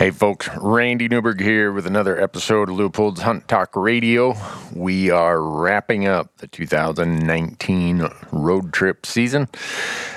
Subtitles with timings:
[0.00, 4.36] Hey folks, Randy Newberg here with another episode of Leupold's Hunt Talk Radio.
[4.72, 9.48] We are wrapping up the 2019 road trip season,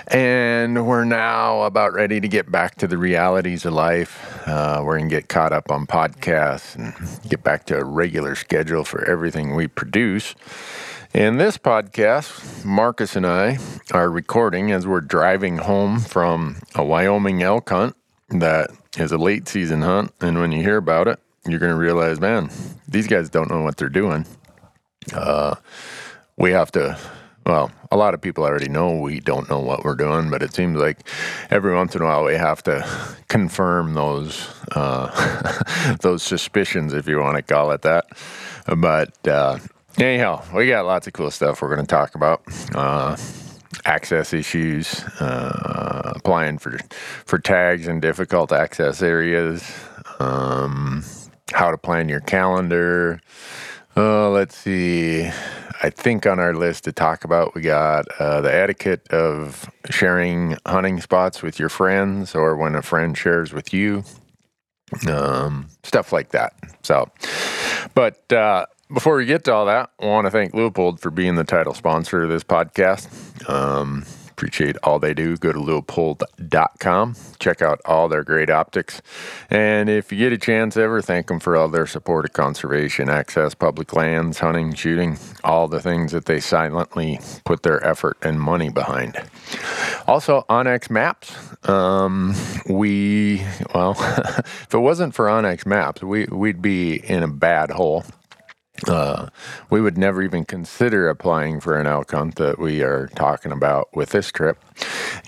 [0.08, 4.48] and we're now about ready to get back to the realities of life.
[4.48, 6.94] Uh, we're going to get caught up on podcasts and
[7.28, 10.36] get back to a regular schedule for everything we produce.
[11.12, 13.58] In this podcast, Marcus and I
[13.92, 17.96] are recording as we're driving home from a Wyoming elk hunt
[18.30, 20.14] that is a late season hunt.
[20.22, 22.50] And when you hear about it, you're going to realize, man,
[22.88, 24.26] these guys don't know what they're doing.
[25.14, 25.56] Uh,
[26.38, 26.98] we have to,
[27.46, 30.54] well, a lot of people already know we don't know what we're doing, but it
[30.54, 31.00] seems like
[31.50, 32.88] every once in a while we have to
[33.28, 38.06] confirm those uh, those suspicions, if you want to call it that.
[38.78, 39.58] But uh,
[39.98, 42.44] anyhow, we got lots of cool stuff we're going to talk about.
[43.86, 46.78] Access issues, uh, applying for
[47.26, 49.64] for tags in difficult access areas,
[50.20, 51.04] um,
[51.52, 53.22] how to plan your calendar.
[53.98, 55.30] Uh, let's see.
[55.84, 60.56] I think on our list to talk about, we got uh, the etiquette of sharing
[60.68, 64.04] hunting spots with your friends or when a friend shares with you,
[65.10, 66.54] um, stuff like that.
[66.84, 67.10] So,
[67.96, 71.36] but uh, before we get to all that, I want to thank Leupold for being
[71.36, 73.50] the title sponsor of this podcast.
[73.50, 74.06] Um,
[74.42, 75.38] appreciate all they do.
[75.38, 77.16] Go to leupold.com.
[77.38, 79.02] Check out all their great optics.
[79.52, 83.08] And if you get a chance ever, thank them for all their support of conservation,
[83.08, 88.42] access, public lands, hunting, shooting, all the things that they silently put their effort and
[88.42, 89.22] money behind.
[90.08, 91.36] Also, onX Maps.
[91.70, 92.34] Um,
[92.68, 93.46] we,
[93.76, 98.04] well, if it wasn't for onX Maps, we, we'd be in a bad hole.
[98.88, 99.28] Uh,
[99.70, 104.10] we would never even consider applying for an hunt that we are talking about with
[104.10, 104.64] this trip.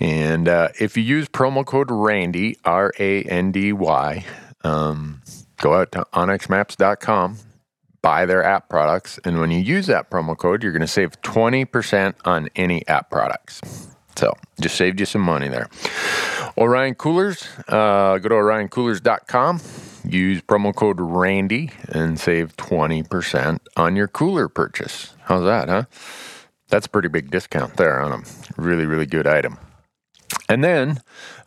[0.00, 4.24] And uh, if you use promo code RANDY, R A N D Y,
[4.64, 5.22] um,
[5.58, 7.38] go out to onxmaps.com,
[8.02, 11.20] buy their app products, and when you use that promo code, you're going to save
[11.22, 13.60] 20% on any app products.
[14.16, 15.68] So just saved you some money there.
[16.56, 19.60] Orion Coolers, uh, go to orioncoolers.com
[20.06, 25.14] use promo code RANDY and save 20% on your cooler purchase.
[25.22, 25.84] How's that, huh?
[26.68, 28.22] That's a pretty big discount there on a
[28.56, 29.58] really, really good item.
[30.48, 31.00] And then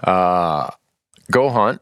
[0.03, 0.72] uh,
[1.31, 1.81] Go Hunt.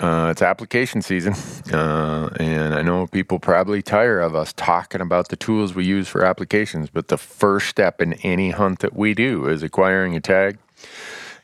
[0.00, 1.34] Uh, it's application season,
[1.72, 6.08] uh, and I know people probably tire of us talking about the tools we use
[6.08, 10.20] for applications, but the first step in any hunt that we do is acquiring a
[10.20, 10.58] tag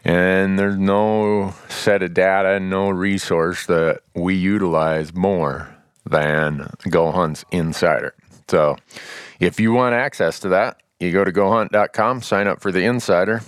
[0.04, 7.44] and there's no set of data, no resource that we utilize more than Go Hunt's
[7.50, 8.14] Insider.
[8.48, 8.76] So
[9.40, 13.42] if you want access to that, you go to gohunt.com, sign up for the Insider,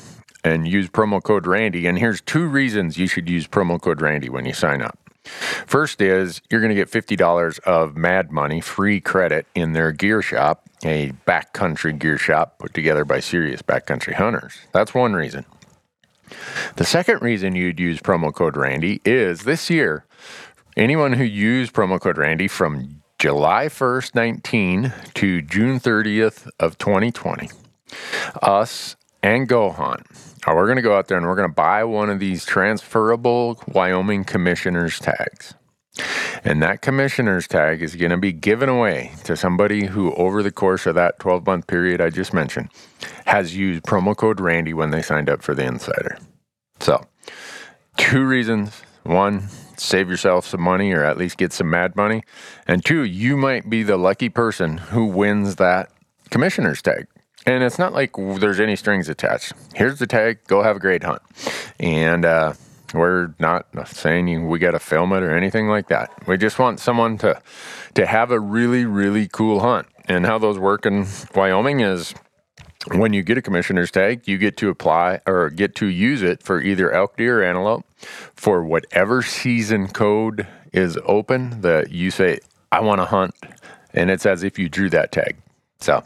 [0.44, 1.86] and use promo code Randy.
[1.86, 4.98] And here's two reasons you should use promo code Randy when you sign up.
[5.24, 10.22] First is you're going to get $50 of Mad Money free credit in their gear
[10.22, 14.54] shop, a backcountry gear shop put together by serious backcountry hunters.
[14.72, 15.44] That's one reason.
[16.76, 20.04] The second reason you'd use promo code Randy is this year,
[20.76, 27.50] anyone who used promo code Randy from July 1st, 19 to June 30th of 2020,
[28.42, 30.06] us and Gohan Hunt,
[30.46, 32.44] uh, we're going to go out there and we're going to buy one of these
[32.44, 35.54] transferable Wyoming commissioner's tags.
[36.44, 40.50] And that commissioner's tag is going to be given away to somebody who, over the
[40.50, 42.70] course of that 12 month period I just mentioned,
[43.26, 46.18] has used promo code Randy when they signed up for the Insider.
[46.80, 47.04] So,
[47.96, 48.82] two reasons.
[49.02, 52.22] One, save yourself some money or at least get some mad money.
[52.66, 55.90] And two, you might be the lucky person who wins that
[56.30, 57.06] commissioner's tag.
[57.46, 59.54] And it's not like there's any strings attached.
[59.74, 61.22] Here's the tag, go have a great hunt.
[61.78, 62.52] And, uh,
[62.94, 66.10] we're not saying we got to film it or anything like that.
[66.26, 67.40] We just want someone to
[67.94, 69.86] to have a really really cool hunt.
[70.06, 72.14] And how those work in Wyoming is
[72.88, 76.42] when you get a commissioner's tag, you get to apply or get to use it
[76.42, 77.84] for either elk, deer, or antelope
[78.34, 82.40] for whatever season code is open that you say,
[82.72, 83.34] I want to hunt.
[83.92, 85.36] And it's as if you drew that tag.
[85.80, 86.02] So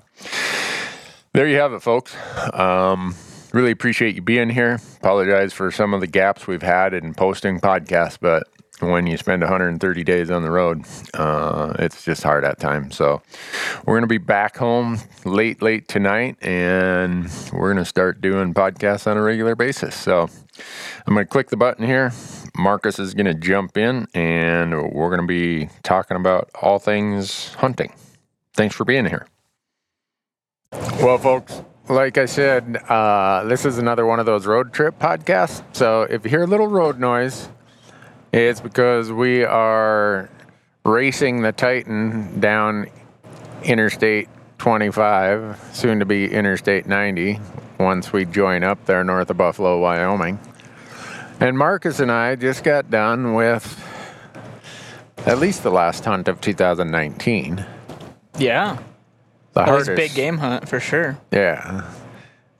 [1.32, 2.16] there you have it, folks.
[2.52, 3.14] Um,
[3.54, 4.80] really appreciate you being here.
[4.96, 8.48] Apologize for some of the gaps we've had in posting podcasts, but
[8.80, 10.84] when you spend 130 days on the road,
[11.14, 12.96] uh, it's just hard at times.
[12.96, 13.22] So
[13.86, 18.52] we're going to be back home late, late tonight, and we're going to start doing
[18.52, 19.94] podcasts on a regular basis.
[19.94, 20.28] So
[21.06, 22.12] I'm going to click the button here.
[22.56, 27.54] Marcus is going to jump in, and we're going to be talking about all things
[27.54, 27.92] hunting.
[28.52, 29.28] Thanks for being here.
[30.72, 35.62] Well, folks, like I said, uh, this is another one of those road trip podcasts.
[35.72, 37.48] So if you hear a little road noise,
[38.32, 40.28] It's because we are
[40.84, 42.88] racing the Titan down
[43.62, 44.28] Interstate
[44.58, 47.38] 25, soon to be Interstate 90,
[47.78, 50.40] once we join up there north of Buffalo, Wyoming.
[51.38, 53.80] And Marcus and I just got done with
[55.26, 57.64] at least the last hunt of 2019.
[58.38, 58.78] Yeah.
[59.54, 61.18] The That hardest, big game hunt for sure.
[61.32, 61.88] Yeah.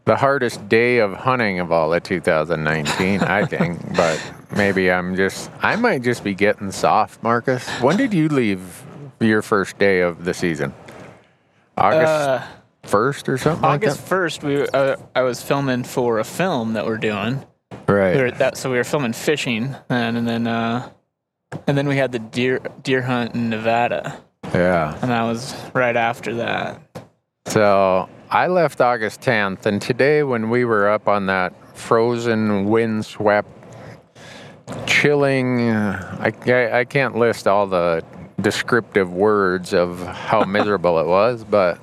[0.04, 3.96] The hardest day of hunting of all of 2019, I think.
[3.96, 4.20] But
[4.56, 7.66] maybe I'm just, I might just be getting soft, Marcus.
[7.80, 8.84] When did you leave
[9.20, 10.72] your first day of the season?
[11.76, 12.42] August Uh,
[12.84, 16.84] 1st or something August like first, we uh, I was filming for a film that
[16.86, 17.44] we're doing.
[17.88, 18.14] Right.
[18.14, 20.90] We were, that so we were filming fishing, and, and then uh,
[21.66, 24.20] and then we had the deer deer hunt in Nevada,
[24.54, 24.96] Yeah.
[25.02, 26.80] and that was right after that.
[27.46, 33.48] So I left August 10th, and today when we were up on that frozen, windswept,
[34.86, 38.04] chilling, I, I, I can't list all the
[38.40, 41.78] descriptive words of how miserable it was, but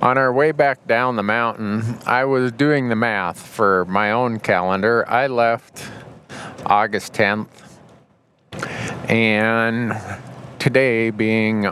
[0.00, 4.40] on our way back down the mountain, I was doing the math for my own
[4.40, 5.08] calendar.
[5.08, 5.88] I left
[6.66, 7.48] August 10th,
[9.08, 9.92] and
[10.66, 11.62] today being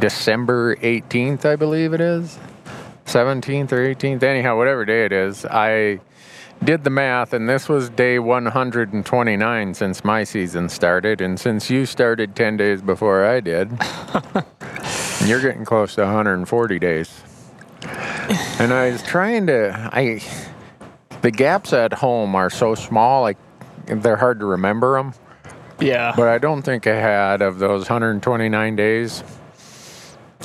[0.00, 2.40] December 18th, I believe it is.
[3.04, 6.00] 17th or 18th, anyhow, whatever day it is, I
[6.64, 11.20] did the math, and this was day 129 since my season started.
[11.20, 13.70] And since you started 10 days before I did,
[15.24, 17.22] you're getting close to 140 days.
[18.58, 20.20] And I was trying to, I,
[21.22, 23.38] the gaps at home are so small, like
[23.86, 25.14] they're hard to remember them.
[25.78, 29.22] Yeah, But I don't think I had of those 129 days.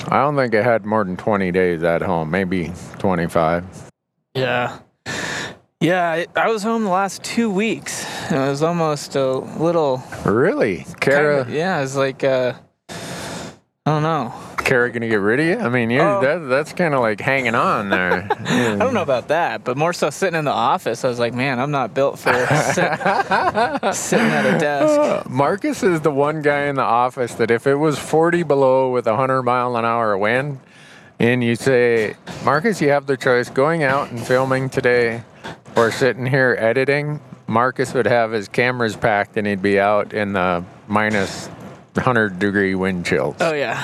[0.08, 3.64] I don't think I had more than 20 days at home, maybe 25.
[4.34, 4.78] yeah,
[5.80, 6.10] yeah.
[6.10, 8.04] I, I was home the last two weeks.
[8.30, 10.02] And it was almost a little.
[10.24, 10.86] Really?
[11.00, 12.54] Kara, Kinda, yeah, it was like uh,
[13.84, 14.32] I don't know.
[14.58, 15.58] Kara gonna get rid of you?
[15.58, 16.20] I mean, you Oh.
[16.20, 18.28] that, that's kind of like hanging on there.
[18.46, 21.04] I don't know about that, but more so sitting in the office.
[21.04, 22.96] I was like, man, I'm not built for sit,
[23.94, 25.28] sitting at a desk.
[25.28, 29.08] Marcus is the one guy in the office that if it was 40 below with
[29.08, 30.60] a 100 mile an hour wind,
[31.18, 32.14] and you say,
[32.44, 35.24] Marcus, you have the choice going out and filming today
[35.74, 40.34] or sitting here editing, Marcus would have his cameras packed and he'd be out in
[40.34, 41.48] the minus
[41.94, 43.36] 100 degree wind chills.
[43.40, 43.74] Oh yeah,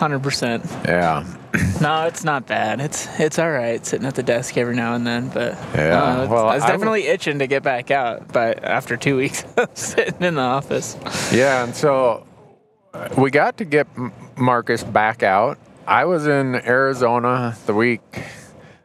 [0.00, 0.64] hundred percent.
[0.84, 1.24] Yeah.
[1.80, 2.80] No, it's not bad.
[2.80, 6.12] It's it's all right sitting at the desk every now and then, but Yeah, uh,
[6.14, 8.30] it's- well, I was I w- definitely itching to get back out.
[8.32, 9.44] But after two weeks
[9.74, 10.96] sitting in the office,
[11.32, 12.26] Yeah, and so
[12.94, 13.86] uh, we got to get
[14.36, 15.58] Marcus back out.
[15.86, 18.02] I was in Arizona the week,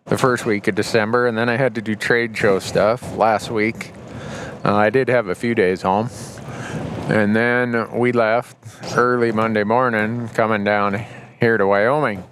[0.06, 3.50] the first week of December, and then I had to do trade show stuff last
[3.52, 3.92] week.
[4.64, 6.10] Uh, I did have a few days home.
[7.10, 8.56] And then we left
[8.96, 11.06] early Monday morning coming down
[11.40, 12.24] here to Wyoming.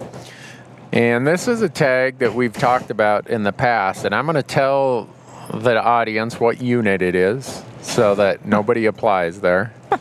[0.91, 4.35] And this is a tag that we've talked about in the past, and I'm going
[4.35, 5.09] to tell
[5.53, 9.73] the audience what unit it is so that nobody applies there.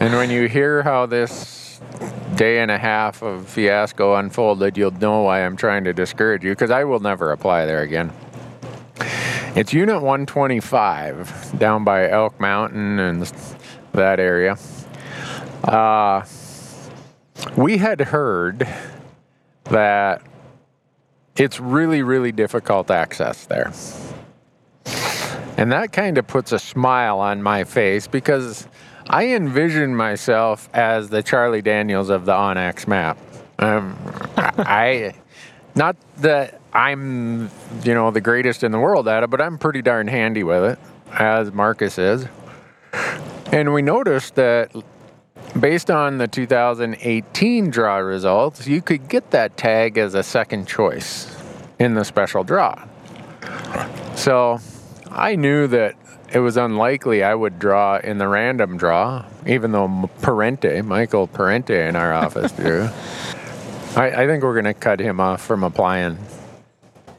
[0.00, 1.80] and when you hear how this
[2.34, 6.52] day and a half of fiasco unfolded, you'll know why I'm trying to discourage you
[6.52, 8.12] because I will never apply there again.
[9.54, 13.32] It's Unit 125 down by Elk Mountain and
[13.98, 14.56] that area.
[15.64, 16.24] Uh,
[17.56, 18.66] we had heard
[19.64, 20.22] that
[21.36, 23.72] it's really, really difficult access there.
[25.56, 28.68] And that kind of puts a smile on my face because
[29.08, 33.18] I envision myself as the Charlie Daniels of the onX map.
[33.58, 33.96] Um,
[34.36, 35.14] I,
[35.74, 37.50] not that I'm,
[37.82, 40.64] you know, the greatest in the world at it, but I'm pretty darn handy with
[40.64, 40.78] it,
[41.12, 42.26] as Marcus is.
[43.52, 44.72] And we noticed that
[45.58, 51.34] based on the 2018 draw results, you could get that tag as a second choice
[51.78, 52.86] in the special draw.
[54.14, 54.58] So
[55.10, 55.94] I knew that
[56.32, 61.88] it was unlikely I would draw in the random draw, even though Parente, Michael Parente
[61.88, 62.82] in our office drew.
[63.96, 66.18] I, I think we're going to cut him off from applying.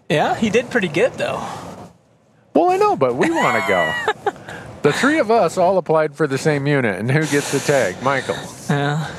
[0.09, 1.43] yeah, he did pretty good though.
[2.53, 4.33] Well, I know, but we want to go.
[4.81, 8.01] the three of us all applied for the same unit, and who gets the tag?
[8.01, 8.37] Michael.
[8.69, 9.13] Yeah,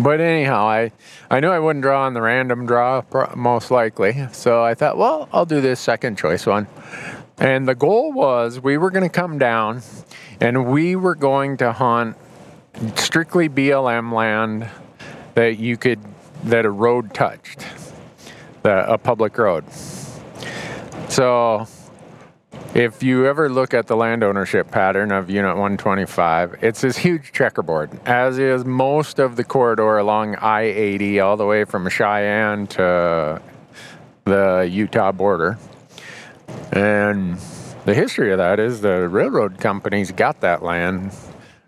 [0.00, 0.92] But anyhow, I,
[1.30, 3.02] I knew I wouldn't draw on the random draw,
[3.34, 4.26] most likely.
[4.32, 6.66] So I thought, well, I'll do this second choice one.
[7.38, 9.82] And the goal was we were going to come down
[10.40, 12.16] and we were going to hunt
[12.96, 14.68] strictly BLM land
[15.34, 16.00] that you could,
[16.44, 17.64] that a road touched,
[18.62, 19.64] the, a public road.
[21.08, 21.68] So
[22.74, 27.32] If you ever look at the land ownership pattern of Unit 125, it's this huge
[27.32, 32.66] checkerboard, as is most of the corridor along I 80 all the way from Cheyenne
[32.68, 33.40] to
[34.24, 35.58] the Utah border.
[36.70, 37.38] And
[37.86, 41.16] the history of that is the railroad companies got that land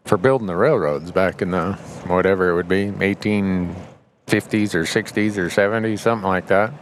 [0.04, 1.72] for building the railroads back in the
[2.08, 6.74] whatever it would be, 1850s or 60s or 70s, something like that.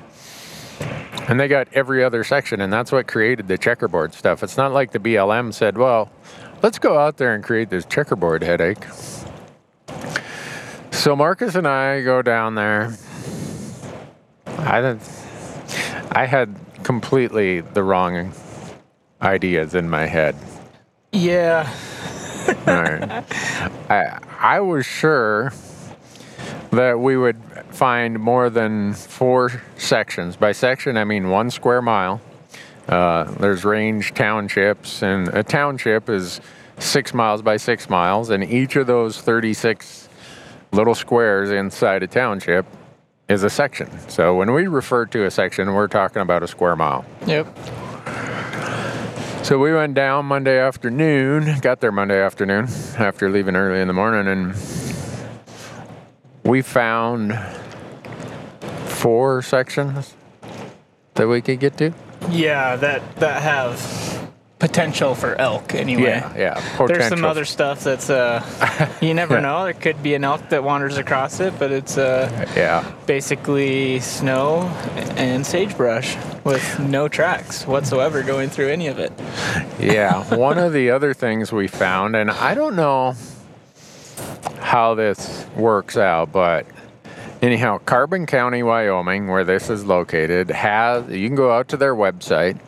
[1.29, 4.43] And they got every other section, and that's what created the checkerboard stuff.
[4.43, 6.11] It's not like the BLM said, well,
[6.63, 8.83] let's go out there and create this checkerboard headache.
[10.91, 12.97] So Marcus and I go down there.
[14.47, 15.03] I didn't,
[16.13, 18.33] I had completely the wrong
[19.21, 20.35] ideas in my head.
[21.13, 21.71] Yeah.
[22.67, 23.25] All right.
[23.91, 25.53] I I was sure
[26.71, 30.37] that we would find more than four sections.
[30.37, 32.21] By section, I mean one square mile.
[32.89, 36.41] Uh, there's range townships, and a township is
[36.79, 40.09] six miles by six miles, and each of those 36
[40.73, 42.67] little squares inside a township
[43.29, 43.91] is a section.
[44.09, 47.05] So when we refer to a section, we're talking about a square mile.
[47.27, 47.47] Yep.
[49.45, 53.95] So we went down Monday afternoon, got there Monday afternoon after leaving early in the
[53.95, 54.55] morning, and
[56.49, 57.39] we found
[58.87, 60.15] four sections
[61.15, 61.93] that we could get to.
[62.31, 64.09] Yeah, that that have
[64.59, 66.03] potential for elk anyway.
[66.03, 66.37] yeah.
[66.37, 66.87] Yeah.
[66.87, 68.43] There's some other stuff that's uh
[69.01, 69.65] you never know.
[69.65, 74.63] There could be an elk that wanders across it, but it's uh Yeah, basically snow
[75.17, 79.13] and sagebrush with no tracks whatsoever going through any of it.
[79.79, 80.25] yeah.
[80.35, 83.15] One of the other things we found, and I don't know
[84.61, 86.67] how this works out, but
[87.43, 91.95] anyhow, Carbon County, Wyoming, where this is located, has you can go out to their
[91.95, 92.59] website,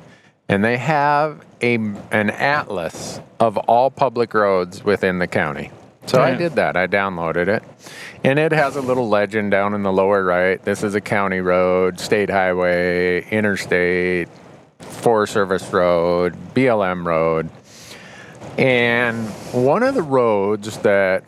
[0.49, 5.71] and they have a an atlas of all public roads within the county.
[6.07, 6.77] So I did that.
[6.77, 7.63] I downloaded it.
[8.25, 10.61] And it has a little legend down in the lower right.
[10.65, 14.29] This is a county road, state highway, interstate,
[14.81, 17.49] Forest Service Road, BLM Road.
[18.59, 21.23] And one of the roads that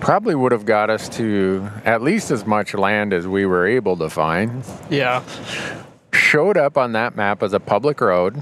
[0.00, 3.96] probably would have got us to at least as much land as we were able
[3.96, 5.22] to find Yeah.
[6.12, 8.40] showed up on that map as a public road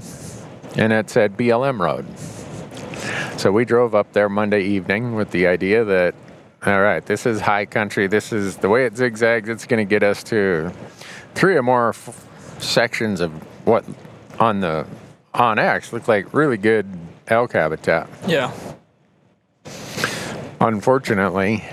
[0.75, 2.05] and it said BLM Road.
[3.39, 6.15] So we drove up there Monday evening with the idea that,
[6.65, 8.07] all right, this is high country.
[8.07, 9.47] This is the way it zigzags.
[9.49, 10.71] It's going to get us to
[11.35, 12.25] three or more f-
[12.59, 13.31] sections of
[13.65, 13.83] what
[14.39, 14.85] on the
[15.33, 16.87] onX look like really good
[17.27, 18.07] elk habitat.
[18.27, 18.51] Yeah.
[20.59, 21.63] Unfortunately,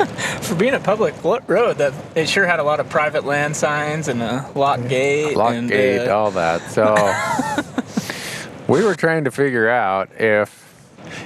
[0.40, 4.08] For being a public road, that it sure had a lot of private land signs
[4.08, 5.36] and a lock gate.
[5.36, 6.62] lock and, gate, uh, all that.
[6.70, 6.94] So
[8.72, 10.58] we were trying to figure out if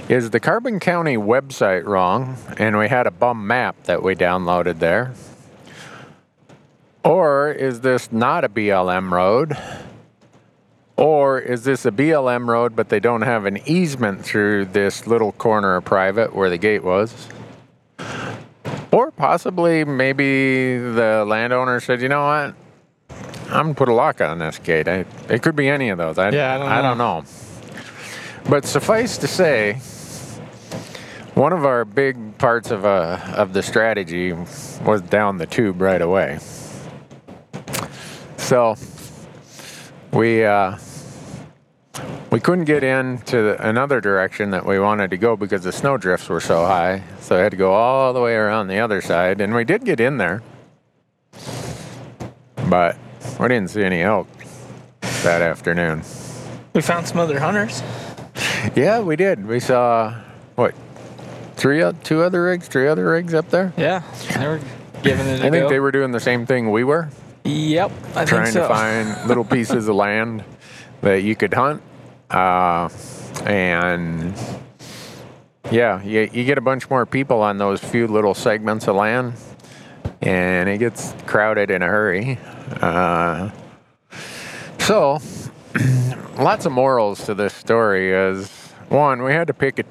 [0.09, 4.81] is the Carbon County website wrong, and we had a bum map that we downloaded
[4.81, 5.15] there,
[7.05, 9.57] or is this not a BLM road?
[10.97, 15.33] Or is this a BLM road, but they don't have an easement through this little
[15.33, 17.29] corner of private where the gate was?
[18.93, 22.55] Or possibly maybe the landowner said, you know what?
[23.49, 24.87] I'm gonna put a lock on this gate.
[24.87, 26.17] I, it could be any of those.
[26.17, 27.25] I, Yeah, I don't know.
[28.49, 29.75] But suffice to say,
[31.35, 36.01] one of our big parts of uh, of the strategy was down the tube right
[36.01, 36.39] away.
[38.37, 38.77] So
[40.15, 40.79] we uh,
[42.31, 45.97] we couldn't get in into another direction that we wanted to go because the snow
[45.97, 47.03] drifts were so high.
[47.21, 49.85] So I had to go all the way around the other side, and we did
[49.85, 50.43] get in there,
[52.69, 52.97] but
[53.41, 54.29] we didn't see any elk
[55.23, 56.03] that afternoon.
[56.75, 57.83] We found some other hunters.
[58.75, 59.47] Yeah, we did.
[59.47, 60.15] We saw
[60.55, 60.75] what
[61.57, 63.73] three, two other rigs, three other rigs up there.
[63.77, 64.03] Yeah.
[64.37, 64.61] They were
[65.03, 65.69] giving it a I think go.
[65.69, 67.11] they were doing the same thing we were,
[67.45, 67.93] Yep.
[68.15, 68.63] I trying so.
[68.63, 70.45] to find little pieces of land
[71.03, 71.83] that you could hunt.
[72.31, 72.89] Uh,
[73.45, 74.35] and
[75.71, 79.35] yeah, you, you get a bunch more people on those few little segments of land,
[80.23, 82.39] and it gets crowded in a hurry.
[82.81, 83.51] Uh,
[84.79, 85.19] so,
[86.39, 88.49] lots of morals to this story is
[88.89, 89.87] one, we had to pick it,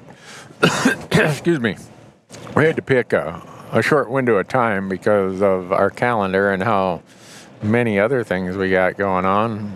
[1.12, 1.76] excuse me,
[2.56, 3.40] we had to pick a,
[3.72, 7.02] a short window of time because of our calendar and how
[7.64, 9.72] many other things we got going on.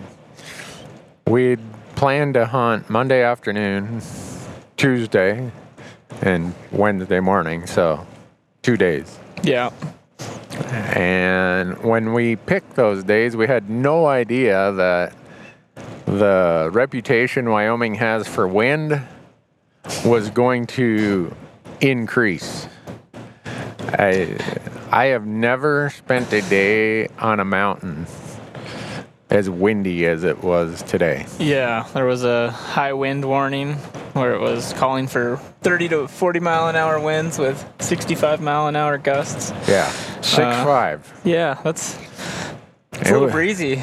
[1.27, 1.59] We'd
[1.95, 4.01] planned to hunt Monday afternoon,
[4.77, 5.51] Tuesday,
[6.21, 8.05] and Wednesday morning, so
[8.61, 9.19] two days.
[9.43, 9.71] Yeah.
[10.95, 15.13] And when we picked those days, we had no idea that
[16.05, 19.01] the reputation Wyoming has for wind
[20.05, 21.33] was going to
[21.81, 22.67] increase.
[23.93, 24.37] I
[24.91, 28.07] I have never spent a day on a mountain
[29.29, 31.25] as windy as it was today.
[31.37, 33.75] Yeah, there was a high wind warning
[34.13, 38.67] where it was calling for 30 to 40 mile an hour winds with 65 mile
[38.67, 39.51] an hour gusts.
[39.67, 39.87] Yeah,
[40.21, 41.21] six Uh, five.
[41.23, 41.95] Yeah, that's
[42.93, 43.81] it's a little breezy.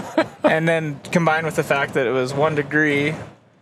[0.44, 3.14] and then combined with the fact that it was one degree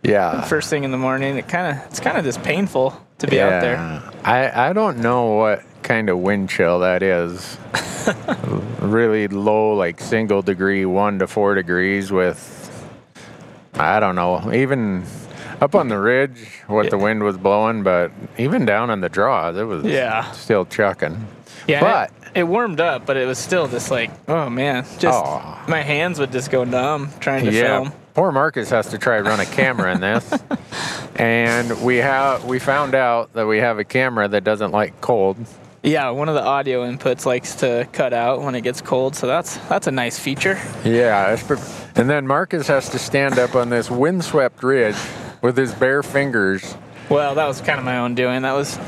[0.03, 3.27] Yeah, first thing in the morning, it kind of it's kind of just painful to
[3.27, 4.01] be out there.
[4.25, 7.57] I I don't know what kind of wind chill that is.
[8.79, 12.51] really low, like single degree, one to four degrees with.
[13.75, 15.03] I don't know, even
[15.61, 19.57] up on the ridge, what the wind was blowing, but even down on the draws,
[19.57, 20.31] it was Yeah.
[20.31, 21.27] still chucking.
[21.67, 25.21] Yeah, But- it, it warmed up, but it was still just like, oh man, just
[25.25, 25.59] Oh.
[25.67, 27.91] my hands would just go numb trying to yeah, film.
[28.15, 30.33] Poor Marcus has to try to run a camera in this,
[31.17, 35.37] and we have we found out that we have a camera that doesn't like cold.
[35.83, 39.27] Yeah, one of the audio inputs likes to cut out when it gets cold, so
[39.27, 40.59] that's that's a nice feature.
[40.83, 41.37] Yeah,
[41.95, 44.97] and then Marcus has to stand up on this windswept ridge
[45.41, 46.75] with his bare fingers.
[47.09, 48.41] Well, that was kind of my own doing.
[48.41, 48.79] That was.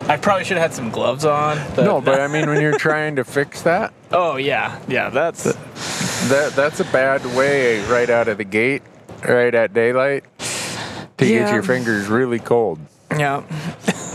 [0.00, 1.58] I probably should have had some gloves on.
[1.76, 5.44] But No, but I mean, when you're trying to fix that, oh yeah, yeah, that's
[6.28, 8.82] that that's a bad way right out of the gate,
[9.26, 12.78] right at daylight, to get your fingers really cold.
[13.16, 13.42] yeah.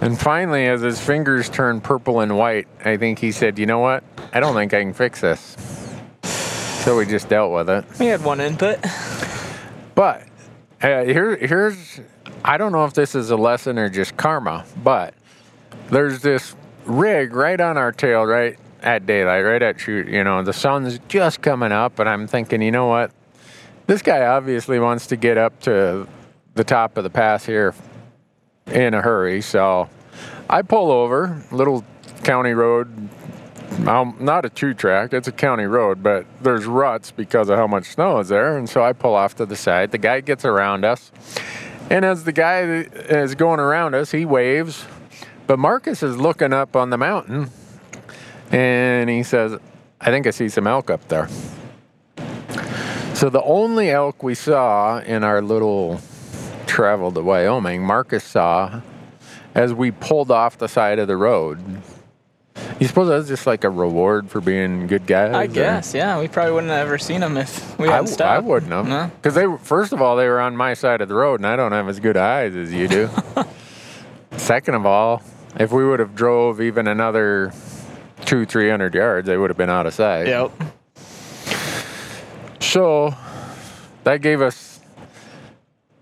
[0.00, 3.80] And finally, as his fingers turned purple and white, I think he said, "You know
[3.80, 4.04] what?
[4.32, 5.56] I don't think I can fix this."
[6.84, 7.84] So we just dealt with it.
[7.98, 8.78] We had one input.
[9.94, 10.22] But
[10.80, 12.00] uh, here, here's
[12.44, 15.14] I don't know if this is a lesson or just karma, but
[15.90, 16.54] there's this
[16.86, 20.08] rig right on our tail, right at daylight, right at shoot.
[20.08, 23.10] You know, the sun's just coming up, and I'm thinking, you know what?
[23.86, 26.06] This guy obviously wants to get up to
[26.54, 27.74] the top of the pass here
[28.66, 29.88] in a hurry, so
[30.50, 31.84] I pull over, little
[32.22, 33.08] county road.
[33.86, 37.66] Um, not a two track, it's a county road, but there's ruts because of how
[37.66, 38.56] much snow is there.
[38.56, 39.92] And so I pull off to the side.
[39.92, 41.12] The guy gets around us.
[41.90, 44.84] And as the guy is going around us, he waves.
[45.46, 47.50] But Marcus is looking up on the mountain
[48.50, 49.58] and he says,
[50.00, 51.28] I think I see some elk up there.
[53.14, 56.00] So the only elk we saw in our little
[56.66, 58.80] travel to Wyoming, Marcus saw
[59.54, 61.58] as we pulled off the side of the road.
[62.78, 65.34] You suppose that's just like a reward for being good guys?
[65.34, 66.20] I or- guess, yeah.
[66.20, 68.30] We probably wouldn't have ever seen them if we hadn't w- stopped.
[68.36, 68.86] I wouldn't have.
[68.86, 69.10] No?
[69.16, 71.46] Because they, were- first of all, they were on my side of the road, and
[71.46, 73.10] I don't have as good eyes as you do.
[74.36, 75.22] Second of all,
[75.58, 77.52] if we would have drove even another
[78.24, 80.26] two, three hundred yards, they would have been out of sight.
[80.26, 80.52] Yep.
[82.60, 83.14] So
[84.04, 84.80] that gave us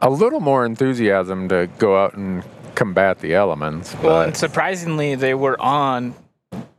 [0.00, 2.42] a little more enthusiasm to go out and
[2.74, 3.94] combat the elements.
[3.94, 6.14] Well, but- and surprisingly, they were on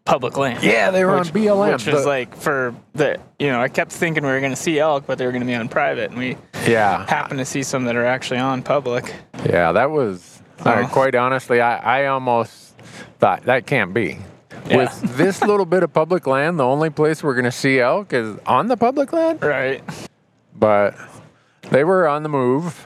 [0.05, 0.63] public land.
[0.63, 1.73] yeah, they were which, on BLM.
[1.73, 4.79] Which was like for the, you know, I kept thinking we were going to see
[4.79, 7.63] elk, but they were going to be on private, and we yeah, happened to see
[7.63, 9.13] some that are actually on public.
[9.45, 12.73] yeah, that was quite honestly, I, I almost
[13.19, 14.17] thought that can't be.
[14.67, 14.77] Yeah.
[14.77, 18.13] With this little bit of public land, the only place we're going to see elk
[18.13, 19.41] is on the public land.
[19.43, 19.83] Right.
[20.55, 20.95] But
[21.69, 22.85] they were on the move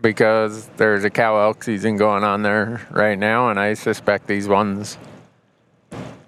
[0.00, 4.46] because there's a cow elk season going on there right now, and I suspect these
[4.48, 4.98] ones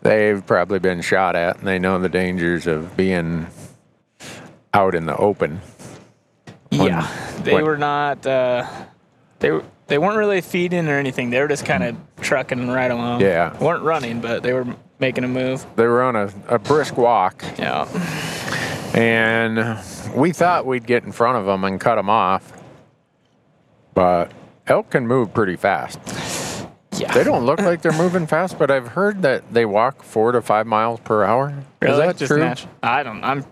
[0.02, 3.46] they've probably been shot at, and they know the dangers of being
[4.72, 5.60] out in the open.
[6.70, 7.06] yeah.
[7.42, 8.26] They when- were not.
[8.26, 8.66] Uh,
[9.38, 9.64] they were.
[9.88, 11.30] They weren't really feeding or anything.
[11.30, 13.20] They were just kind of trucking right along.
[13.22, 13.56] Yeah.
[13.58, 14.66] weren't running, but they were
[14.98, 15.64] making a move.
[15.76, 17.86] They were on a, a brisk walk, Yeah.
[18.94, 19.78] and
[20.14, 22.52] we thought we'd get in front of them and cut them off,
[23.94, 24.30] but
[24.66, 25.98] elk can move pretty fast.
[26.96, 27.12] Yeah.
[27.14, 30.42] They don't look like they're moving fast, but I've heard that they walk four to
[30.42, 31.54] five miles per hour.
[31.80, 31.92] Really?
[31.94, 32.40] Is that Just true?
[32.42, 33.22] natu- I don't.
[33.22, 33.44] I'm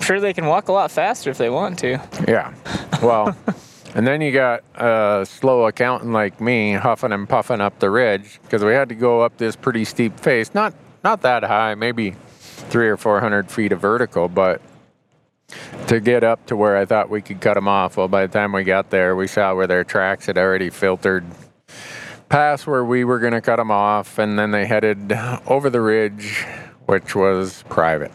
[0.00, 2.00] sure they can walk a lot faster if they want to.
[2.26, 2.52] Yeah.
[3.00, 3.36] Well,
[3.94, 8.40] and then you got a slow accountant like me huffing and puffing up the ridge
[8.42, 10.54] because we had to go up this pretty steep face.
[10.54, 14.60] Not not that high, maybe three or four hundred feet of vertical, but
[15.88, 17.96] to get up to where I thought we could cut them off.
[17.96, 21.24] Well, by the time we got there, we saw where their tracks had already filtered
[22.28, 25.12] past where we were going to cut them off, and then they headed
[25.46, 26.44] over the ridge,
[26.86, 28.12] which was private.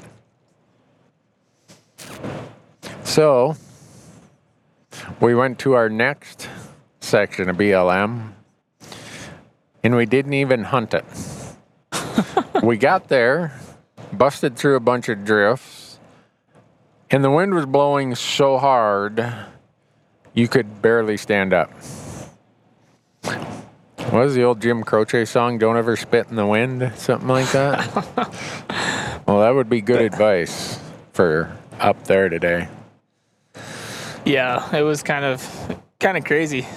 [3.03, 3.57] So
[5.19, 6.49] we went to our next
[6.99, 8.33] section of BLM,
[9.83, 11.05] and we didn't even hunt it.
[12.63, 13.59] we got there,
[14.11, 15.99] busted through a bunch of drifts,
[17.09, 19.25] and the wind was blowing so hard
[20.33, 21.71] you could barely stand up.
[23.23, 25.57] What was the old Jim Croce song?
[25.57, 27.95] Don't ever spit in the wind, something like that.
[29.27, 30.79] well, that would be good advice
[31.13, 32.67] for up there today.
[34.25, 36.67] Yeah, it was kind of kind of crazy.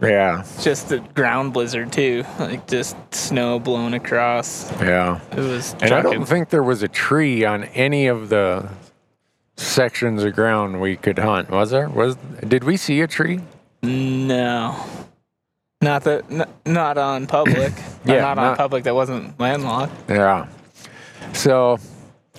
[0.00, 4.70] Yeah, Just the ground blizzard too, like just snow blowing across.
[4.80, 5.20] yeah.
[5.32, 5.74] It was.
[5.80, 8.68] And I don't think there was a tree on any of the
[9.56, 11.50] sections of ground we could hunt.
[11.50, 11.88] Was there?
[11.88, 12.14] Was
[12.46, 13.40] did we see a tree?
[13.82, 14.76] No.
[15.80, 17.72] Not that, n- not on public.
[18.04, 19.92] Yeah, not on public that wasn't landlocked.
[20.08, 20.46] Yeah.
[21.34, 21.78] So,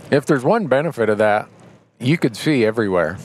[0.10, 1.48] if there's one benefit of that,
[2.00, 3.18] you could see everywhere.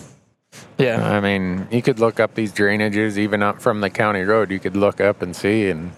[0.79, 1.09] Yeah.
[1.09, 4.51] I mean, you could look up these drainages, even up from the county road.
[4.51, 5.93] You could look up and see, and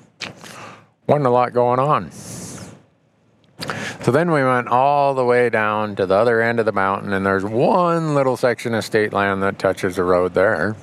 [1.06, 2.10] wasn't a lot going on.
[2.10, 7.12] So then we went all the way down to the other end of the mountain,
[7.12, 10.76] and there's one little section of state land that touches the road there.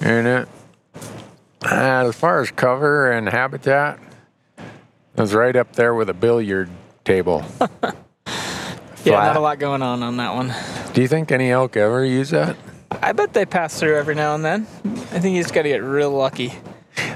[0.00, 0.48] And it,
[1.62, 3.98] as far as cover and habitat,
[4.56, 6.70] it was right up there with a billiard
[7.04, 7.44] table.
[9.06, 9.36] Yeah, not Flat.
[9.36, 10.52] a lot going on on that one.
[10.92, 12.56] Do you think any elk ever use that?
[13.02, 14.62] I bet they pass through every now and then.
[14.84, 16.52] I think you just got to get real lucky.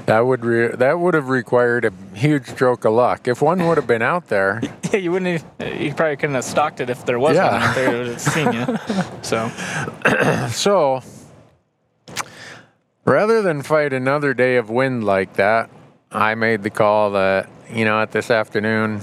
[0.07, 3.29] That would re- that would have required a huge stroke of luck.
[3.29, 4.61] If one would have been out there,
[4.93, 5.45] Yeah, you wouldn't.
[5.61, 7.53] Even, you probably couldn't have stalked it if there was Yeah.
[7.53, 7.95] one out there.
[7.95, 8.79] It would have seen you.
[9.23, 9.49] So
[10.51, 11.03] so
[13.05, 15.71] rather than fight another day of wind like that,
[16.11, 19.01] I made the call that you know at this afternoon,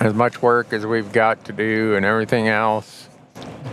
[0.00, 3.08] as much work as we've got to do and everything else,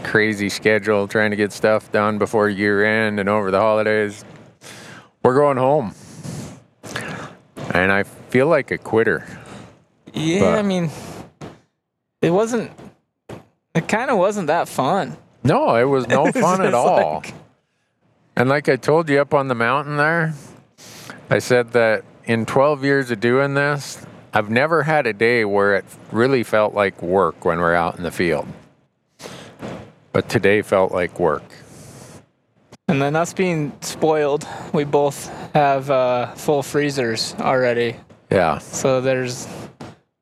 [0.04, 4.24] crazy schedule trying to get stuff done before year end and over the holidays,
[5.24, 5.94] we're going home.
[7.74, 9.26] And I feel like a quitter.
[10.14, 10.90] yeah, But- I mean,
[12.22, 12.72] it wasn't.
[13.74, 15.18] It kind of wasn't that fun.
[15.44, 17.16] No, it was no fun at all.
[17.16, 17.34] like-
[18.36, 20.34] And like I told you up on the mountain there,
[21.30, 24.06] I said that in 12 years of doing this,
[24.36, 28.04] I've never had a day where it really felt like work when we're out in
[28.04, 28.46] the field.
[30.12, 31.44] But today felt like work.
[32.90, 37.96] And then us being spoiled, we both have uh, full freezers already.
[38.30, 39.48] Yeah, So there's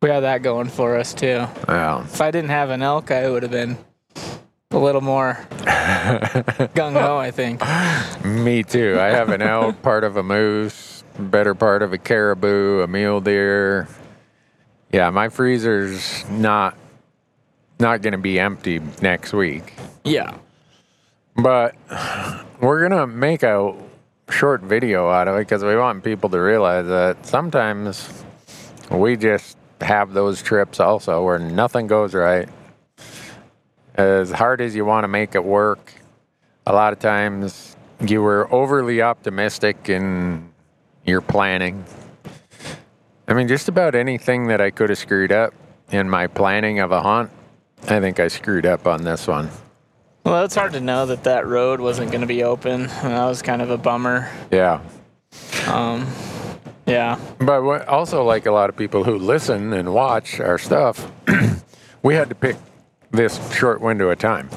[0.03, 1.47] we have that going for us too.
[1.67, 2.03] yeah.
[2.03, 3.77] If I didn't have an elk, I would have been
[4.69, 5.39] a little more
[6.75, 7.17] gung ho.
[7.17, 7.61] I think.
[8.23, 8.97] Me too.
[8.99, 13.19] I have an elk, part of a moose, better part of a caribou, a mule
[13.19, 13.87] deer.
[14.93, 16.77] Yeah, my freezer's not
[17.79, 19.73] not going to be empty next week.
[20.03, 20.37] Yeah.
[21.35, 21.75] But
[22.61, 23.73] we're gonna make a
[24.29, 28.23] short video out of it because we want people to realize that sometimes
[28.91, 32.47] we just have those trips also where nothing goes right.
[33.95, 35.93] As hard as you want to make it work,
[36.67, 40.49] a lot of times you were overly optimistic in
[41.05, 41.83] your planning.
[43.27, 45.53] I mean, just about anything that I could have screwed up
[45.91, 47.31] in my planning of a hunt,
[47.83, 49.49] I think I screwed up on this one.
[50.25, 52.81] Well, it's hard to know that that road wasn't going to be open.
[52.81, 54.29] And that was kind of a bummer.
[54.51, 54.81] Yeah.
[55.67, 56.07] Um,
[56.85, 57.19] yeah.
[57.39, 61.11] But also, like a lot of people who listen and watch our stuff,
[62.03, 62.55] we had to pick
[63.11, 64.49] this short window of time.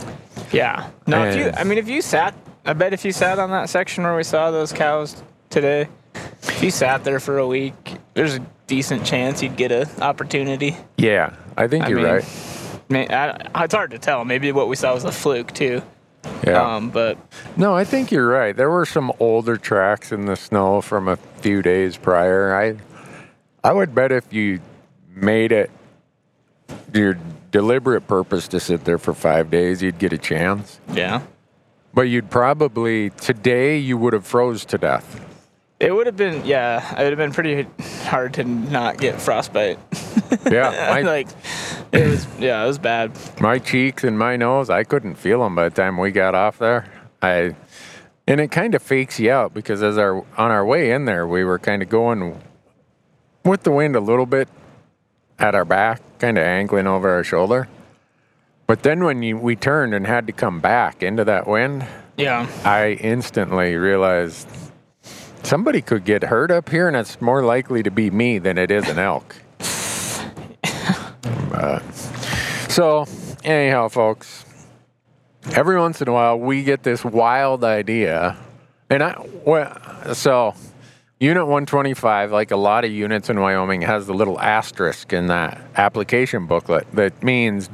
[0.53, 0.89] Yeah.
[1.07, 3.69] No, if you, I mean, if you sat, I bet if you sat on that
[3.69, 5.89] section where we saw those cows today,
[6.43, 10.77] if you sat there for a week, there's a decent chance you'd get an opportunity.
[10.97, 12.25] Yeah, I think I you're mean, right.
[12.89, 14.25] May- I, it's hard to tell.
[14.25, 15.83] Maybe what we saw was a fluke too.
[16.45, 16.77] Yeah.
[16.77, 17.19] Um, but
[17.57, 18.57] no, I think you're right.
[18.57, 22.55] There were some older tracks in the snow from a few days prior.
[22.55, 22.77] I,
[23.63, 24.61] I would bet if you
[25.15, 25.71] made it
[26.93, 27.17] your
[27.53, 30.81] deliberate purpose to sit there for five days, you'd get a chance.
[30.93, 31.23] yeah,
[31.95, 35.23] But you'd probably today you would have froze to death.
[35.87, 36.45] It would have been.
[36.45, 37.67] Yeah, it would have been pretty
[38.05, 39.79] hard to not get frostbite.
[40.51, 41.29] Yeah, my, like
[41.93, 42.27] it was.
[42.39, 43.13] Yeah, it was bad.
[43.41, 46.59] my cheeks and my nose, I couldn't feel them by the time we got off
[46.59, 46.87] there.
[47.23, 47.55] I,
[48.27, 51.27] and it kind of fakes you out because as our on our way in there,
[51.27, 52.41] we were kind of going
[53.45, 54.49] with the wind a little bit
[55.39, 57.69] at our back, kind of angling over our shoulder.
[58.67, 62.49] But then when you, we turned and had to come back into that wind, Yeah.
[62.65, 64.49] I instantly realized
[65.47, 68.71] somebody could get hurt up here, and it's more likely to be me than it
[68.71, 69.37] is an elk.
[71.51, 71.83] But-
[72.69, 73.07] so,
[73.45, 74.45] anyhow, folks,
[75.53, 78.37] every once in a while we get this wild idea,
[78.91, 80.55] and I well, so
[81.19, 85.59] Unit 125, like a lot of units in Wyoming, has the little asterisk in that
[85.77, 87.71] application booklet that means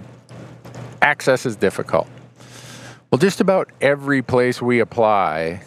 [1.00, 2.06] access is difficult.
[3.10, 5.62] Well, just about every place we apply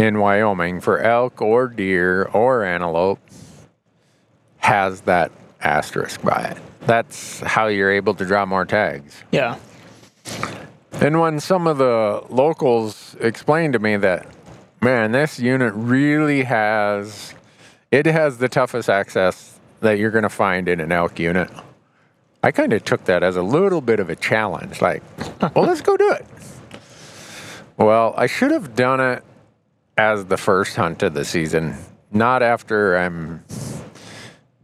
[0.00, 3.20] in Wyoming for elk or deer or antelope
[4.56, 6.58] has that asterisk by it.
[6.86, 9.22] That's how you're able to draw more tags.
[9.30, 9.58] Yeah.
[10.92, 14.26] And when some of the locals explained to me that,
[14.80, 17.34] man, this unit really has,
[17.90, 21.50] it has the toughest access that you're going to find in an elk unit.
[22.42, 24.80] I kind of took that as a little bit of a challenge.
[24.80, 25.02] Like,
[25.54, 26.24] well, let's go do it.
[27.76, 29.24] Well, I should have done it
[30.00, 31.76] as the first hunt of the season,
[32.10, 33.44] not after I'm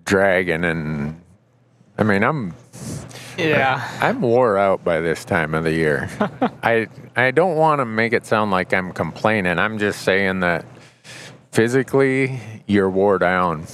[0.06, 1.20] dragging and
[1.98, 2.54] I mean, I'm
[3.36, 3.86] Yeah.
[4.00, 6.08] I'm wore out by this time of the year.
[6.62, 9.58] I I don't want to make it sound like I'm complaining.
[9.58, 10.64] I'm just saying that
[11.52, 13.66] physically you're wore down.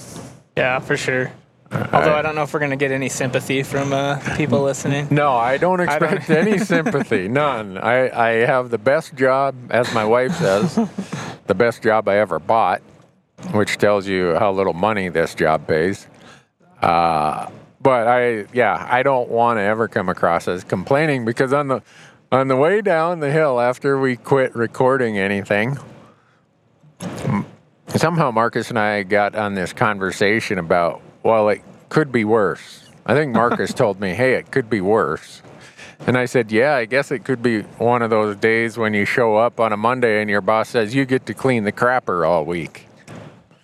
[0.57, 1.31] Yeah, for sure.
[1.73, 5.09] Although I don't know if we're gonna get any sympathy from uh, people listening.
[5.11, 7.29] No, I don't I don't- expect any sympathy.
[7.29, 7.79] None.
[7.79, 10.75] I, I have the best job, as my wife says,
[11.47, 12.83] the best job I ever bought,
[13.53, 16.07] which tells you how little money this job pays.
[16.83, 17.49] Uh,
[17.81, 21.83] but I, yeah, I don't want to ever come across as complaining because on the
[22.31, 25.79] on the way down the hill after we quit recording anything,
[27.89, 32.89] somehow Marcus and I got on this conversation about, well, it could be worse.
[33.07, 35.43] I think Marcus told me, hey, it could be worse.
[36.07, 39.05] And I said, yeah, I guess it could be one of those days when you
[39.05, 42.27] show up on a Monday and your boss says you get to clean the crapper
[42.29, 42.87] all week.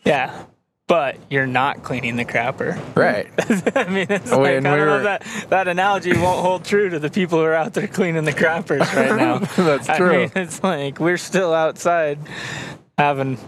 [0.05, 0.45] Yeah.
[0.87, 2.79] But you're not cleaning the crapper.
[2.97, 3.29] Right.
[3.77, 6.89] I mean, it's Oh, like, I don't we're- if that, that analogy won't hold true
[6.91, 9.39] to the people who are out there cleaning the crappers right now.
[9.39, 10.09] That's true.
[10.11, 12.19] I mean, it's like we're still outside
[12.99, 13.39] having,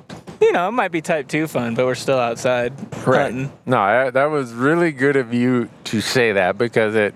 [0.40, 2.72] you know, it might be type 2 fun, but we're still outside
[3.06, 3.22] Right.
[3.32, 3.52] hunting.
[3.66, 7.14] No, I, that was really good of you to say that because it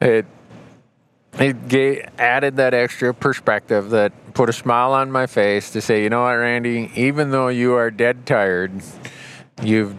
[0.00, 0.24] it
[1.38, 6.02] it gave, added that extra perspective that put a smile on my face to say,
[6.02, 8.72] you know what, Randy, even though you are dead tired,
[9.62, 9.94] you've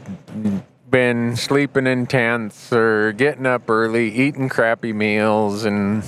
[0.89, 6.03] been sleeping in tents or getting up early, eating crappy meals and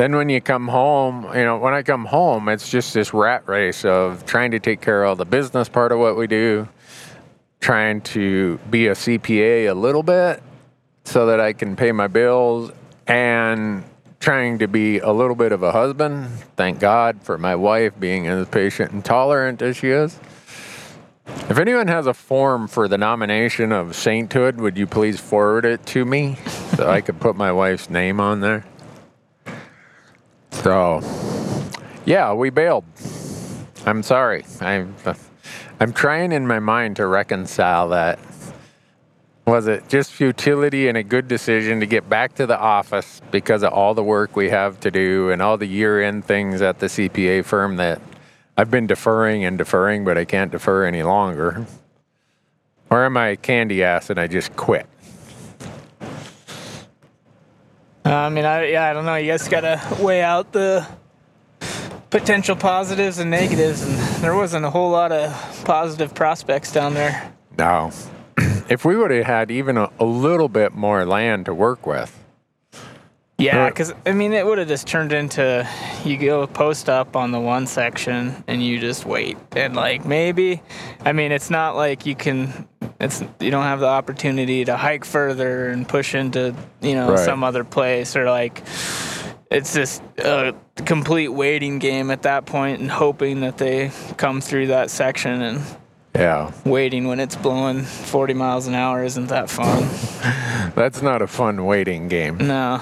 [0.00, 3.46] then when you come home, you know, when I come home, it's just this rat
[3.46, 6.66] race of trying to take care of the business part of what we do,
[7.60, 10.42] trying to be a CPA a little bit
[11.04, 12.72] so that I can pay my bills
[13.06, 13.84] and
[14.20, 16.30] trying to be a little bit of a husband.
[16.56, 20.18] Thank God for my wife being as patient and tolerant as she is.
[21.50, 25.84] If anyone has a form for the nomination of sainthood, would you please forward it
[25.86, 26.36] to me
[26.74, 28.64] so I could put my wife's name on there?
[30.52, 31.00] So,
[32.04, 32.84] yeah, we bailed.
[33.86, 34.44] I'm sorry.
[34.60, 34.94] I'm
[35.80, 38.18] I'm trying in my mind to reconcile that.
[39.46, 43.62] Was it just futility and a good decision to get back to the office because
[43.62, 46.86] of all the work we have to do and all the year-end things at the
[46.86, 48.00] CPA firm that
[48.56, 51.66] I've been deferring and deferring, but I can't defer any longer?
[52.90, 54.86] Or am I candy ass and I just quit?
[56.00, 56.06] Uh,
[58.04, 59.16] Uh, I mean, I, yeah, I don't know.
[59.16, 60.86] You guys got to weigh out the
[62.10, 67.32] potential positives and negatives, and there wasn't a whole lot of positive prospects down there.
[67.58, 67.92] No.
[68.68, 72.19] if we would have had even a, a little bit more land to work with,
[73.40, 75.66] Yeah, uh, because I mean, it would have just turned into
[76.04, 80.62] you go post up on the one section and you just wait, and like maybe,
[81.04, 82.68] I mean, it's not like you can.
[83.00, 87.18] It's you don't have the opportunity to hike further and push into you know Right.
[87.18, 88.62] some other place or like.
[89.50, 94.68] It's just a complete waiting game at that point and hoping that they come through
[94.68, 95.60] that section and
[96.14, 99.88] yeah, waiting when it's blowing 40 miles an hour isn't that fun.
[100.76, 102.38] that's not a fun waiting game.
[102.38, 102.80] No.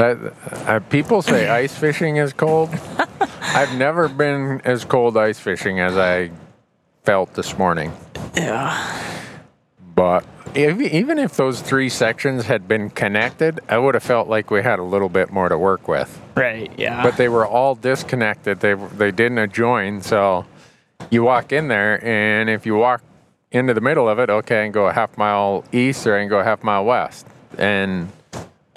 [0.00, 0.32] That,
[0.66, 2.70] uh, people say ice fishing is cold.
[3.42, 6.30] I've never been as cold ice fishing as I
[7.04, 7.92] felt this morning.
[8.34, 9.28] Yeah.
[9.94, 14.50] But if, even if those three sections had been connected, I would have felt like
[14.50, 16.18] we had a little bit more to work with.
[16.34, 16.72] Right.
[16.78, 17.02] Yeah.
[17.02, 18.60] But they were all disconnected.
[18.60, 20.00] They they didn't adjoin.
[20.00, 20.46] So
[21.10, 23.02] you walk in there, and if you walk
[23.52, 26.30] into the middle of it, okay, and go a half mile east or I can
[26.30, 27.26] go a half mile west.
[27.58, 28.10] And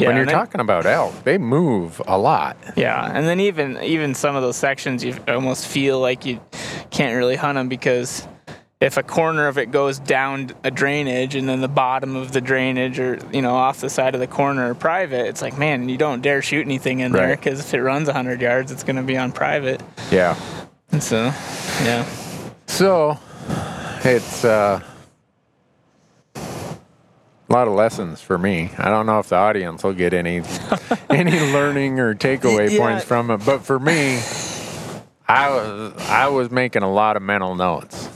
[0.03, 2.55] yeah, when you're then- talking about elk, they move a lot.
[2.75, 6.39] Yeah, and then even even some of those sections, you almost feel like you
[6.91, 8.27] can't really hunt them because
[8.79, 12.41] if a corner of it goes down a drainage and then the bottom of the
[12.41, 15.87] drainage or you know off the side of the corner are private, it's like man,
[15.89, 18.97] you don't dare shoot anything in there because if it runs 100 yards, it's going
[18.97, 19.81] to be on private.
[20.11, 20.35] Yeah.
[20.91, 21.33] And so,
[21.83, 22.05] yeah,
[22.67, 23.17] So
[24.03, 24.79] it's uh,
[27.53, 28.71] a lot of lessons for me.
[28.79, 30.41] I don't know if the audience will get any
[31.09, 32.79] any learning or takeaway Yeah.
[32.79, 34.15] points from it, but for me,
[35.27, 38.09] I was I was making a lot of mental notes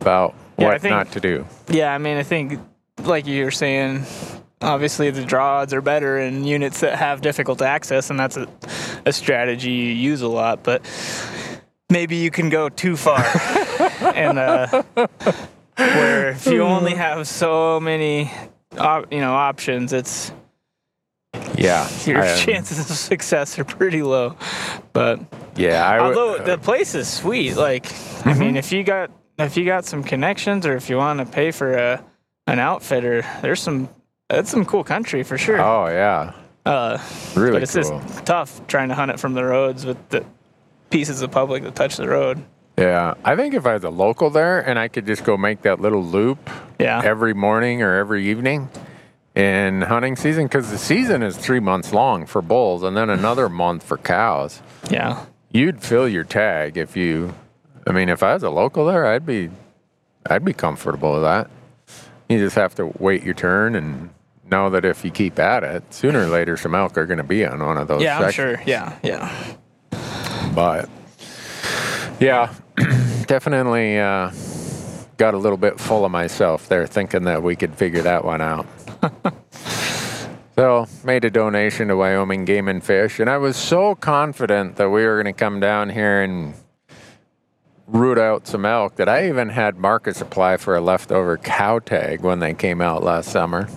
[0.00, 1.46] about Yeah, what think- not to do.
[1.68, 2.58] Yeah, I mean, I think,
[3.04, 4.04] like you were saying,
[4.60, 8.48] obviously the draw odds are better in units that have difficult access, and that's a,
[9.06, 10.64] a strategy you use a lot.
[10.64, 10.82] But
[11.88, 13.24] maybe you can go too far,
[14.14, 14.82] and uh,
[15.76, 18.30] where if you only have so many,
[18.78, 20.32] op- you know, options, it's
[21.56, 24.36] Yeah, your I- chances of success are pretty low.
[24.92, 25.20] But
[25.56, 27.88] Yeah, I w- although the place is sweet, like I
[28.32, 28.40] Mm-hmm.
[28.40, 31.50] mean, if you got if you got some connections, or if you want to pay
[31.50, 32.02] for a
[32.46, 33.88] an outfitter, there's some
[34.28, 35.60] that's some cool country for sure.
[35.60, 36.32] oh yeah,
[36.64, 36.98] Uh,
[37.34, 38.00] really but it's cool.
[38.00, 40.24] just tough trying to hunt it from the roads with the
[40.90, 42.42] pieces of public that touch the road.
[42.76, 45.62] Yeah, I think if I was a local there and I could just go make
[45.62, 47.00] that little loop Yeah.
[47.04, 48.68] every morning or every evening
[49.36, 53.48] in hunting season, because the season is three months long for bulls and then another
[53.48, 54.60] month for cows.
[54.90, 55.24] Yeah.
[55.52, 57.34] You'd fill your tag if you.
[57.86, 59.50] I mean, if I was a local there, I'd be,
[60.28, 61.48] I'd be comfortable with that.
[62.28, 64.10] You just have to wait your turn and
[64.50, 67.22] know that if you keep at it, sooner or later some elk are going to
[67.24, 68.02] be on one of those.
[68.02, 68.60] Yeah, I'm sure.
[68.66, 68.96] Yeah.
[69.02, 69.30] Yeah.
[70.54, 70.88] but
[72.20, 72.52] yeah,
[73.26, 74.30] definitely uh,
[75.16, 78.40] got a little bit full of myself there, thinking that we could figure that one
[78.40, 78.66] out.
[80.56, 84.90] so made a donation to Wyoming Game and Fish, and I was so confident that
[84.90, 86.54] we were going to come down here and
[87.86, 92.22] root out some elk that I even had Marcus apply for a leftover cow tag
[92.22, 93.68] when they came out last summer.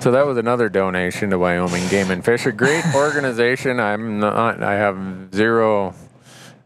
[0.00, 3.78] So that was another donation to Wyoming Game and Fish, a great organization.
[3.78, 4.62] I'm not.
[4.62, 5.94] I have zero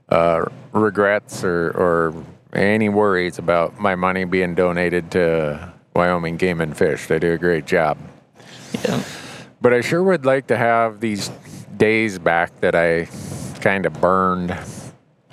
[0.09, 6.77] uh, regrets or, or any worries about my money being donated to Wyoming Game and
[6.77, 7.07] Fish.
[7.07, 7.99] They do a great job.
[8.85, 9.03] Yeah.
[9.61, 11.31] But I sure would like to have these
[11.77, 13.09] days back that I
[13.61, 14.57] kind of burned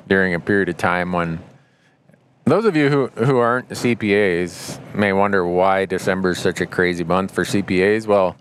[0.07, 1.39] during a period of time when
[2.45, 7.03] those of you who, who aren't CPAs may wonder why December is such a crazy
[7.03, 8.05] month for CPAs.
[8.05, 8.35] Well,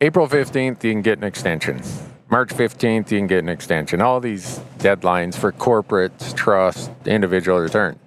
[0.00, 1.80] April 15th, you can get an extension.
[2.28, 4.02] March 15th, you can get an extension.
[4.02, 7.98] All these deadlines for corporates, trust, individual return.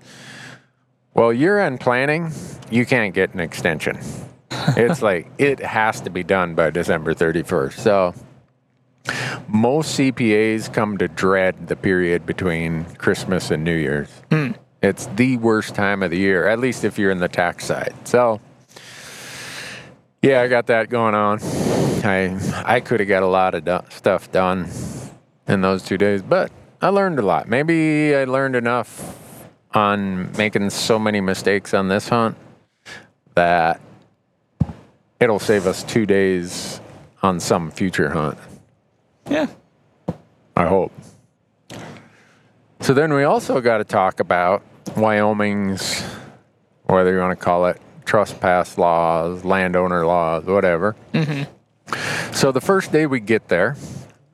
[1.13, 2.31] Well, year end planning,
[2.69, 3.99] you can't get an extension.
[4.51, 7.73] It's like it has to be done by December 31st.
[7.73, 8.13] So
[9.47, 14.09] most CPAs come to dread the period between Christmas and New Year's.
[14.31, 14.51] Hmm.
[14.81, 17.93] It's the worst time of the year, at least if you're in the tax side.
[18.05, 18.39] So,
[20.21, 21.39] yeah, I got that going on.
[22.05, 24.69] I I could have got a lot of do- stuff done
[25.47, 27.47] in those two days, but I learned a lot.
[27.47, 32.35] Maybe I learned enough on making so many mistakes on this hunt
[33.35, 33.79] that
[35.19, 36.79] it'll save us two days
[37.21, 38.37] on some future hunt.
[39.29, 39.47] Yeah.
[40.55, 40.91] I hope.
[42.81, 44.63] So then we also got to talk about
[44.95, 46.01] Wyoming's,
[46.83, 50.95] whether you want to call it trespass laws, landowner laws, whatever.
[51.13, 51.43] Mm-hmm.
[52.33, 53.75] So the first day we get there,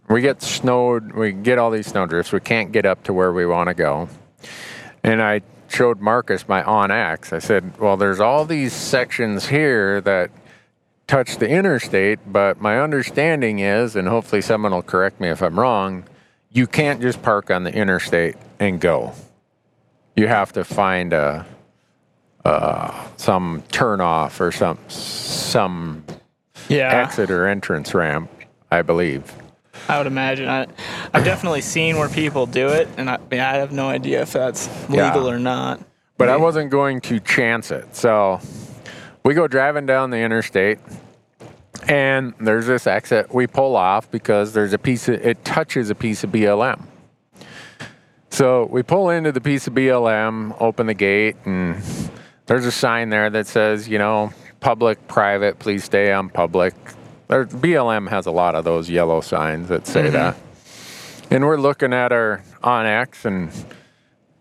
[0.09, 2.31] we get snowed, we get all these snowdrifts.
[2.31, 4.09] We can't get up to where we want to go.
[5.03, 7.33] And I showed Marcus my onX.
[7.33, 10.31] I said, well, there's all these sections here that
[11.07, 15.59] touch the interstate, but my understanding is, and hopefully someone will correct me if I'm
[15.59, 16.03] wrong,
[16.51, 19.13] you can't just park on the interstate and go.
[20.15, 21.45] You have to find a
[22.45, 26.05] uh, some turnoff or some some
[26.67, 26.89] Yeah.
[27.03, 28.29] exit or entrance ramp,
[28.71, 29.31] I believe.
[29.89, 30.47] I would imagine.
[30.49, 30.67] I,
[31.13, 34.67] I've definitely seen where people do it, and I, I have no idea if that's
[34.89, 35.33] legal Yeah.
[35.33, 35.79] or not.
[36.17, 37.93] But I wasn't going to chance it.
[37.95, 38.39] So
[39.23, 40.79] we go driving down the interstate
[41.89, 45.95] and there's this exit we pull off because there's a piece of it touches a
[45.95, 46.85] piece of BLM.
[48.29, 51.81] So we pull into the piece of BLM, open the gate, and
[52.45, 56.73] there's a sign there that says, you know, public, private, please stay on public.
[57.27, 60.13] There, BLM has a lot of those yellow signs that say mm-hmm.
[60.13, 60.37] that.
[61.31, 63.51] And we're looking at our onX, and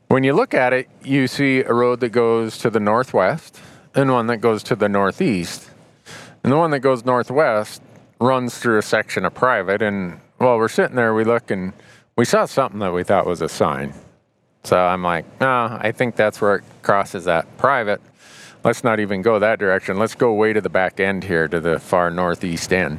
[0.08, 3.60] when you look at it, you see a road that goes to the northwest
[3.94, 5.70] and one that goes to the northeast.
[6.42, 7.82] And the one that goes northwest
[8.20, 9.82] runs through a section of private.
[9.82, 11.72] And while we're sitting there, we look and
[12.16, 13.94] we saw something that we thought was a sign.
[14.64, 18.00] So I'm like, no, I think that's where it crosses that private.
[18.64, 19.98] Let's not even go that direction.
[19.98, 22.98] Let's go way to the back end here to the far northeast end.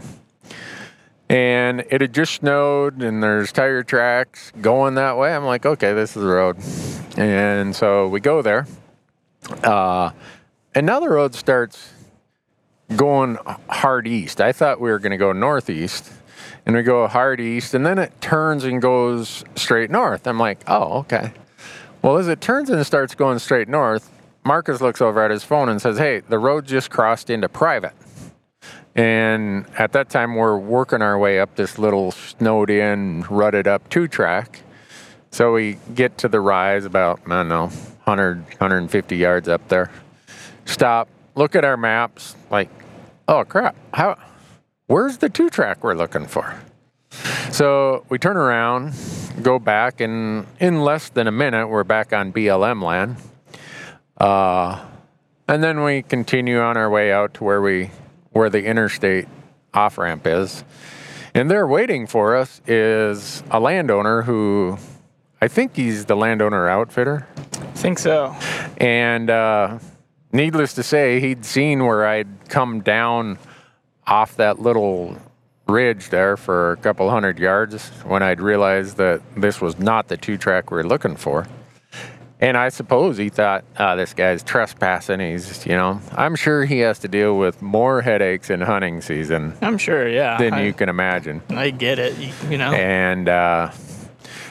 [1.27, 5.33] And it had just snowed, and there's tire tracks going that way.
[5.35, 6.57] I'm like, okay, this is the road.
[7.17, 8.67] And so we go there.
[9.63, 10.11] Uh,
[10.75, 11.93] and now the road starts
[12.95, 14.39] going hard east.
[14.39, 16.11] I thought we were going to go northeast,
[16.67, 20.27] and we go hard east, and then it turns and goes straight north.
[20.27, 21.31] I'm like, oh, okay.
[22.03, 24.11] Well, as it turns and starts going straight north,
[24.45, 27.93] Marcus looks over at his phone and says, hey, the road just crossed into private.
[28.93, 33.89] And at that time, we're working our way up this little snowed in, rutted up
[33.89, 34.61] two track.
[35.31, 39.89] So we get to the rise about, I don't know, 100, 150 yards up there.
[40.65, 42.69] Stop, look at our maps, like,
[43.27, 44.17] oh crap, how,
[44.85, 46.55] where's the two track we're looking for?
[47.51, 48.93] So we turn around,
[49.41, 53.17] go back, and in less than a minute, we're back on BLM land.
[54.17, 54.85] Uh,
[55.47, 57.91] and then we continue on our way out to where we
[58.31, 59.27] where the interstate
[59.73, 60.63] off ramp is.
[61.33, 64.77] And there waiting for us is a landowner who
[65.41, 67.27] I think he's the landowner outfitter.
[67.37, 68.35] I think so.
[68.77, 69.79] And uh,
[70.31, 73.37] needless to say, he'd seen where I'd come down
[74.07, 75.17] off that little
[75.67, 80.17] ridge there for a couple hundred yards when I'd realized that this was not the
[80.17, 81.47] two track we're looking for.
[82.41, 85.21] And I suppose he thought, oh, this guy's trespassing.
[85.21, 89.57] He's, you know, I'm sure he has to deal with more headaches in hunting season
[89.61, 90.37] I'm sure, yeah.
[90.37, 91.41] than I, you can imagine.
[91.49, 92.17] I get it.
[92.17, 92.73] You, you know.
[92.73, 93.71] And uh,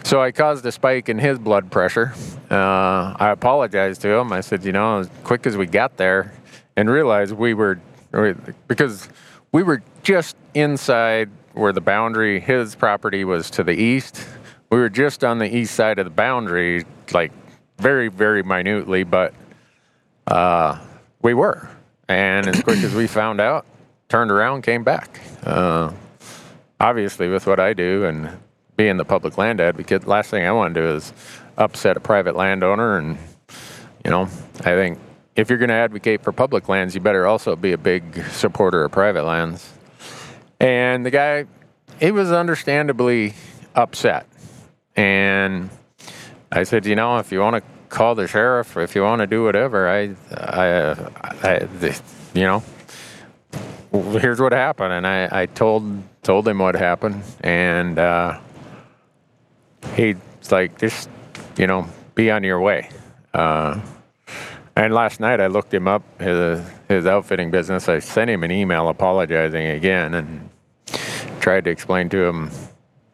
[0.03, 2.15] so I caused a spike in his blood pressure.
[2.51, 4.33] Uh, I apologized to him.
[4.33, 6.33] I said, you know, as quick as we got there
[6.77, 7.81] and realized we were,
[8.67, 9.11] because
[9.53, 14.27] we were just inside where the boundary, his property was to the east.
[14.71, 17.31] We were just on the east side of the boundary, like
[17.79, 19.35] very, very minutely, but
[20.27, 20.79] uh,
[21.23, 21.69] we were.
[22.09, 23.67] And as quick as we found out,
[24.09, 25.21] turned around, came back.
[25.43, 25.93] Uh,
[26.81, 28.31] obviously, with what I do and
[28.77, 31.13] being the public land advocate, last thing I want to do is
[31.57, 32.99] upset a private landowner.
[32.99, 33.19] And,
[34.05, 34.23] you know,
[34.61, 34.99] I think
[35.37, 38.85] if you're going to advocate for public lands, you better also be a big supporter
[38.85, 39.73] of private lands.
[40.61, 41.47] And the guy,
[42.01, 43.35] he was understandably
[43.75, 44.27] upset.
[44.97, 45.71] And
[46.57, 49.27] I said, you know, if you want to call the sheriff, if you want to
[49.27, 50.95] do whatever, I, I,
[51.43, 51.69] I,
[52.33, 52.63] you know,
[54.21, 58.39] here's what happened, and I, I told told him what happened, and uh,
[59.97, 60.17] he's
[60.49, 61.11] like, just,
[61.59, 62.89] you know, be on your way.
[63.35, 63.81] Uh,
[64.77, 67.89] and last night I looked him up, his, his outfitting business.
[67.89, 70.49] I sent him an email apologizing again, and
[71.41, 72.51] tried to explain to him,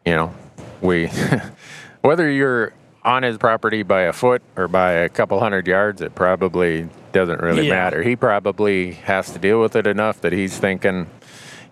[0.05, 0.35] you know,
[0.83, 1.07] we,
[2.03, 6.15] whether you're on his property by a foot or by a couple hundred yards, it
[6.15, 7.75] probably doesn't really Yeah.
[7.75, 8.03] matter.
[8.03, 11.07] He probably has to deal with it enough that he's thinking,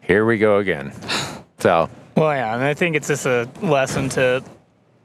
[0.01, 0.93] here we go again.
[1.61, 4.45] So, Well, yeah, and I think it's just a lesson to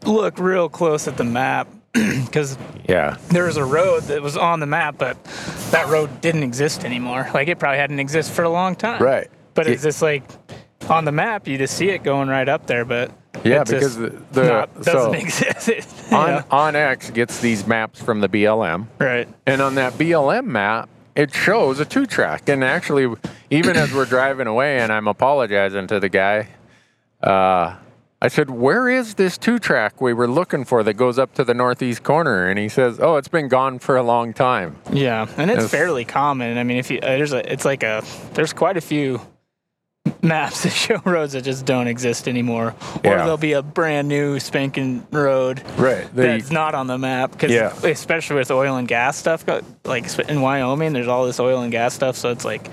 [0.06, 3.18] look real close at the map because yeah.
[3.30, 5.18] there was a road that was on the map, but
[5.72, 7.28] that road didn't exist anymore.
[7.34, 9.02] Like it probably hadn't existed for a long time.
[9.02, 9.30] Right.
[9.56, 10.22] But It- it's just like
[10.90, 13.10] on the map, you just see it going right up there, but
[13.44, 16.03] Yeah, because just the- the- not, doesn't so- exist.
[16.14, 16.44] You On, know?
[16.52, 18.88] onX gets these maps from the BLM.
[19.00, 19.28] right.
[19.46, 22.48] And on that BLM map, it shows a two track.
[22.50, 23.14] And actually,
[23.50, 26.48] even as we're driving away and I'm apologizing to the guy,
[27.22, 27.76] uh,
[28.22, 31.44] I said, Where is this two track we were looking for that goes up to
[31.44, 32.48] the northeast corner?
[32.48, 34.78] And he says, Oh, it's been gone for a long time.
[34.92, 35.72] Yeah, and it's Yes.
[35.72, 36.58] fairly common.
[36.58, 38.02] I mean, if you uh, there's a, it's like a
[38.34, 39.20] there's quite a few
[40.22, 43.18] maps that show roads that just don't exist anymore, or Yeah.
[43.18, 46.08] there'll be a brand new spanking road Right.
[46.14, 47.74] that's not on the map because Yeah.
[47.84, 49.46] especially with oil and gas stuff,
[49.86, 52.70] like in Wyoming, there's all this oil and gas stuff, so it's like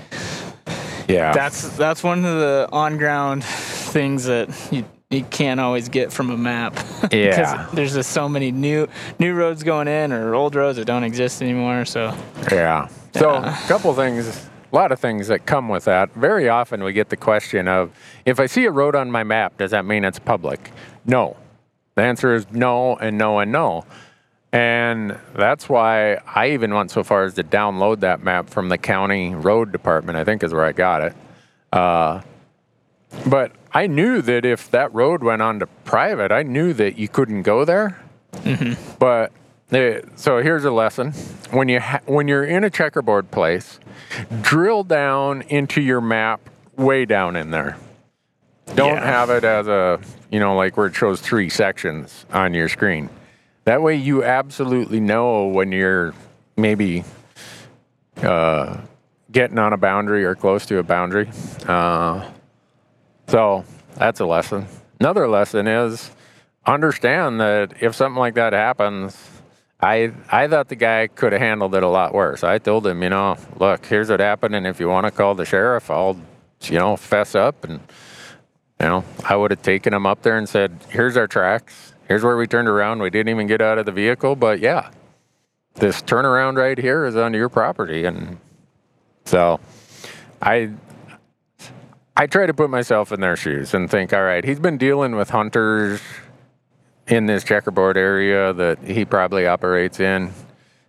[1.07, 1.33] yeah.
[1.33, 4.85] that's that's one of the on ground things that you.
[5.13, 6.73] You can't always get from a map.
[7.11, 7.67] Yeah.
[7.73, 8.87] there's just so many new
[9.19, 11.83] new roads going in or old roads that don't exist anymore.
[11.83, 12.13] So
[12.49, 12.87] Yeah.
[13.17, 13.61] So Yeah.
[13.61, 16.13] a couple things, a lot of things that come with that.
[16.13, 17.91] Very often we get the question of,
[18.25, 20.71] if I see a road on my map, does that mean it's public?
[21.05, 21.35] No.
[21.95, 23.85] The answer is no and no and no.
[24.53, 28.77] And that's why I even went so far as to download that map from the
[28.77, 31.13] county road department, I think is where I got it.
[31.71, 32.21] Uh,
[33.27, 37.07] but I knew that if that road went on to private, I knew that you
[37.07, 38.01] couldn't go there.
[38.99, 39.40] But uh,
[39.71, 41.11] so here's a lesson:
[41.51, 43.79] when you ha- when you're in a checkerboard place,
[44.41, 46.41] drill down into your map
[46.75, 47.77] way down in there.
[48.75, 49.05] Don't Yeah.
[49.05, 49.99] have it as a
[50.29, 53.09] you know like where it shows three sections on your screen.
[53.63, 56.13] That way you absolutely know when you're
[56.57, 57.03] maybe
[58.21, 58.77] uh,
[59.31, 61.29] getting on a boundary or close to a boundary.
[61.65, 62.29] Uh,
[63.27, 63.63] so
[63.95, 64.67] that's a lesson.
[64.99, 66.11] Another lesson is
[66.65, 69.17] understand that if something like that happens,
[69.81, 72.43] I I thought the guy could have handled it a lot worse.
[72.43, 75.33] I told him, you know, look, here's what happened, and if you want to call
[75.33, 76.17] the sheriff, I'll,
[76.63, 77.79] you know, fess up, and
[78.79, 82.23] you know, I would have taken him up there and said, here's our tracks, here's
[82.23, 83.01] where we turned around.
[83.01, 84.91] We didn't even get out of the vehicle, but yeah,
[85.75, 88.37] this turnaround right here is on your property, and
[89.25, 89.59] so
[90.41, 90.71] I
[92.15, 95.15] I try to put myself in their shoes and think, all right, he's been dealing
[95.15, 96.01] with hunters
[97.11, 100.31] in this checkerboard area that he probably operates in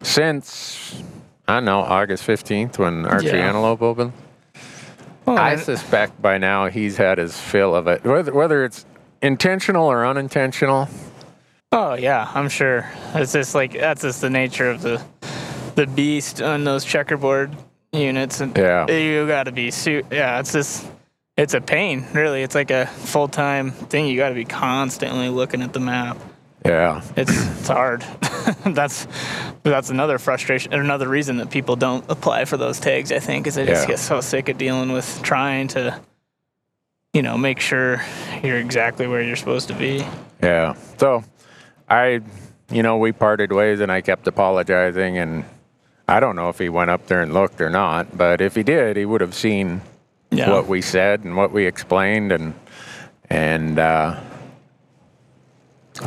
[0.02, 1.02] since
[1.48, 3.48] I don't know August fifteenth when Archie Yeah.
[3.48, 4.12] Antelope opened.
[5.26, 8.86] Well, I suspect by now he's had his fill of it, whether whether it's
[9.20, 10.88] intentional or unintentional.
[11.72, 12.88] Oh yeah, I'm sure.
[13.14, 15.02] It's just like that's just the nature of the
[15.74, 17.54] the beast on those checkerboard
[17.92, 18.88] units, and Yeah.
[18.90, 20.86] you got to be su- Yeah, it's just
[21.36, 22.06] it's a pain.
[22.12, 24.06] Really, it's like a full time thing.
[24.06, 26.18] You got to be constantly looking at the map.
[26.64, 28.02] Yeah, It's it's hard.
[28.66, 29.08] that's
[29.64, 33.10] that's another frustration, another reason that people don't apply for those tags.
[33.10, 33.94] I think is they just Yeah.
[33.94, 35.98] get so sick of dealing with trying to,
[37.12, 38.00] you know, make sure
[38.44, 40.06] you're exactly where you're supposed to be.
[40.40, 40.74] yeah.
[40.98, 41.24] So
[41.88, 42.20] I,
[42.70, 45.44] you know, we parted ways, and I kept apologizing, and
[46.06, 48.62] I don't know if he went up there and looked or not, but if he
[48.62, 49.80] did, he would have seen
[50.32, 50.50] Yeah.
[50.50, 52.54] what we said and what we explained and
[53.28, 54.20] and uh,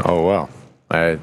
[0.05, 0.49] oh well
[0.89, 1.19] I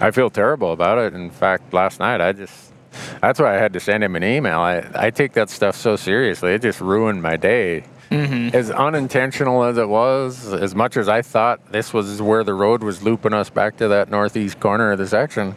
[0.00, 1.14] I feel terrible about it.
[1.14, 2.72] In fact last night I just
[3.20, 4.58] that's why I had to send him an email.
[4.60, 6.52] I, I take that stuff so seriously.
[6.52, 7.84] It just ruined my day.
[8.10, 12.82] As unintentional as it was as much as I thought this was where the road
[12.82, 15.54] was looping us back to that northeast corner of the section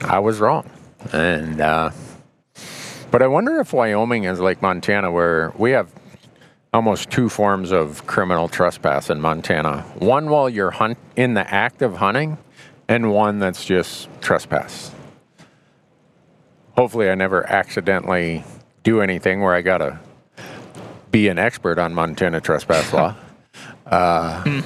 [0.00, 0.70] I was wrong.
[1.12, 1.90] And uh,
[3.14, 5.88] but I wonder if Wyoming is like Montana, where we have
[6.72, 9.82] almost two forms of criminal trespass in Montana.
[10.00, 12.38] One while you're hunt in the act of hunting,
[12.88, 14.90] and one that's just trespass.
[16.72, 18.42] Hopefully, I never accidentally
[18.82, 20.00] do anything where I gotta
[21.12, 23.14] be an expert on Montana trespass law.
[23.86, 24.62] Uh,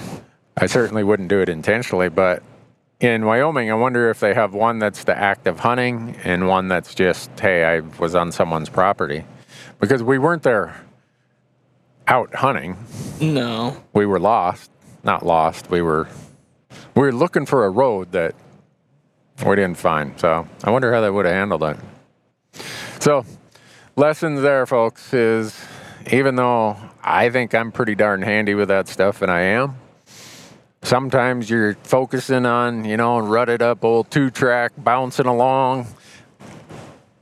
[0.57, 2.41] I certainly wouldn't do it intentionally, but
[3.01, 6.69] in Wyoming, I wonder if they have one that's the act of hunting and one
[6.69, 9.25] that's just, hey, I was on someone's property.
[9.81, 10.75] Because we weren't there
[12.09, 12.77] out hunting.
[13.21, 13.77] No.
[13.93, 14.71] We were lost.
[15.05, 15.71] Not lost.
[15.71, 16.09] We were
[16.95, 18.35] we were looking for a road that
[19.47, 20.19] we didn't find.
[20.19, 21.77] So I wonder how they would have handled it.
[22.99, 23.25] So
[23.95, 25.57] lessons there, folks, is
[26.11, 29.77] even though I think I'm pretty darn handy with that stuff, and I am,
[30.83, 35.87] sometimes you're focusing on, you know, rutted up old two track, bouncing along,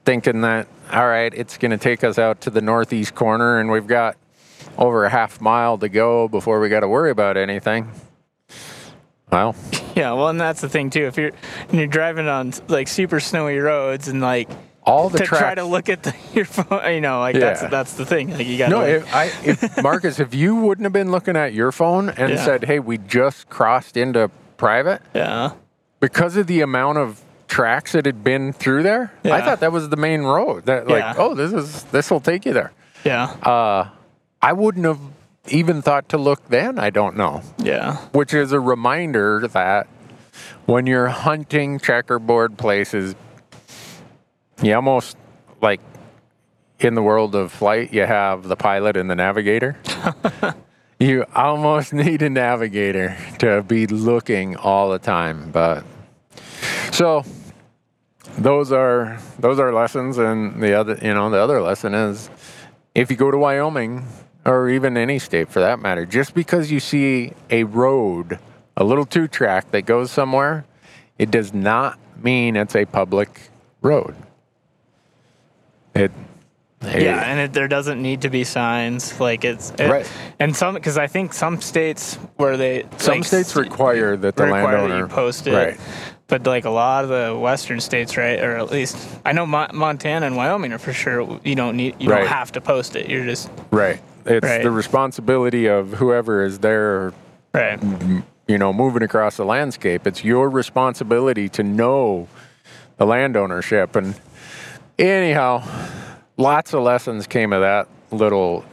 [0.05, 3.71] thinking that, all right, it's going to take us out to the northeast corner and
[3.71, 4.17] we've got
[4.79, 7.91] over a half mile to go before we got to worry about anything.
[9.33, 9.57] Well,
[9.97, 11.07] Yeah, well, and that's the thing too.
[11.07, 11.33] If you're
[11.71, 14.49] and you're driving on like super snowy roads and like
[14.87, 15.43] all the to tracks.
[15.43, 17.41] try to look at the, your phone, you know, like Yeah.
[17.55, 18.31] that's that's the thing.
[18.31, 21.53] Like you got no, if, I, if Marcus, if you wouldn't have been looking at
[21.53, 22.45] your phone and Yeah.
[22.45, 25.53] said, "Hey, we just crossed into private," yeah.
[26.01, 29.89] because of the amount of tracks that had been through there, I thought that was
[29.89, 30.67] the main road.
[30.67, 31.15] That like, Yeah.
[31.19, 32.73] oh, this is this will take you there.
[33.05, 33.25] Yeah.
[33.43, 33.89] Uh,
[34.43, 34.99] I wouldn't have
[35.49, 36.79] even thought to look then.
[36.79, 37.43] I don't know.
[37.59, 37.97] yeah.
[38.13, 39.87] which is a reminder that
[40.67, 43.15] when you're hunting checkerboard places,
[44.63, 45.17] you almost
[45.61, 45.81] like
[46.81, 49.77] in the world of flight, you have the pilot and the navigator.
[50.99, 55.51] you almost need a navigator to be looking all the time.
[55.51, 55.85] But
[56.93, 57.25] so
[58.39, 62.31] those are those are lessons, and the other you know the other lesson is
[62.95, 64.07] if you go to Wyoming
[64.45, 68.39] or even any state for that matter, just because you see a road,
[68.77, 70.65] a little two track that goes somewhere,
[71.19, 73.51] it does not mean it's a public
[73.83, 74.15] road.
[75.97, 76.13] It,
[76.83, 79.19] Yeah, and it, there doesn't need to be signs.
[79.19, 80.11] Like it's it- Right.
[80.39, 84.45] And some because I think some states where they some like, states require that the
[84.45, 85.55] require that landowner you post it.
[85.55, 85.81] Right.
[86.29, 89.71] But like a lot of the western states, right, or at least I know Mon-
[89.75, 91.41] Montana and Wyoming are for sure.
[91.45, 92.19] You don't need, you Right.
[92.21, 93.09] don't have to post it.
[93.09, 94.01] You're just Right.
[94.27, 94.63] It's Right.
[94.63, 97.13] the responsibility of whoever is there
[97.55, 97.81] right.
[98.49, 100.07] you know, moving across the landscape.
[100.07, 102.27] It's your responsibility to know
[102.99, 103.95] the land ownership.
[103.97, 104.17] And
[104.99, 105.63] anyhow,
[106.37, 108.65] lots of lessons came of that little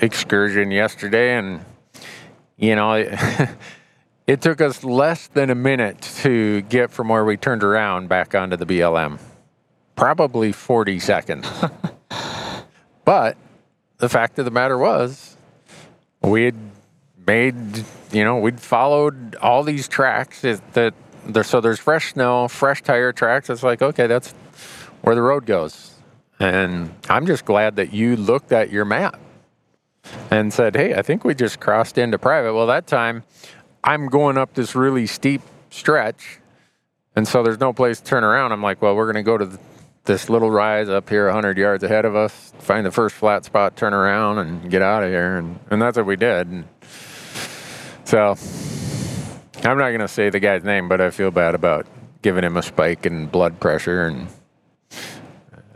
[0.00, 1.36] excursion yesterday.
[1.36, 1.64] And,
[2.56, 3.18] you know, it,
[4.26, 8.34] it took us less than a minute to get from where we turned around back
[8.34, 9.18] onto the BLM.
[9.96, 11.48] Probably 40 seconds.
[13.04, 13.36] but
[13.98, 15.36] the fact of the matter was,
[16.22, 16.56] we had
[17.26, 20.94] made, you know, we'd followed all these tracks that, that
[21.26, 23.50] there, so there's fresh snow, fresh tire tracks.
[23.50, 24.32] It's like, okay, that's
[25.02, 25.94] where the road goes.
[26.40, 29.18] And I'm just glad that you looked at your map
[30.30, 32.54] and said, hey, I think we just crossed into private.
[32.54, 33.24] Well, that time
[33.82, 36.40] I'm going up this really steep stretch.
[37.16, 38.52] And so there's no place to turn around.
[38.52, 39.58] I'm like, well, we're going to go to th-
[40.04, 43.76] this little rise up here 100 yards ahead of us, find the first flat spot,
[43.76, 45.36] turn around, and get out of here.
[45.36, 46.46] And, and that's what we did.
[46.46, 46.64] And
[48.04, 48.36] so
[49.64, 51.86] I'm not going to say the guy's name, but I feel bad about
[52.22, 54.06] giving him a spike in blood pressure.
[54.06, 54.28] And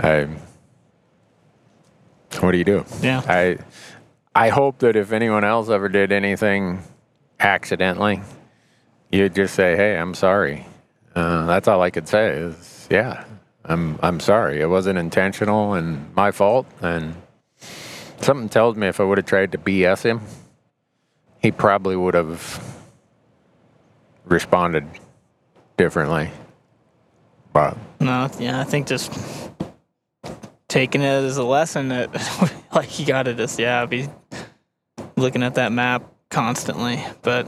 [0.03, 0.29] I,
[2.41, 2.85] what do you do?
[3.01, 3.23] Yeah.
[3.27, 3.59] I,
[4.35, 6.83] I hope that if anyone else ever did anything
[7.39, 8.21] accidentally,
[9.11, 10.67] you'd just say, "Hey, I'm sorry."
[11.15, 12.31] Uh, that's all I could say.
[12.31, 13.25] Is yeah,
[13.65, 14.61] I'm I'm sorry.
[14.61, 16.67] It wasn't intentional and my fault.
[16.81, 17.15] And
[18.21, 20.23] something tells me if I would have tried to BS him,
[21.41, 22.65] he probably would have
[24.25, 24.87] responded
[25.77, 26.31] differently.
[27.53, 29.13] But No, yeah, I think just
[30.73, 32.09] taking it as a lesson that
[32.75, 34.09] like you gotta just yeah be
[35.17, 37.05] looking at that map constantly.
[37.21, 37.47] But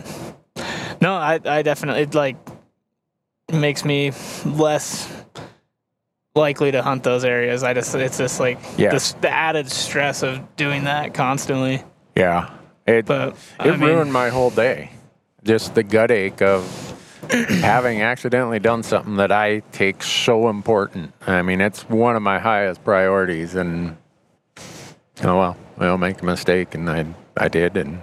[1.00, 2.36] no, I I definitely it like
[3.50, 4.12] makes me
[4.44, 5.10] less
[6.34, 7.62] likely to hunt those areas.
[7.62, 8.90] I just it's just like Yeah.
[8.90, 11.82] this, the added stress of doing that constantly.
[12.14, 12.50] yeah,
[12.86, 14.90] it But it I mean, ruined my whole day.
[15.44, 16.62] Just the gut ache of
[17.30, 21.12] having accidentally done something that I take so important.
[21.26, 23.96] I mean, it's one of my highest priorities, and
[25.22, 27.06] oh well, I'll make a mistake, and I
[27.36, 28.00] I did, and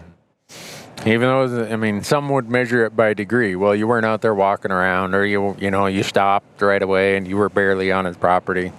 [1.05, 3.55] even though was, I mean, some would measure it by degree.
[3.55, 7.17] Well, you weren't out there walking around, or you you know you stopped right away,
[7.17, 8.71] and you were barely on his property.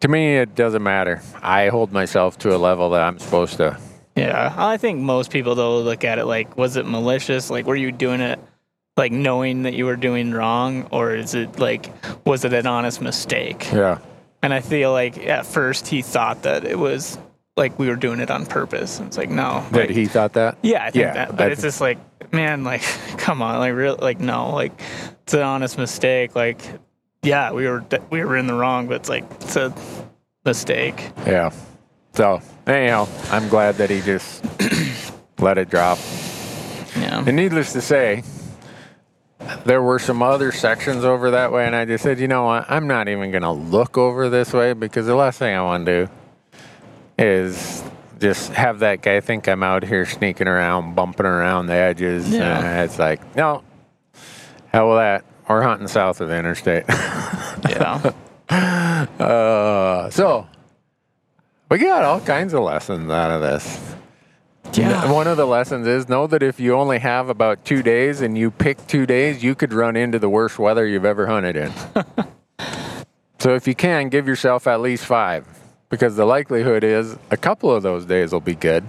[0.00, 1.22] To me, it doesn't matter.
[1.42, 3.78] I hold myself to a level that I'm supposed to.
[4.16, 7.50] Yeah, I think most people though look at it like, was it malicious?
[7.50, 8.40] Like, were you doing it
[9.00, 11.90] like knowing that you were doing wrong, or is it like,
[12.26, 13.66] was it an honest mistake?
[13.72, 13.98] Yeah.
[14.42, 17.18] And I feel like at first he thought that it was
[17.56, 18.98] like we were doing it on purpose.
[18.98, 19.64] And it's like, no.
[19.70, 20.58] That like- he thought that.
[20.62, 21.30] yeah, I think Yeah, that.
[21.36, 21.96] But I it's just like,
[22.30, 22.82] man, like,
[23.16, 24.78] come on, like, real, like, no, like,
[25.22, 26.34] it's an honest mistake.
[26.36, 26.60] Like,
[27.22, 29.72] yeah, we were we were in the wrong, but it's like it's a
[30.44, 31.10] mistake.
[31.26, 31.52] Yeah.
[32.12, 34.44] So anyhow, I'm glad that he just
[35.38, 35.98] let it drop.
[36.96, 37.24] Yeah.
[37.26, 38.24] And needless to say,
[39.64, 42.70] there were some other sections over that way, and I just said, you know what?
[42.70, 45.86] I'm not even going to look over this way because the last thing I want
[45.86, 46.12] to do
[47.18, 47.82] is
[48.18, 52.28] just have that guy think I'm out here sneaking around, bumping around the edges.
[52.28, 52.80] Yeah.
[52.80, 53.64] Uh, it's like, no,
[54.72, 55.24] hell with that.
[55.48, 56.84] We're hunting south of the interstate.
[57.68, 58.12] Yeah.
[59.18, 60.48] uh, so,
[61.68, 63.94] we got all kinds of lessons out of this.
[64.72, 65.10] Yeah.
[65.10, 68.38] One of the lessons is know that if you only have about two days and
[68.38, 71.72] you pick two days, you could run into the worst weather you've ever hunted in.
[73.38, 75.46] so if you can, give yourself at least five
[75.88, 78.84] because the likelihood is a couple of those days will be good.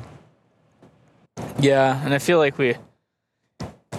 [1.59, 2.75] Yeah, and I feel like we,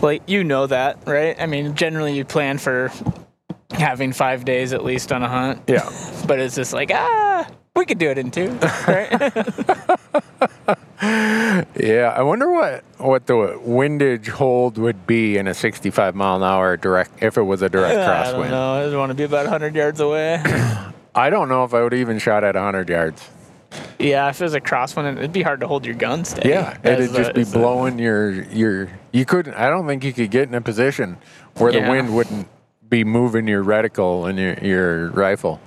[0.00, 1.36] like you know that, right?
[1.40, 2.92] I mean, generally you plan for
[3.70, 5.62] having five days at least on a hunt.
[5.66, 5.90] Yeah.
[6.24, 8.50] But it's just like ah, we could do it in two,
[8.86, 9.10] right?
[11.76, 12.14] Yeah.
[12.16, 16.76] I wonder what, what the windage hold would be in a 65 mile an hour
[16.76, 18.06] direct, if it was a direct crosswind.
[18.06, 18.72] I don't know.
[18.74, 20.42] I just want to be about 100 yards away.
[21.14, 23.28] I don't know if I would even shot at 100 yards.
[23.98, 26.48] yeah, if it was a crosswind, it'd be hard to hold your gun steady.
[26.48, 28.88] Yeah, it'd just be blowing your your.
[29.12, 29.54] You couldn't.
[29.54, 31.18] I don't think you could get in a position
[31.56, 32.48] where the wind wouldn't
[32.88, 35.60] be moving your reticle and your your rifle.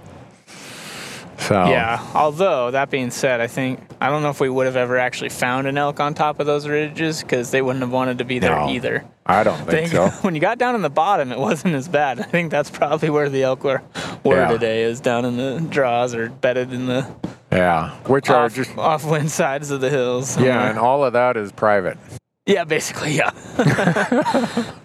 [1.38, 2.00] So Yeah.
[2.14, 5.30] Although that being said, I think I don't know if we would have ever actually
[5.30, 8.40] found an elk on top of those ridges because they wouldn't have wanted to be
[8.40, 8.70] there No.
[8.70, 9.06] either.
[9.26, 10.08] I don't think so.
[10.22, 12.20] when you got down in the bottom, it wasn't as bad.
[12.20, 13.82] I think that's probably where the elk were,
[14.24, 14.48] were Yeah.
[14.50, 17.08] today, is down in the draws or bedded in the
[17.52, 20.38] Yeah, which are off, just off wind sides of the hills.
[20.38, 21.98] yeah, and all of that is private.
[22.46, 23.32] Yeah, basically, yeah.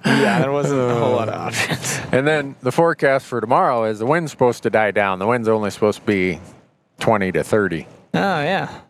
[0.05, 2.01] yeah, there wasn't a whole lot of uh, options.
[2.11, 5.19] And then the forecast for tomorrow is the wind's supposed to die down.
[5.19, 6.41] The wind's only supposed to be
[6.99, 7.87] twenty to thirty.
[8.15, 8.81] Oh yeah,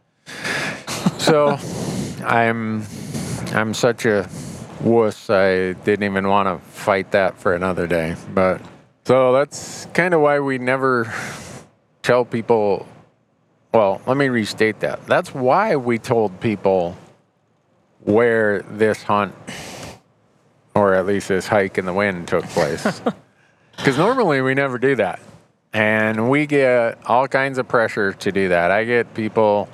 [1.18, 1.59] So
[2.25, 2.85] I'm
[3.53, 4.29] I'm such a
[4.81, 5.29] wuss.
[5.29, 8.14] I didn't even want to fight that for another day.
[8.33, 8.62] But
[9.05, 11.12] so that's kind of why we never
[12.03, 12.87] tell people.
[13.75, 15.07] Well, let me restate that.
[15.07, 16.97] That's why we told people
[18.05, 19.34] where this hunt,
[20.74, 23.03] or at least this hike in the wind, took place.
[23.76, 25.20] Because normally we never do that.
[25.72, 28.70] And we get all kinds of pressure to do that.
[28.70, 29.70] I get people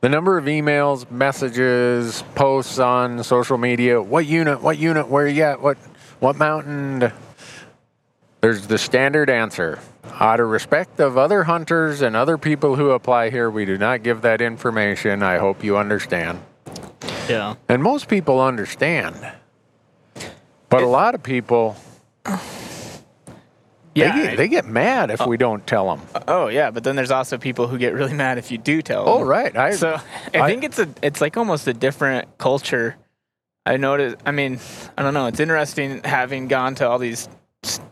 [0.00, 4.00] the number of emails, messages, posts on social media.
[4.00, 4.62] What unit?
[4.62, 5.08] What unit?
[5.08, 5.60] Where you at?
[5.60, 5.76] What
[6.20, 7.10] what mountain?
[8.40, 9.80] there's the standard answer.
[10.20, 14.04] Out of respect of other hunters and other people who apply here, we do not
[14.04, 15.24] give that information.
[15.24, 16.40] I hope you understand.
[17.28, 17.54] Yeah.
[17.68, 19.16] And most people understand.
[20.68, 21.76] But a lot of people,
[23.94, 24.14] Yeah.
[24.14, 26.06] they, get, they get mad if we don't tell them.
[26.28, 29.08] oh yeah, but then there's also people who get really mad if you do tell.
[29.08, 29.56] Oh, right.
[29.56, 29.94] I, So
[30.34, 32.96] I, I- think it's a it's like almost a different culture.
[33.64, 34.16] I noticed.
[34.24, 34.60] I mean,
[34.96, 35.26] I don't know.
[35.26, 37.28] It's interesting having gone to all these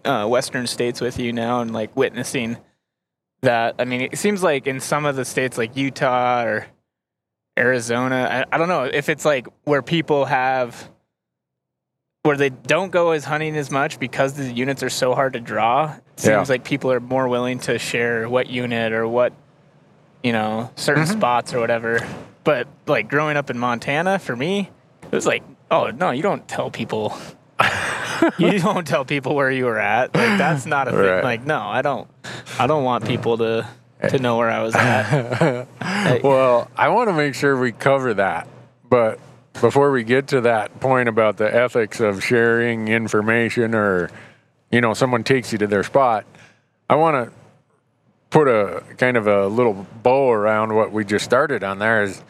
[0.05, 2.59] uh, Western states with you now and like witnessing
[3.41, 3.75] that.
[3.81, 6.67] I mean, it seems like in some of the states like Utah or
[7.59, 10.91] Arizona, I, I don't know if it's like where people have
[12.23, 15.41] where they don't go as hunting as much because the units are so hard to
[15.41, 15.93] draw.
[15.95, 16.45] It seems Yeah.
[16.49, 19.33] like people are more willing to share what unit or what
[20.23, 21.19] you know certain Mm-hmm.
[21.19, 22.01] spots or whatever.
[22.43, 24.71] But like growing up in Montana, for me,
[25.03, 27.17] it was like, oh no, you don't tell people.
[28.39, 30.15] you don't tell people where you were at.
[30.15, 31.01] Like that's not a thing.
[31.01, 31.25] Right.
[31.25, 32.09] Like no, I don't.
[32.59, 33.69] I don't want people to
[34.09, 35.67] to know where I was at.
[36.23, 38.47] Well, I want to make sure we cover that.
[38.89, 39.19] But
[39.61, 44.11] before we get to that point about the ethics of sharing information or,
[44.71, 46.27] you know, someone takes you to their spot,
[46.89, 47.33] I want to
[48.31, 52.23] put a kind of a little bow around what we just started on there is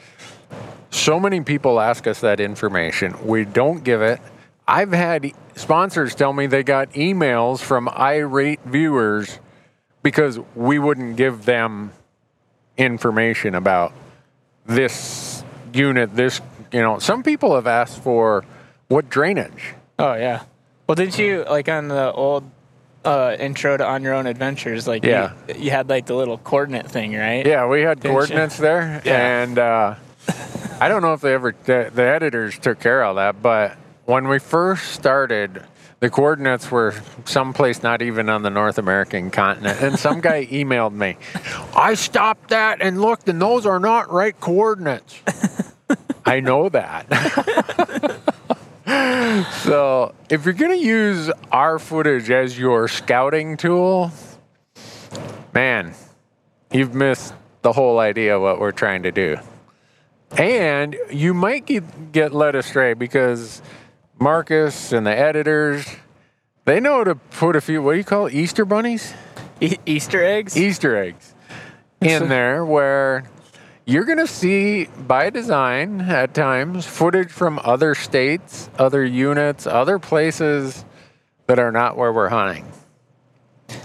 [0.91, 3.27] so many people ask us that information.
[3.27, 4.21] We don't give it.
[4.67, 9.39] I've had sponsors tell me they got emails from irate viewers
[10.05, 11.91] because we wouldn't give them
[12.77, 13.93] information about
[14.67, 15.43] this
[15.73, 16.41] unit, this,
[16.71, 18.45] you know, some people have asked for
[18.89, 19.75] what drainage.
[19.99, 20.45] Oh yeah.
[20.87, 22.45] Well, didn't you like on the old
[23.05, 24.87] uh, intro to On Your Own Adventures?
[24.87, 25.33] Like, Yeah.
[25.49, 27.45] you, you had like the little coordinate thing, right?
[27.47, 28.11] Yeah, we had Didn't you?
[28.19, 29.43] coordinates there, Yeah.
[29.43, 29.95] and uh,
[30.81, 34.29] I don't know if they ever the, the editors took care of that, but when
[34.29, 35.63] we first started,
[36.01, 40.93] the coordinates were someplace not even on the North American continent, and some guy emailed
[40.93, 41.17] me.
[41.75, 45.21] I stopped that and looked, and those are not right coordinates.
[46.27, 47.07] I know that.
[49.63, 54.11] so if you're gonna use our footage as your scouting tool,
[55.53, 55.95] man,
[56.73, 59.37] you've missed the whole idea of what we're trying to do.
[60.37, 63.63] And you might get, get led astray because
[64.19, 65.87] Marcus and the editors,
[66.65, 69.13] they know to put a few, what do you call it, Easter bunnies?
[69.61, 70.57] E- Easter eggs.
[70.57, 71.35] Easter eggs
[72.01, 73.25] in there where
[73.87, 79.99] you're going to see by design at times footage from other states, other units, other
[79.99, 80.85] places
[81.47, 82.67] that are not where we're hunting.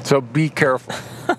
[0.04, 0.96] So be careful.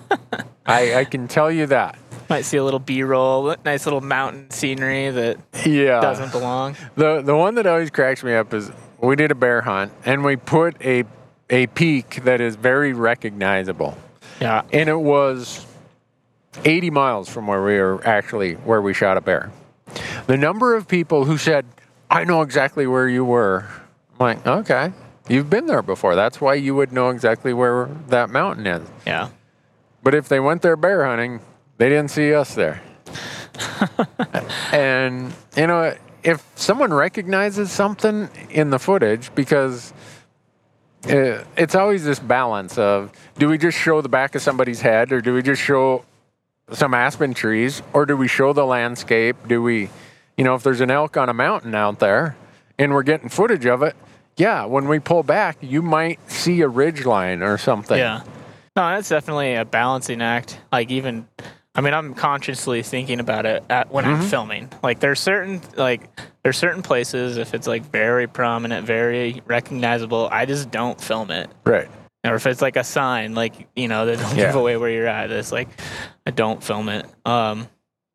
[0.65, 1.97] I, I can tell you that.
[2.31, 5.99] Might see a little B-roll, nice little mountain scenery that Yeah.
[5.99, 6.75] doesn't belong.
[6.95, 10.23] The the one that always cracks me up is we did a bear hunt and
[10.23, 11.03] we put a
[11.49, 13.97] a peak that is very recognizable.
[14.39, 14.61] Yeah.
[14.71, 15.65] And it was
[16.63, 19.51] 80 miles from where we were actually where we shot a bear.
[20.27, 21.65] The number of people who said,
[22.09, 23.65] "I know exactly where you were."
[24.13, 24.93] I'm like, "Okay.
[25.27, 26.15] You've been there before.
[26.15, 29.27] That's why you would know exactly where that mountain is." Yeah.
[30.01, 31.41] But if they went there bear hunting,
[31.81, 32.79] they didn't see us there.
[34.71, 39.91] and, you know, if someone recognizes something in the footage, because
[41.09, 45.11] uh, it's always this balance of do we just show the back of somebody's head
[45.11, 46.05] or do we just show
[46.71, 49.35] some aspen trees or do we show the landscape?
[49.47, 49.89] Do we,
[50.37, 52.35] you know, if there's an elk on a mountain out there
[52.77, 53.95] and we're getting footage of it,
[54.37, 57.97] yeah, when we pull back, you might see a ridge line or something.
[57.97, 58.21] Yeah.
[58.75, 60.59] No, that's definitely a balancing act.
[60.71, 61.27] Like even,
[61.73, 64.21] I mean, I'm consciously thinking about it at, when Mm-hmm.
[64.23, 64.69] I'm filming.
[64.83, 66.01] Like there's certain like
[66.43, 71.49] there's certain places if it's like very prominent, very recognizable, I just don't film it.
[71.65, 71.87] Right.
[72.25, 74.47] Or if it's like a sign, like you know, that don't Yeah.
[74.47, 75.31] give away where you're at.
[75.31, 75.69] It's like
[76.25, 77.05] I don't film it.
[77.25, 77.67] Um,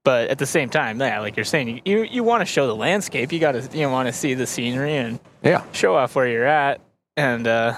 [0.04, 2.76] but at the same time, yeah, like you're saying, you you want to show the
[2.76, 3.32] landscape.
[3.32, 5.62] You got to you want to see the scenery and Yeah.
[5.72, 6.80] show off where you're at.
[7.16, 7.74] And uh,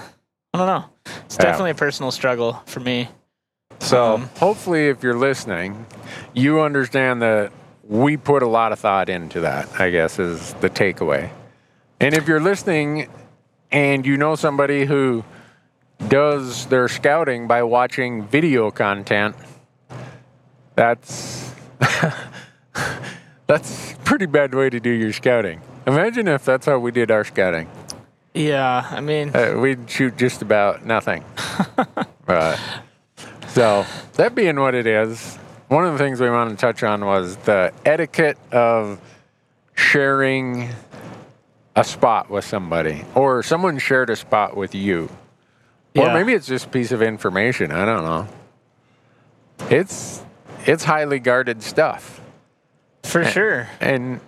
[0.53, 0.85] I don't know.
[1.25, 1.45] It's Yeah.
[1.45, 3.07] definitely a personal struggle for me.
[3.79, 5.85] So Um, hopefully, if you're listening,
[6.33, 7.51] you understand that
[7.87, 9.67] we put a lot of thought into that.
[9.79, 11.29] I guess is the takeaway.
[11.99, 13.07] And if you're listening,
[13.71, 15.23] and you know somebody who
[16.07, 19.35] does their scouting by watching video content,
[20.75, 21.51] that's
[23.47, 25.61] that's a pretty bad way to do your scouting.
[25.87, 27.67] Imagine if that's how we did our scouting.
[28.33, 31.23] Yeah, I mean, Uh, we'd shoot just about nothing.
[32.25, 32.59] but,
[33.59, 35.35] so, that being what it is,
[35.67, 39.01] one of the things we wanted to touch on was the etiquette of
[39.75, 40.69] sharing
[41.75, 45.09] a spot with somebody, or someone shared a spot with you.
[45.97, 47.73] Or maybe it's just a piece of information.
[47.73, 48.27] I don't know.
[49.69, 50.23] It's
[50.65, 52.21] it's highly guarded stuff.
[53.03, 53.67] For sure.
[53.81, 54.21] And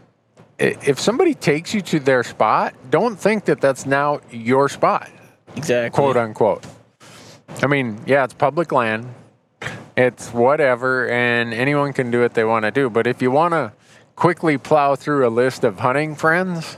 [0.59, 5.09] if somebody takes you to their spot, don't think that that's now your spot,
[5.55, 5.95] Exactly.
[5.95, 6.65] quote unquote.
[7.61, 9.07] I mean, yeah, it's public land.
[9.97, 12.89] It's whatever, and anyone can do what they want to do.
[12.89, 13.73] But if you want to
[14.15, 16.77] quickly plow through a list of hunting friends,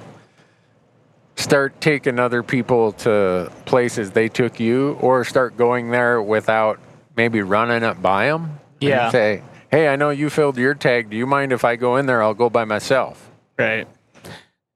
[1.36, 6.80] start taking other people to places they took you, or start going there without
[7.16, 8.60] maybe running up by them.
[8.80, 9.12] Yeah.
[9.12, 11.10] say, hey, I know you filled your tag.
[11.10, 12.22] Do you mind if I go in there?
[12.22, 13.30] I'll go by myself.
[13.58, 13.88] Right.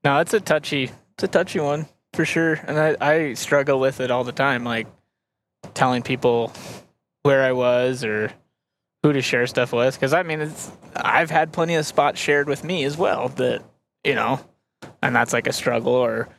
[0.03, 3.99] No, it's a touchy, it's a touchy one for sure, and I, I struggle with
[3.99, 4.87] it all the time, like
[5.73, 6.53] telling people
[7.27, 8.31] where I was or
[9.03, 9.93] who to share stuff with.
[9.95, 13.63] Because I mean, it's I've had plenty of spots shared with me as well that
[14.03, 14.39] you know,
[15.03, 15.93] and that's like a struggle.
[15.93, 16.29] Or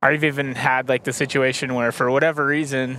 [0.00, 2.98] I've even had like the situation where for whatever reason.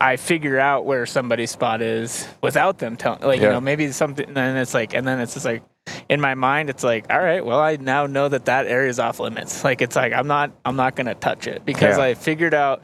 [0.00, 4.26] I figure out where somebody's spot is without them telling, like, you know, maybe something,
[4.26, 5.62] and then it's like, and then it's just like,
[6.08, 9.00] in my mind it's like all right well i now know that that area is
[9.00, 12.04] off limits like it's like i'm not i'm not going to touch it because Yeah.
[12.04, 12.82] i figured out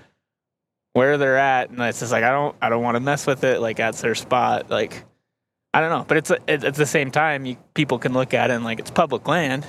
[0.99, 3.44] where they're at and it's just like i don't i don't want to mess with
[3.44, 5.05] it like that's their spot like
[5.72, 8.51] i don't know but it's it, at the same time you, people can look at
[8.51, 9.64] it and like it's public land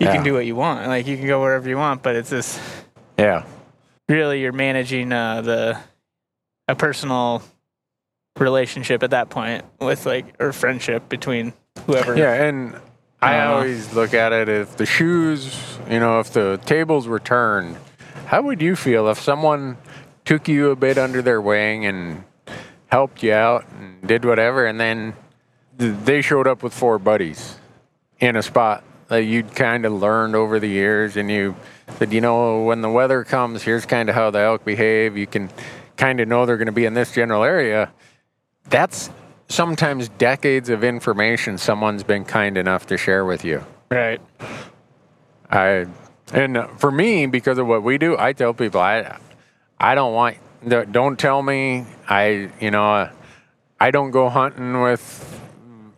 [0.00, 0.12] you Yeah.
[0.12, 2.58] can do what you want like you can go wherever you want but it's just
[3.18, 3.44] Yeah.
[4.08, 5.78] really you're managing uh, the
[6.68, 7.42] a personal
[8.38, 11.52] relationship at that point with like or friendship between
[11.86, 12.74] whoever Yeah, and
[13.22, 17.20] I Uh, always look at it if the shoes, you know, if the tables were
[17.20, 17.76] turned,
[18.26, 19.76] how would you feel if someone
[20.24, 22.24] took you a bit under their wing and
[22.86, 25.14] helped you out and did whatever, and then
[25.76, 27.56] they showed up with four buddies
[28.20, 31.54] in a spot that you'd kind of learned over the years, and you
[31.98, 35.16] said, you know, when the weather comes, here's kind of how the elk behave.
[35.16, 35.50] You can
[35.96, 37.92] kind of know they're going to be in this general area.
[38.70, 39.10] That's
[39.48, 43.64] sometimes decades of information someone's been kind enough to share with you.
[43.90, 44.20] right
[45.50, 45.86] I
[46.32, 49.18] and for me, because of what we do, I tell people I
[49.84, 53.10] I don't want don't- tell me I you know
[53.78, 55.04] I don't go hunting with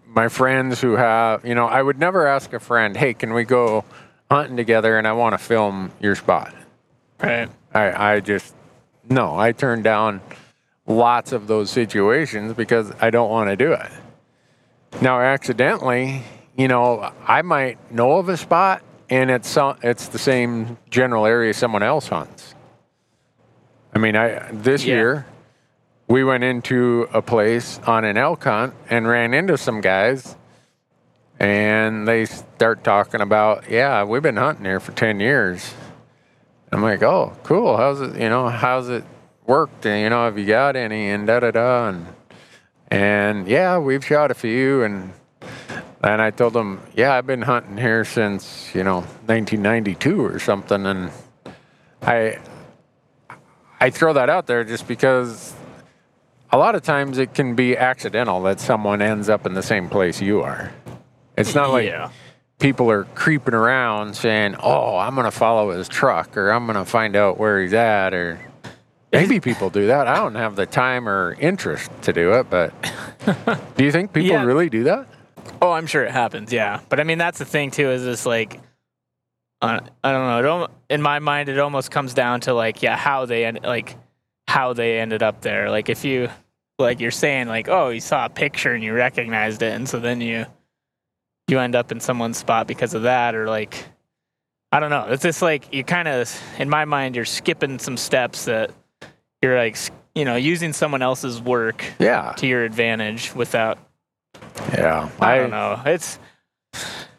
[0.06, 3.44] my friends who have you know I would never ask a friend, hey, can we
[3.44, 3.84] go
[4.28, 4.98] hunting together?
[4.98, 6.52] And I want to film your spot.
[7.22, 8.54] right I I just
[9.08, 10.20] no, I turn down
[10.88, 13.90] lots of those situations because I don't want to do it.
[15.00, 16.22] Now, accidentally,
[16.56, 21.54] you know, I might know of a spot and it's it's the same general area
[21.54, 22.55] someone else hunts.
[23.96, 24.94] I mean, I this Yeah.
[24.94, 25.26] year
[26.06, 30.36] we went into a place on an elk hunt and ran into some guys
[31.40, 35.72] and they start talking about, yeah, we've been hunting here for 10 years.
[36.70, 37.78] I'm like, oh, cool.
[37.78, 39.04] How's it, you know, how's it
[39.46, 39.86] worked?
[39.86, 41.08] And, you know, have you got any?
[41.08, 41.88] And da da da.
[41.88, 42.06] And,
[42.90, 44.82] and yeah, we've shot a few.
[44.82, 45.14] And,
[46.02, 50.84] and I told them, yeah, I've been hunting here since, you know, 1992 or something.
[50.84, 51.10] And
[52.02, 52.38] I,
[53.80, 55.54] I throw that out there just because
[56.50, 59.88] a lot of times it can be accidental that someone ends up in the same
[59.88, 60.72] place you are.
[61.36, 62.10] It's not like yeah
[62.58, 66.78] people are creeping around saying, "Oh, I'm going to follow his truck," or "I'm going
[66.78, 68.40] to find out where he's at," or
[69.12, 70.06] maybe people do that.
[70.06, 72.72] I don't have the time or interest to do it, but
[73.76, 74.44] do you think people Yeah.
[74.44, 75.06] really do that?
[75.60, 76.52] Oh, I'm sure it happens.
[76.52, 77.90] Yeah, but I mean that's the thing too.
[77.90, 78.60] Is this like,
[79.62, 80.64] I don't know.
[80.64, 83.96] It in my mind, it almost comes down to like, yeah, how they end, like,
[84.48, 85.70] how they ended up there.
[85.70, 86.28] Like if you,
[86.78, 89.98] like you're saying, like, oh, you saw a picture and you recognized it, and so
[89.98, 90.44] then you,
[91.48, 93.86] you end up in someone's spot because of that, or like,
[94.72, 95.06] I don't know.
[95.08, 98.72] It's just like you kind of, in my mind, you're skipping some steps that
[99.42, 99.78] you're like,
[100.14, 103.78] you know, using someone else's work Yeah, to your advantage without.
[104.72, 105.08] yeah.
[105.20, 105.80] I don't know.
[105.86, 106.18] It's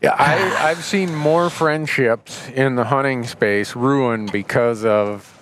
[0.01, 5.33] Yeah, I, I've seen more friendships in the hunting space ruined because of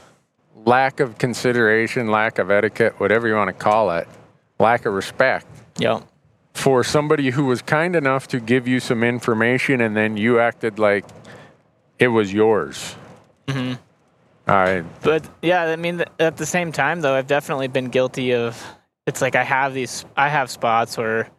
[0.66, 4.08] lack of consideration, lack of etiquette, whatever you want to call it,
[4.60, 5.46] lack of respect.
[5.78, 6.08] Yep.
[6.54, 10.80] for somebody who was kind enough to give you some information and then you acted
[10.80, 11.04] like
[12.00, 12.96] it was yours.
[13.48, 13.74] Mm-hmm.
[14.48, 18.64] I But yeah, I mean, at the same time, though, I've definitely been guilty of.
[19.06, 21.30] It's like I have these, I have spots where,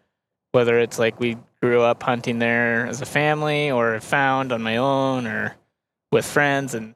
[0.53, 4.77] whether it's like we grew up hunting there as a family, or found on my
[4.77, 5.57] own, or
[6.13, 6.95] with friends, and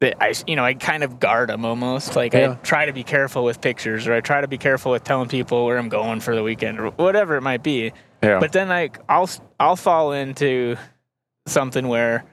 [0.00, 2.16] that I, you know, I kind of guard them almost.
[2.16, 2.52] Like Yeah.
[2.52, 5.28] I try to be careful with pictures, or I try to be careful with telling
[5.28, 7.92] people where I'm going for the weekend, or whatever it might be.
[8.22, 8.38] yeah.
[8.40, 9.28] But then like I'll
[9.58, 10.76] I'll fall into
[11.46, 12.24] something where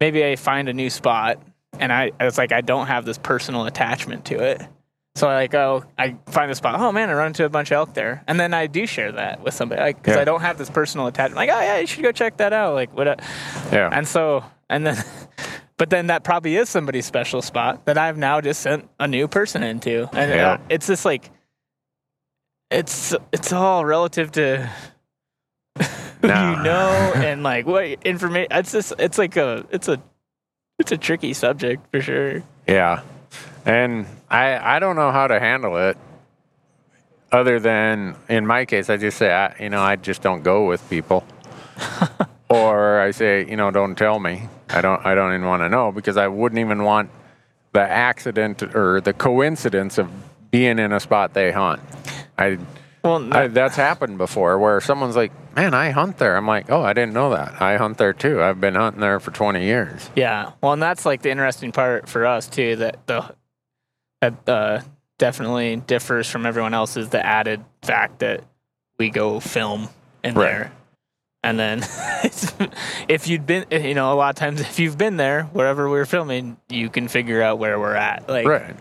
[0.00, 1.40] maybe I find a new spot
[1.78, 4.62] and I it's like I don't have this personal attachment to it.
[5.16, 6.78] So I like oh I find the spot.
[6.78, 9.12] Oh man, I run into a bunch of elk there, and then I do share
[9.12, 10.20] that with somebody like because Yeah.
[10.22, 11.36] I don't have this personal attachment.
[11.36, 12.74] Like oh yeah, you should go check that out.
[12.74, 13.06] Like what?
[13.72, 13.88] Yeah.
[13.92, 15.02] And so and then.
[15.78, 19.28] But then that probably is somebody's special spot that I've now just sent a new
[19.28, 20.52] person into, and Yeah.
[20.52, 21.30] uh, it's just like,
[22.70, 24.70] it's it's all relative to
[25.78, 25.84] who
[26.22, 28.48] you know and like what information.
[28.52, 30.00] It's just it's like a it's a
[30.78, 32.42] it's a tricky subject for sure.
[32.66, 33.02] Yeah.
[33.66, 35.98] And I I don't know how to handle it
[37.32, 40.66] other than in my case I just say I you know I just don't go
[40.66, 41.26] with people.
[42.48, 44.48] or I say, you know, don't tell me.
[44.68, 47.10] I don't I don't even want to know because I wouldn't even want
[47.72, 50.10] the accident or the coincidence of
[50.50, 51.82] being in a spot they hunt.
[52.38, 52.58] I
[53.02, 56.82] Well, I, that's happened before where someone's like, "Man, I hunt there." I'm like, "Oh,
[56.82, 57.60] I didn't know that.
[57.60, 58.40] I hunt there too.
[58.40, 60.52] I've been hunting there for 20 years." Yeah.
[60.62, 62.76] Well, and that's like the interesting part for us too.
[62.76, 63.34] That the
[64.20, 64.80] that uh,
[65.18, 68.44] definitely differs from everyone else is the added fact that
[68.98, 69.88] we go film
[70.24, 70.44] in Right.
[70.46, 70.72] there,
[71.42, 71.78] and then
[73.08, 76.06] if you'd been, you know, a lot of times if you've been there wherever we're
[76.06, 78.28] filming, you can figure out where we're at.
[78.28, 78.74] Like, Right.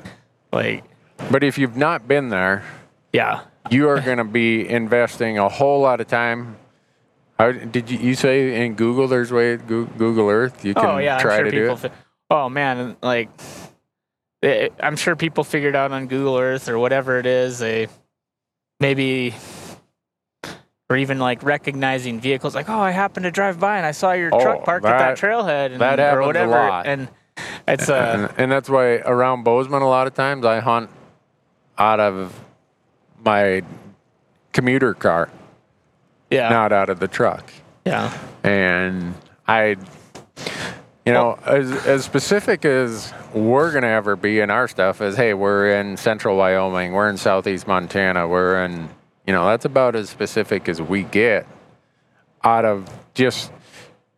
[0.51, 0.83] like,
[1.29, 2.63] But if you've not been there,
[3.13, 3.41] yeah.
[3.69, 6.55] you are going to be investing a whole lot of time.
[7.38, 11.17] How, did you, you say in Google there's way Google Earth you can oh yeah,
[11.19, 11.79] try sure to do it?
[11.79, 11.91] Fi-
[12.31, 13.29] oh man, like,
[14.45, 17.59] it, I'm sure people figured out on Google Earth or whatever it is.
[17.59, 17.87] They
[18.79, 19.33] maybe,
[20.89, 22.53] or even like recognizing vehicles.
[22.55, 24.97] Like, oh, I happened to drive by and I saw your Oh, truck parked at
[24.97, 26.55] that that- trailhead, and, that or whatever.
[26.57, 27.07] And
[27.67, 30.89] it's uh, and, and that's why around Bozeman a lot of times I hunt
[31.77, 32.39] out of
[33.23, 33.63] my
[34.53, 35.29] commuter car,
[36.29, 37.51] yeah, not out of the truck.
[37.85, 39.13] yeah, and
[39.47, 39.75] I,
[41.05, 45.33] you know, as as specific as we're gonna ever be in our stuff is, hey,
[45.35, 48.89] we're in central Wyoming, we're in southeast Montana, we're in,
[49.27, 51.45] you know, that's about as specific as we get
[52.43, 53.51] out of just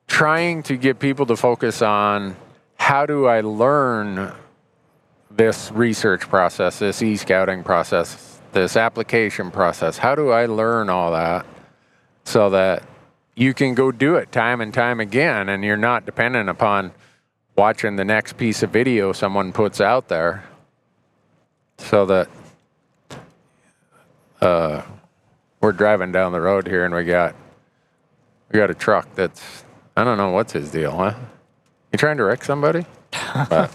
[0.08, 2.38] trying to get people to focus on
[2.76, 4.32] how do I learn
[5.30, 9.98] this research process, this e-scouting process, this application process.
[9.98, 11.46] How do I learn all that
[12.24, 12.84] so that
[13.38, 16.92] you can go do it time and time again and you're not dependent upon
[17.56, 20.44] watching the next piece of video someone puts out there
[21.78, 22.28] so that
[24.42, 24.82] uh,
[25.62, 27.36] we're driving down the road here and we got
[28.52, 29.64] we got a truck that's
[29.96, 31.14] I don't know what's his deal, huh?
[31.92, 32.86] You trying to wreck somebody?
[33.50, 33.72] but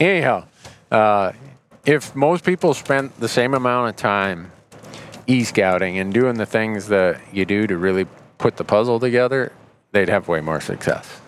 [0.00, 0.46] anyhow,
[0.90, 1.32] uh,
[1.84, 4.50] if most people spent the same amount of time
[5.26, 8.06] e-scouting and doing the things that you do to really
[8.40, 9.52] put the puzzle together,
[9.92, 11.20] they'd have way more success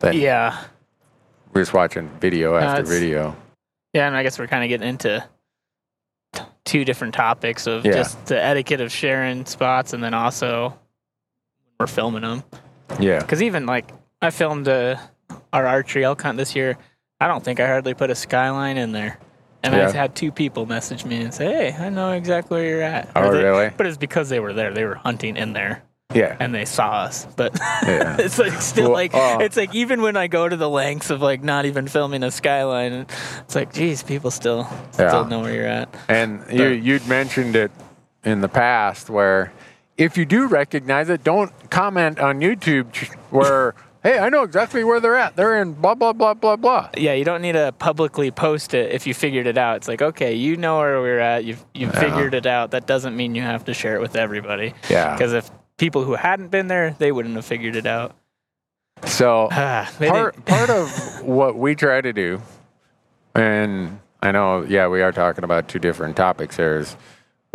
[0.00, 0.64] than yeah,
[1.52, 3.36] We're just watching video after video.
[3.92, 4.06] yeah.
[4.06, 5.24] And I guess we're kind of getting into
[6.34, 7.92] t- two different topics of Yeah.
[7.92, 10.78] just the etiquette of sharing spots, and then also
[11.80, 12.42] we're filming them.
[13.00, 13.20] Yeah.
[13.20, 13.90] Because even like
[14.20, 14.96] I filmed uh,
[15.52, 16.76] our archery elk hunt this year,
[17.20, 19.18] I don't think I hardly put a skyline in there.
[19.62, 19.92] And I Yeah.
[19.92, 23.32] had two people message me and say, "Hey, I know exactly where you're at." Oh,
[23.32, 23.70] they- really?
[23.76, 24.72] But it's because they were there.
[24.72, 25.82] They were hunting in there,
[26.14, 26.36] Yeah.
[26.40, 27.26] and they saw us.
[27.36, 28.16] But Yeah.
[28.18, 29.40] it's like still Well, like oh.
[29.40, 32.30] it's like even when I go to the lengths of like not even filming a
[32.30, 33.06] skyline,
[33.40, 34.66] it's like, geez, people still
[34.98, 35.08] Yeah.
[35.08, 35.94] still know where you're at.
[36.08, 37.70] And you, you'd mentioned it
[38.24, 39.52] in the past where
[39.98, 42.86] if you do recognize it, don't comment on YouTube
[43.30, 45.36] where, hey, I know exactly where they're at.
[45.36, 46.88] They're in blah, blah, blah, blah, blah.
[46.96, 49.76] Yeah, you don't need to publicly post it if you figured it out.
[49.78, 51.44] It's like, okay, you know where we're at.
[51.44, 52.00] You've you've Yeah.
[52.00, 52.70] figured it out.
[52.70, 54.72] That doesn't mean you have to share it with everybody.
[54.88, 55.12] Yeah.
[55.12, 58.14] Because if people who hadn't been there, they wouldn't have figured it out.
[59.06, 62.42] So Ah, part, part of what we try to do,
[63.34, 66.96] and I know, yeah, we are talking about two different topics here, is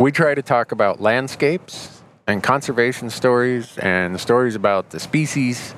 [0.00, 5.74] we try to talk about landscapes and conservation stories and stories about the species,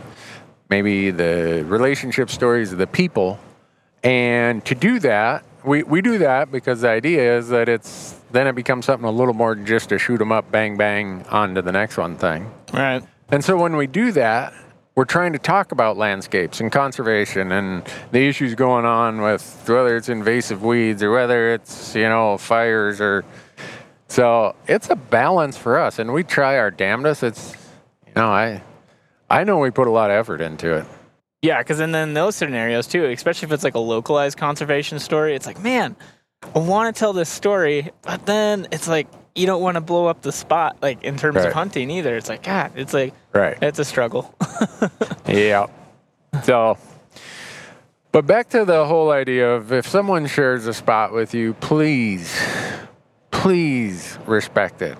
[0.70, 3.38] maybe the relationship stories of the people.
[4.04, 8.46] And to do that, we, we do that because the idea is that it's then
[8.46, 11.62] it becomes something a little more just to shoot them up, bang, bang, on to
[11.62, 12.50] the next one thing.
[12.72, 13.02] right.
[13.28, 14.52] And so when we do that,
[14.94, 17.82] we're trying to talk about landscapes and conservation and
[18.12, 23.00] the issues going on with whether it's invasive weeds or whether it's, you know, fires
[23.00, 23.24] or
[24.08, 27.22] so it's a balance for us and we try our damnedest.
[27.24, 27.56] It's
[28.06, 28.62] you know, I
[29.28, 30.86] I know we put a lot of effort into it.
[31.42, 35.34] Yeah, because then in those scenarios too, especially if it's like a localized conservation story,
[35.34, 35.94] it's like, man,
[36.54, 40.06] I want to tell this story, but then it's like you don't want to blow
[40.06, 41.46] up the spot, like in terms Right.
[41.46, 42.16] of hunting either.
[42.16, 43.58] It's like, God, it's like Right.
[43.60, 44.34] it's a struggle.
[45.28, 45.66] Yeah.
[46.44, 46.78] So,
[48.12, 52.32] but back to the whole idea of if someone shares a spot with you, please
[53.32, 54.96] please respect it.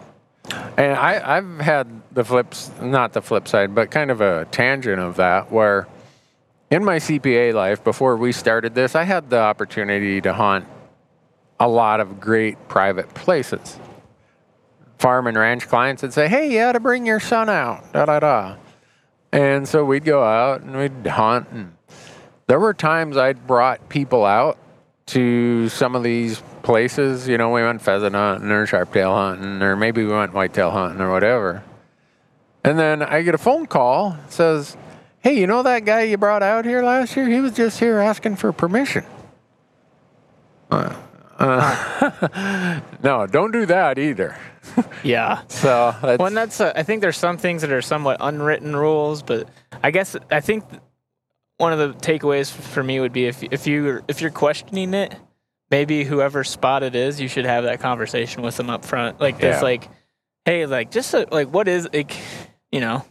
[0.77, 5.01] And I, I've had the flips, not the flip side, but kind of a tangent
[5.01, 5.87] of that where
[6.71, 10.67] in my CPA life, before we started this, I had the opportunity to hunt
[11.59, 13.79] a lot of great private places.
[14.99, 18.07] Farm and ranch clients would say, hey, you ought to bring your son out, da
[18.07, 18.57] da da.
[19.33, 21.49] And so we'd go out and we'd hunt.
[21.51, 21.77] And
[22.47, 24.59] there were times I'd brought people out
[25.07, 27.29] to some of these places.
[27.29, 31.01] You know, we went pheasant hunting or sharptail hunting, or maybe we went whitetail hunting
[31.01, 31.63] or whatever.
[32.65, 34.77] And then I get a phone call says,
[35.21, 37.29] Hey, you know that guy you brought out here last year?
[37.29, 39.05] He was just here asking for permission.
[40.71, 40.95] Uh,
[41.39, 44.37] uh, no, don't do that either.
[45.05, 45.43] Yeah.
[45.49, 49.23] So that's, Well, that's uh, I think there's some things that are somewhat unwritten rules,
[49.23, 49.49] but
[49.83, 50.65] I guess I think
[51.59, 55.15] one of the takeaways for me would be if if you if you're questioning it,
[55.71, 59.39] maybe whoever spot it is, you should have that conversation with them up front, like
[59.39, 59.63] this, Yeah.
[59.63, 59.89] like,
[60.45, 62.15] hey, like just uh, like what is like,
[62.73, 63.05] you know,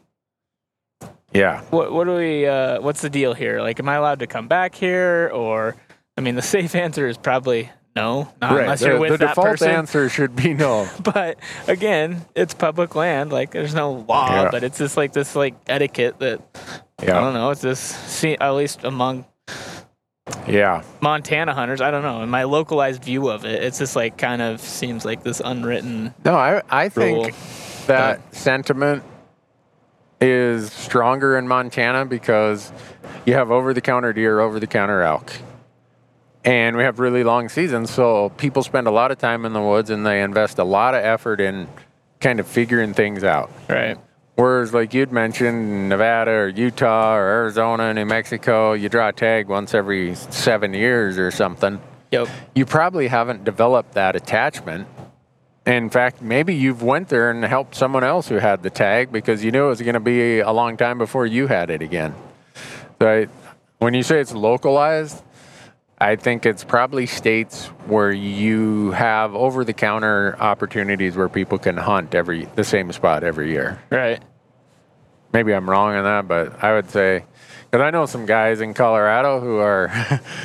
[1.33, 3.61] yeah, what what do we uh, what's the deal here?
[3.61, 5.75] Like, am I allowed to come back here, or
[6.17, 8.61] I mean, the safe answer is probably no, not right.
[8.63, 9.69] unless The, you're with the that default person.
[9.71, 10.89] answer should be no.
[11.03, 11.37] but
[11.67, 13.31] again, it's public land.
[13.31, 14.51] Like there's no law, Yeah.
[14.51, 16.41] but it's just like this like etiquette that
[17.01, 17.17] yeah.
[17.17, 17.51] I don't know.
[17.51, 19.25] It's this see at least among
[20.47, 21.81] yeah, Montana hunters.
[21.81, 22.21] I don't know.
[22.23, 26.13] In my localized view of it, it's just like kind of seems like this unwritten
[26.25, 26.35] no.
[26.35, 27.35] I I think rule.
[27.87, 29.03] that sentiment
[30.21, 32.71] is stronger in Montana because
[33.25, 35.31] you have over the counter deer, over the counter elk.
[36.45, 39.61] And we have really long seasons, so people spend a lot of time in the
[39.61, 41.67] woods and they invest a lot of effort in
[42.19, 43.51] kind of figuring things out.
[43.67, 43.97] Right.
[44.35, 49.47] Whereas, like you'd mentioned, Nevada or Utah or Arizona, New Mexico, you draw a tag
[49.47, 51.81] once every seven years or something.
[52.11, 52.27] Yep.
[52.53, 54.87] You probably haven't developed that attachment.
[55.65, 59.43] In fact, maybe you've went there and helped someone else who had the tag because
[59.43, 62.13] you knew it was going to be a long time before you had it again.
[63.01, 63.27] So I,
[63.79, 65.23] when you say it's localized,
[65.97, 72.45] I think it's probably states where you have over-the-counter opportunities where people can hunt every
[72.55, 73.81] the same spot every year.
[73.89, 74.21] Right.
[75.31, 77.23] Maybe I'm wrong on that, but I would say
[77.71, 79.89] because I know some guys in Colorado who are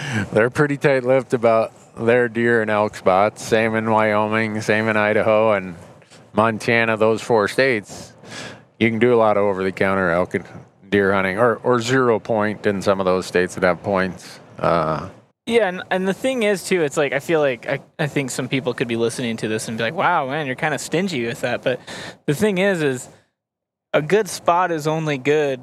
[0.32, 3.42] they're pretty tight-lipped about their deer and elk spots.
[3.42, 5.74] Same in Wyoming, same in Idaho and
[6.32, 6.96] Montana.
[6.96, 8.12] Those four states,
[8.78, 10.44] you can do a lot of over-the-counter elk and
[10.88, 14.38] deer hunting, or or zero point in some of those states that have points.
[14.58, 15.08] Uh,
[15.50, 18.30] Yeah, and, and the thing is too, it's like I feel like I, I think
[18.30, 20.80] some people could be listening to this and be like, "Wow, man, you're kind of
[20.80, 21.80] stingy with that." But
[22.26, 23.08] the thing is, is
[23.92, 25.60] a good spot is only good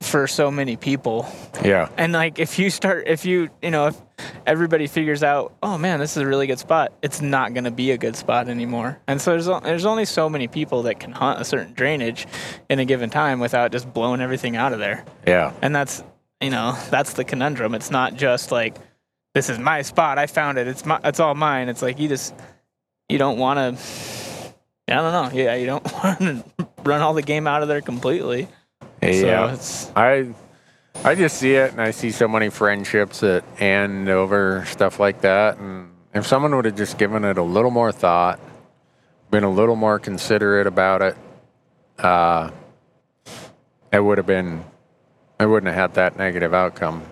[0.00, 1.26] for so many people.
[1.64, 4.00] yeah, And like if you start, if you you know, if
[4.46, 7.70] everybody figures out, oh man, this is a really good spot, it's not going to
[7.70, 9.00] be a good spot anymore.
[9.06, 12.26] And so there's there's only so many people that can hunt a certain drainage
[12.68, 15.04] in a given time without just blowing everything out of there.
[15.26, 16.02] yeah, And that's
[16.40, 17.74] you know that's the conundrum.
[17.74, 18.76] It's not just like
[19.34, 20.18] this is my spot.
[20.18, 20.66] I found it.
[20.66, 21.00] It's my.
[21.04, 21.68] It's all mine.
[21.68, 22.34] It's like you just
[23.08, 24.52] you don't want to.
[24.88, 25.38] I don't know.
[25.38, 26.44] Yeah, you don't want to
[26.84, 28.48] run all the game out of there completely.
[29.02, 29.48] yeah.
[29.48, 30.34] So it's I
[31.04, 35.20] I just see it and I see so many friendships that end over stuff like
[35.20, 35.58] that.
[35.58, 38.40] And if someone would have just given it a little more thought,
[39.30, 41.16] been a little more considerate about it,
[41.98, 42.50] uh,
[43.92, 44.64] it would have been,
[45.38, 47.02] I wouldn't have had that negative outcome.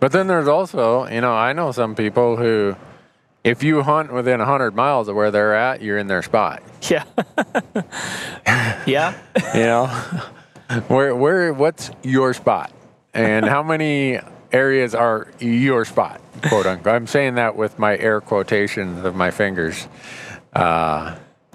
[0.00, 2.76] But then there's also, you know, I know some people who,
[3.44, 6.62] if you hunt within 100 miles of where they're at, you're in their spot.
[6.90, 7.04] yeah,
[8.86, 9.14] yeah.
[9.54, 9.86] you know
[10.88, 12.72] where where what's your spot
[13.12, 14.18] and how many
[14.52, 16.18] areas are your spot
[16.48, 19.86] quote unquote i'm saying that with my air quotations of my fingers
[20.54, 21.14] uh,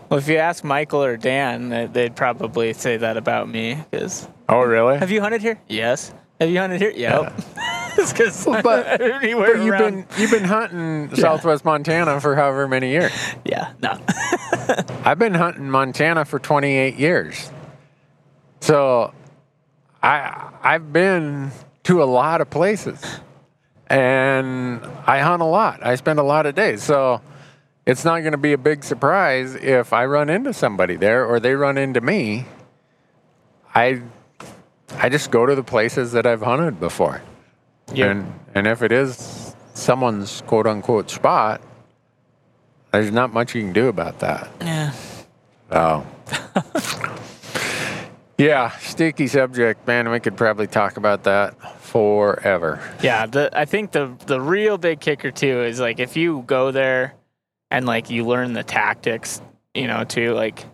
[0.09, 3.83] Well, if you ask Michael or Dan, they- they'd probably say that about me.
[3.91, 5.59] Because oh really have you hunted here?
[5.67, 6.13] Yes.
[6.39, 6.91] Have you hunted here?
[6.91, 7.33] Yep.
[7.97, 12.91] it's because but- but you've around- been you've been hunting southwest montana for however many
[12.91, 13.11] years
[13.43, 13.99] yeah, no.
[15.03, 17.49] i've been hunting montana for 28 years
[18.61, 19.11] so
[20.03, 21.51] i i've been
[21.83, 23.03] to a lot of places
[23.89, 25.85] and I hunt a lot.
[25.85, 26.83] I spend a lot of days.
[26.83, 27.21] So
[27.85, 31.39] it's not going to be a big surprise if I run into somebody there or
[31.39, 32.45] they run into me.
[33.73, 34.01] I
[34.95, 37.21] I just go to the places that I've hunted before.
[37.93, 38.07] Yeah.
[38.07, 41.61] And and if it is someone's quote unquote spot,
[42.91, 44.49] there's not much you can do about that.
[44.61, 44.93] yeah.
[45.69, 46.05] Oh.
[48.37, 50.09] yeah, sticky subject, man.
[50.09, 52.79] We could probably talk about that forever.
[53.01, 56.71] Yeah, the I think the the real big kicker too is like if you go
[56.71, 57.13] there
[57.69, 59.41] and like you learn the tactics,
[59.73, 60.33] you know, too.
[60.33, 60.65] Like,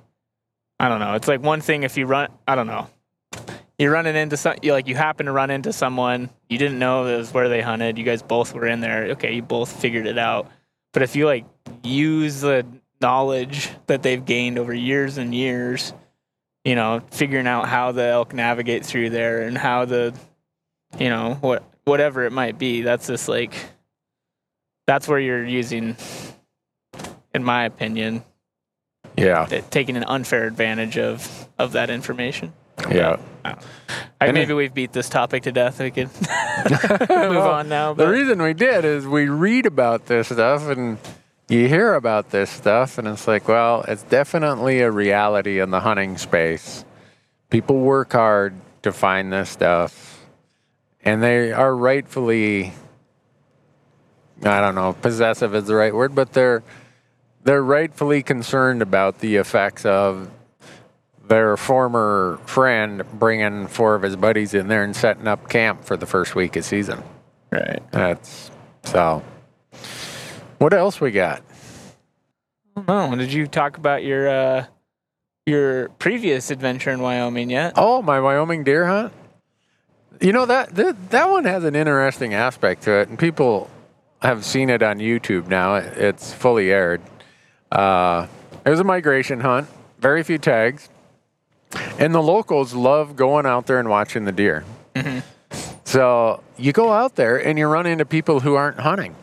[0.79, 1.15] I don't know.
[1.15, 2.87] It's like one thing if you run, I don't know.
[3.79, 7.07] You're running into some, you like you happen to run into someone you didn't know
[7.07, 7.97] it was where they hunted.
[7.97, 9.05] You guys both were in there.
[9.11, 10.49] Okay, you both figured it out.
[10.93, 11.45] But if you like
[11.83, 12.65] use the
[13.01, 15.91] knowledge that they've gained over years and years,
[16.63, 20.13] you know, figuring out how the elk navigate through there and how the,
[20.99, 23.53] you know, what whatever it might be, that's just like,
[24.85, 25.97] that's where you're using,
[27.33, 28.23] in my opinion,
[29.17, 29.45] Yeah.
[29.71, 32.53] taking an unfair advantage of of that information.
[32.91, 33.17] Yeah.
[33.45, 33.57] I,
[34.21, 35.79] And maybe we've beat this topic to death.
[35.79, 36.09] We can
[37.09, 37.93] move on now.
[37.93, 40.97] The reason we did is we read about this stuff and
[41.49, 45.81] you hear about this stuff, and it's like, well, it's definitely a reality in the
[45.81, 46.85] hunting space.
[47.49, 50.25] People work hard to find this stuff,
[51.03, 52.73] and they are rightfully,
[54.41, 56.63] I don't know, possessive is the right word, but they're
[57.43, 60.31] they're rightfully concerned about the effects of
[61.27, 65.95] their former friend bringing four of his buddies in there and setting up camp for
[65.97, 67.01] the first week of season.
[67.51, 67.81] right.
[67.91, 68.51] That's
[68.83, 69.23] so.
[70.57, 71.41] What else we got?
[72.87, 74.65] Oh, did you talk about your uh,
[75.45, 77.73] your previous adventure in Wyoming yet?
[77.75, 79.13] Oh, my Wyoming deer hunt.
[80.21, 83.69] You know that that, that one has an interesting aspect to it, and people
[84.21, 85.75] have seen it on YouTube now.
[85.75, 87.01] It- It's fully aired.
[87.71, 88.27] Uh,
[88.65, 89.67] it was a migration hunt,
[89.99, 90.89] very few tags,
[91.97, 94.63] and the locals love going out there and watching the deer.
[94.95, 95.19] Mm-hmm.
[95.85, 99.15] So you go out there and you run into people who aren't hunting.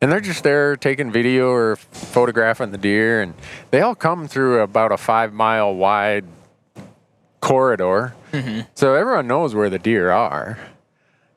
[0.00, 3.20] And they're just there taking video or photographing the deer.
[3.20, 3.34] And
[3.70, 6.24] they all come through about a five mile wide
[7.40, 8.14] corridor.
[8.32, 8.60] Mm-hmm.
[8.74, 10.58] So everyone knows where the deer are.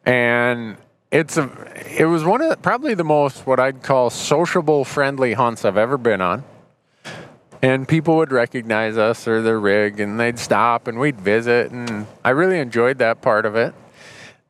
[0.06, 0.78] And
[1.12, 1.50] it's a,
[1.98, 5.78] it was one of the, probably the most what I'd call sociable, friendly hunts I've
[5.78, 6.44] ever been on.
[7.62, 11.72] And people would recognize us or their rig and they'd stop and we'd visit.
[11.72, 13.74] And I really enjoyed that part of it.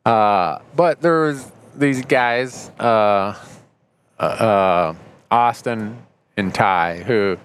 [0.05, 3.35] Uh, but there was these guys, uh,
[4.17, 4.93] uh,
[5.29, 5.97] Austin
[6.37, 7.37] and Ty, who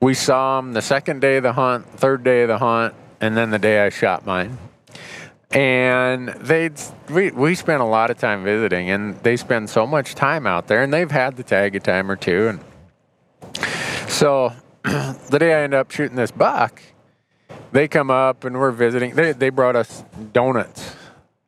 [0.00, 3.36] we saw them the second day of the hunt, third day of the hunt, and
[3.36, 4.58] then the day I shot mine.
[5.50, 6.72] And they'd
[7.08, 10.66] we we spent a lot of time visiting, and they spend so much time out
[10.66, 12.60] there, and they've had the tag a time or two, and
[14.10, 14.52] so
[15.30, 16.82] the day I end up shooting this buck,
[17.72, 19.14] they come up and we're visiting.
[19.14, 20.94] They they brought us donuts.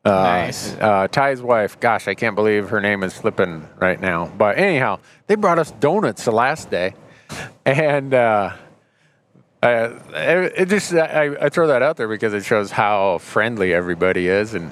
[0.05, 0.75] Uh, Nice.
[0.77, 4.27] Uh, Ty's wife, gosh, I can't believe her name is slipping right now.
[4.27, 6.95] But anyhow, they brought us donuts the last day,
[7.65, 8.53] and uh,
[9.63, 13.75] uh, it, it just I, I throw that out there because it shows how friendly
[13.75, 14.55] everybody is.
[14.55, 14.71] And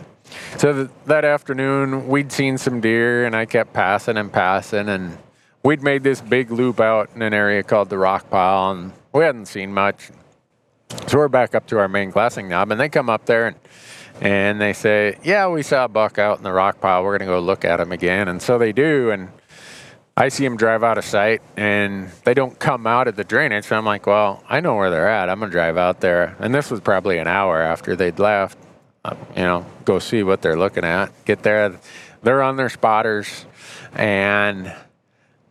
[0.56, 5.18] so th- that afternoon, we'd seen some deer, and I kept passing and passing, and
[5.64, 9.24] we'd made this big loop out in an area called the Rock Pile, and we
[9.24, 10.10] hadn't seen much.
[11.08, 13.56] So we're back up to our main glassing knob, and they come up there and
[14.20, 17.02] and they say, "Yeah, we saw a buck out in the rock pile.
[17.02, 19.28] We're gonna go look at him again." And so they do, and
[20.16, 23.64] I see him drive out of sight, and they don't come out of the drainage.
[23.64, 25.28] So I'm like, "Well, I know where they're at.
[25.28, 28.56] I'm gonna drive out there." And this was probably an hour after they'd left.
[29.04, 31.10] Uh, you know, go see what they're looking at.
[31.24, 31.72] Get there,
[32.22, 33.46] they're on their spotters,
[33.94, 34.72] and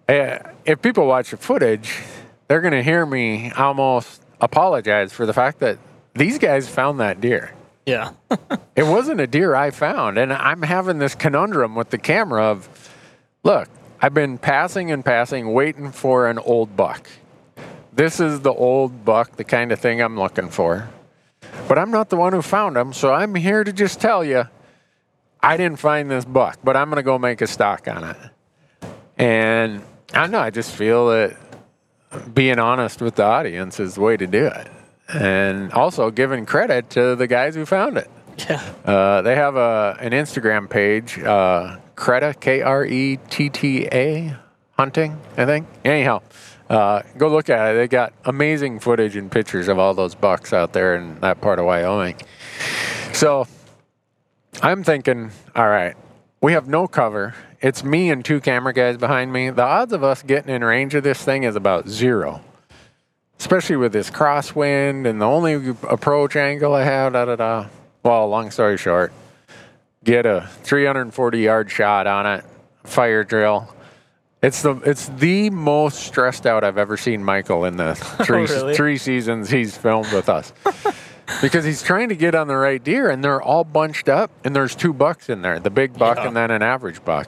[0.07, 2.01] Eh, if people watch the footage,
[2.47, 5.77] they're gonna hear me almost apologize for the fact that
[6.13, 7.53] these guys found that deer.
[7.85, 8.11] Yeah.
[8.75, 10.17] It wasn't a deer I found.
[10.17, 12.91] And I'm having this conundrum with the camera of,
[13.43, 13.69] look,
[14.01, 17.07] I've been passing and passing, waiting for an old buck.
[17.93, 20.89] This is the old buck, the kind of thing I'm looking for.
[21.67, 24.45] But I'm not the one who found him, so I'm here to just tell you,
[25.39, 28.17] I didn't find this buck, but I'm going to go make a stalk on it.
[29.17, 31.35] And I don't know, I just feel that
[32.33, 34.67] being honest with the audience is the way to do it.
[35.09, 38.09] And also giving credit to the guys who found it.
[38.49, 38.61] Yeah.
[38.85, 44.35] Uh, they have a an Instagram page, uh, Kreta K R E T T A
[44.77, 45.67] hunting, I think.
[45.85, 46.21] Anyhow,
[46.69, 47.77] uh, go look at it.
[47.77, 51.59] They got amazing footage and pictures of all those bucks out there in that part
[51.59, 52.15] of Wyoming.
[53.13, 53.45] So
[54.61, 55.95] I'm thinking, all right,
[56.43, 57.33] we have no cover.
[57.59, 59.49] It's me and two camera guys behind me.
[59.49, 62.41] The odds of us getting in range of this thing is about zero
[63.43, 67.67] especially with this crosswind and the only approach angle I have, da da da.
[68.01, 69.11] Well, long story short,
[70.01, 72.45] get a 340 yard shot on it,
[72.85, 73.67] fire drill.
[74.41, 78.45] It's the it's the most stressed out I've ever seen Michael in the oh, three
[78.45, 78.75] really?
[78.75, 80.53] three seasons he's filmed with us.
[81.41, 84.55] because he's trying to get on the right deer and they're all bunched up and
[84.55, 86.27] there's two bucks in there, the big buck Yeah.
[86.27, 87.27] and then an average buck.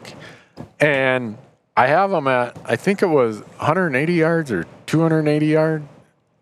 [0.80, 1.38] And
[1.78, 5.84] I have them at I think it was 180 yards or 280 yard.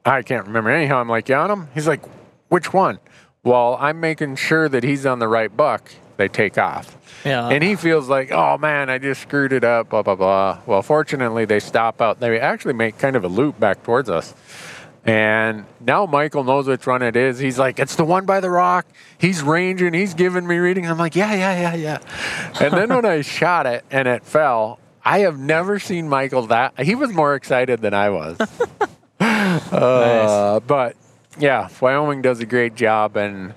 [0.05, 0.69] I can't remember.
[0.69, 1.67] Anyhow, I'm like, you on him?
[1.73, 2.01] He's like,
[2.49, 2.99] which one?
[3.43, 5.91] Well, I'm making sure that he's on the right buck.
[6.17, 6.97] They take off.
[7.25, 7.47] Yeah.
[7.49, 10.59] And he feels like, oh man, I just screwed it up, blah, blah, blah.
[10.65, 12.19] Well, fortunately, they stop out.
[12.19, 14.33] They actually make kind of a loop back towards us.
[15.05, 17.37] And now Michael knows which one it is.
[17.37, 18.85] He's like, it's the one by the rock.
[19.17, 19.93] He's ranging.
[19.93, 20.87] He's giving me reading.
[20.87, 22.61] I'm like, yeah, yeah, yeah, yeah.
[22.61, 26.79] And then when I shot it and it fell, I have never seen Michael that.
[26.79, 28.37] He was more excited than I was.
[29.19, 30.95] uh, But
[31.37, 33.17] yeah, Wyoming does a great job.
[33.17, 33.55] And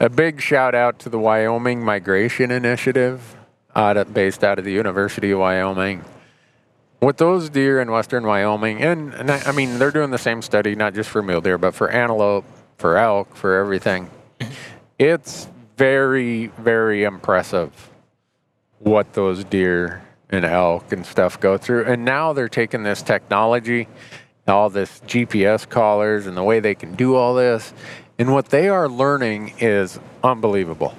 [0.00, 3.36] a big shout out to the Wyoming Migration Initiative,
[3.76, 6.04] out of, based out of the University of Wyoming.
[7.00, 10.42] With those deer in western Wyoming, and, and I, I mean, they're doing the same
[10.42, 12.44] study, not just for mule deer, but for antelope,
[12.76, 14.10] for elk, for everything.
[14.98, 17.90] It's very, very impressive
[18.80, 21.84] what those deer and elk and stuff go through.
[21.84, 23.88] And now they're taking this technology,
[24.46, 27.72] all this GPS collars, and the way they can do all this.
[28.18, 30.96] And what they are learning is unbelievable.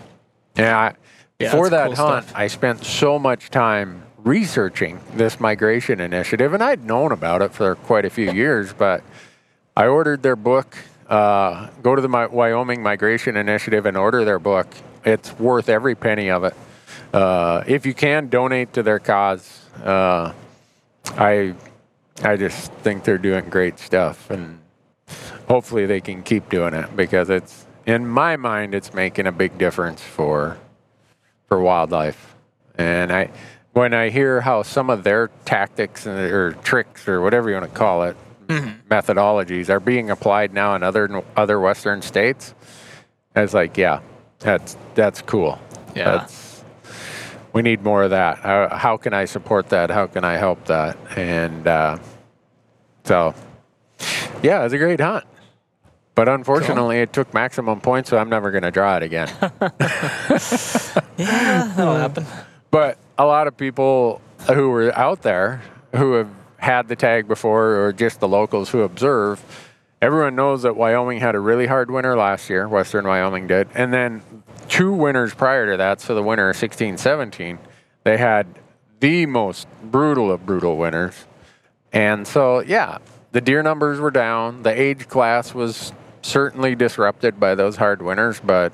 [0.55, 0.93] And I,
[1.39, 2.37] Yeah, for that cool hunt, stuff.
[2.37, 7.75] I spent so much time researching this migration initiative, and I'd known about it for
[7.75, 9.03] quite a few years, but
[9.75, 10.77] I ordered their book.
[11.07, 14.67] Uh, go to the Mi- Wyoming Migration Initiative and order their book.
[15.05, 16.53] It's worth every penny of it.
[17.13, 20.33] Uh, if you can donate to their cause, uh,
[21.17, 21.55] I
[22.21, 24.59] I just think they're doing great stuff, and
[25.47, 29.57] hopefully they can keep doing it because it's in my mind it's making a big
[29.57, 30.57] difference for
[31.47, 32.35] for wildlife.
[32.77, 33.31] And I
[33.73, 37.71] when I hear how some of their tactics and- or tricks or whatever you want
[37.71, 38.17] to call it
[38.89, 42.55] methodologies are being applied now in other other western states,
[43.35, 43.99] I was like, yeah,
[44.39, 45.59] that's that's cool.
[45.95, 46.17] Yeah.
[46.17, 46.63] That's
[47.53, 48.39] we need more of that.
[48.39, 49.89] How, how can I support that?
[49.89, 50.97] How can I help that?
[51.17, 51.97] And uh,
[53.03, 53.33] so,
[54.43, 55.25] yeah, it was a great hunt.
[56.15, 59.29] But unfortunately, it took maximum points, so I'm never going to draw it again.
[61.17, 62.25] yeah, That'll happen.
[62.71, 65.61] But a lot of people who were out there
[65.93, 69.69] who have had the tag before or just the locals who observe,
[70.01, 73.67] everyone knows that Wyoming had a really hard winter last year, Western Wyoming did.
[73.75, 74.23] And then
[74.69, 77.59] two winters prior to that, so the winter of 16 17,
[78.05, 78.47] they had
[79.01, 81.25] the most brutal of brutal winters.
[81.91, 82.99] And so, yeah,
[83.33, 84.63] the deer numbers were down.
[84.63, 85.91] The age class was
[86.21, 88.71] certainly disrupted by those hard winters, but,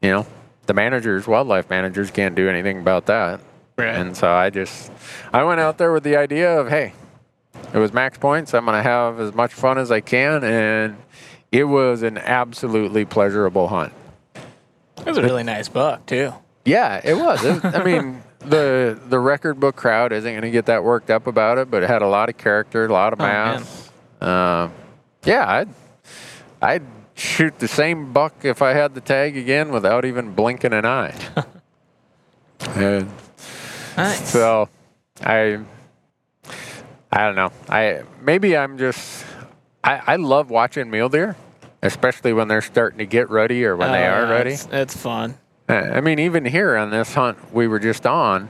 [0.00, 0.26] you know,
[0.66, 3.40] the managers, wildlife managers, can't do anything about that.
[3.76, 3.88] Right.
[3.94, 4.90] And so I just,
[5.32, 6.92] I went out there with the idea of, hey,
[7.72, 8.54] it was max points.
[8.54, 10.44] I'm going to have as much fun as I can.
[10.44, 10.96] And
[11.50, 13.92] it was an absolutely pleasurable hunt.
[14.98, 16.32] It was a really nice buck too.
[16.64, 17.44] Yeah, it was.
[17.44, 21.26] It- I mean, the the record book crowd isn't going to get that worked up
[21.26, 23.90] about it, but it had a lot of character, a lot of Oh, mass.
[24.20, 24.72] Um,
[25.24, 25.68] yeah, I'd
[26.62, 26.82] I'd
[27.14, 31.14] shoot the same buck if I had the tag again without even blinking an eye.
[32.76, 33.10] And
[33.96, 34.30] Nice.
[34.32, 34.68] so,
[35.22, 35.58] I
[37.12, 37.52] I don't know.
[37.68, 39.24] I maybe I'm just
[39.82, 41.36] I, I love watching mule deer,
[41.82, 44.50] especially when they're starting to get ready or when they Oh, are yeah, ready.
[44.52, 45.36] It's, it's fun.
[45.68, 48.48] Uh, I mean, even here on this hunt we were just on,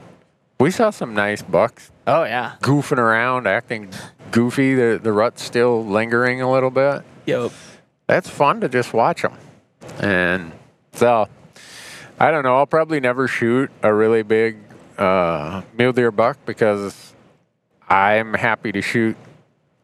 [0.59, 2.53] we saw some nice bucks Oh yeah.
[2.61, 3.89] goofing around, acting
[4.31, 4.75] goofy.
[4.75, 7.03] The the rut's still lingering a little bit.
[7.25, 7.51] Yep.
[8.07, 9.37] That's fun to just watch them.
[9.99, 10.51] And
[10.93, 11.27] so,
[12.19, 12.55] I don't know.
[12.57, 14.57] I'll probably never shoot a really big
[14.97, 17.13] uh, mule deer buck because
[17.89, 19.17] I'm happy to shoot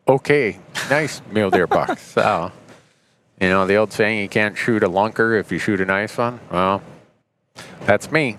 [0.08, 2.02] okay, nice mule deer bucks.
[2.12, 2.52] So,
[3.40, 6.18] you know, the old saying, you can't shoot a lunker if you shoot a nice
[6.18, 6.40] one.
[6.52, 6.82] Well,
[7.86, 8.38] that's me.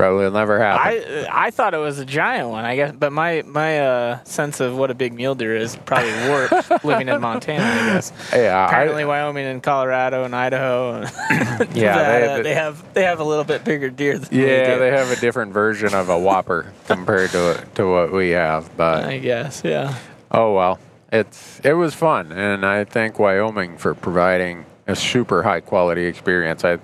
[0.00, 1.26] Probably will never happen.
[1.28, 2.64] I I thought it was a giant one.
[2.64, 6.12] I guess, but my my uh, sense of what a big mule deer is probably
[6.28, 7.62] warped living in Montana.
[7.62, 8.12] I guess.
[8.32, 11.04] yeah, Apparently, I, Wyoming and Colorado and Idaho and
[11.76, 14.18] Yeah, Nevada, they- they, have they have a little bit bigger deer.
[14.18, 18.30] Than yeah, they have a different version of a whopper compared to to what we
[18.30, 19.62] have, but I guess.
[19.64, 19.94] Yeah.
[20.30, 20.78] Oh well,
[21.12, 26.64] it's it was fun, and I thank Wyoming for providing a super high quality experience.
[26.64, 26.78] I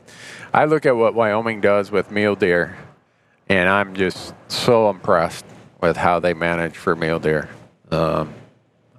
[0.53, 2.77] I look at what Wyoming does with mule deer,
[3.48, 5.44] and I'm just so impressed
[5.81, 7.48] with how they manage for mule deer.
[7.90, 8.35] Um,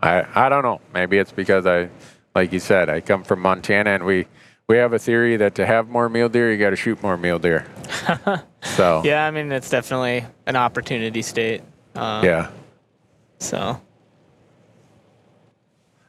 [0.01, 0.81] I I don't know.
[0.93, 1.89] Maybe it's because I,
[2.35, 4.27] like you said, I come from Montana, and we
[4.67, 7.17] we have a theory that to have more mule deer, you got to shoot more
[7.17, 7.65] mule deer.
[8.63, 9.25] so Yeah.
[9.25, 11.61] I mean, it's definitely an opportunity state.
[11.95, 12.51] Um, yeah.
[13.39, 13.81] So.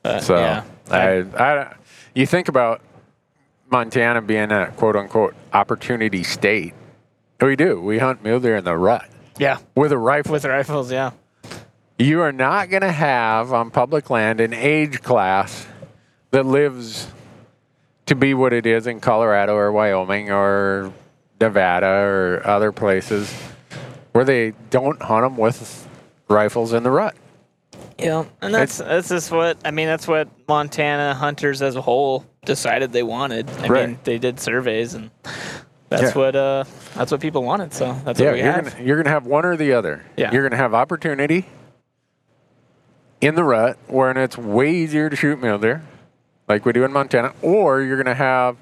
[0.03, 0.65] But, So yeah.
[0.91, 1.77] I, I,
[2.15, 2.81] you think about
[3.71, 6.75] Montana being a quote unquote opportunity state.
[7.41, 7.81] We do.
[7.81, 9.09] We hunt mule deer in the rut.
[9.39, 10.33] Yeah, with a rifle.
[10.33, 10.91] with rifles.
[10.91, 11.13] Yeah.
[11.99, 15.67] You are not going to have on public land an age class
[16.31, 17.09] that lives
[18.07, 20.93] to be what it is in Colorado or Wyoming or
[21.41, 23.33] Nevada or other places
[24.13, 25.89] where they don't hunt them with
[26.29, 27.15] rifles in the rut.
[27.99, 29.87] Yeah, and that's that's just what I mean.
[29.89, 33.51] That's what Montana hunters as a whole decided they wanted.
[33.51, 33.89] I Right.
[33.89, 35.11] mean, they did surveys, and
[35.89, 36.13] that's Yeah.
[36.15, 37.73] what uh that's what people wanted.
[37.73, 38.73] So that's yeah, what we you're have.
[38.73, 40.05] gonna, you're gonna have one or the other.
[40.17, 40.33] Yeah.
[40.33, 41.47] You're gonna have opportunity
[43.21, 45.83] in the rut where it's way easier to shoot mule deer,
[46.49, 48.57] like we do in Montana, or you're gonna have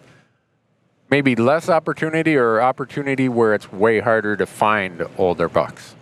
[1.10, 5.94] maybe less opportunity or opportunity where it's way harder to find older bucks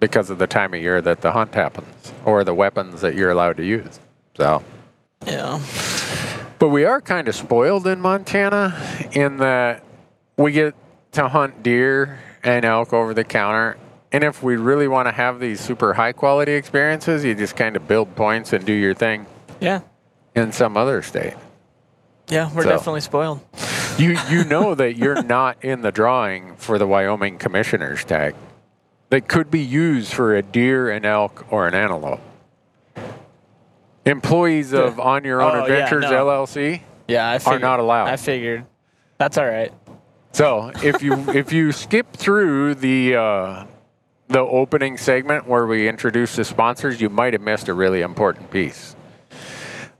[0.00, 3.30] because of the time of year that the hunt happens or the weapons that you're
[3.30, 3.98] allowed to use.
[4.36, 4.62] So
[5.26, 5.58] Yeah.
[6.58, 8.76] but we are kind of spoiled in Montana
[9.12, 9.82] in that
[10.36, 10.74] we get
[11.12, 13.76] to hunt deer and elk over the counter.
[14.12, 17.76] And if we really want to have these super high quality experiences, you just kind
[17.76, 19.26] of build points and do your thing
[19.60, 19.80] Yeah.
[20.34, 21.34] in some other state.
[22.28, 23.40] Yeah, we're So- definitely spoiled.
[23.98, 28.34] You you know that you're not in the drawing for the Wyoming commissioner's tag
[29.10, 32.20] that could be used for a deer, an elk, or an antelope.
[34.04, 36.26] Employees of On Your Own Oh, yeah, Adventures no.
[36.26, 38.08] LLC Yeah, I figured, not allowed.
[38.08, 38.64] I figured.
[39.18, 39.72] That's all right.
[40.34, 43.66] So if you if you skip through the uh,
[44.26, 48.50] the opening segment where we introduce the sponsors, you might have missed a really important
[48.50, 48.96] piece.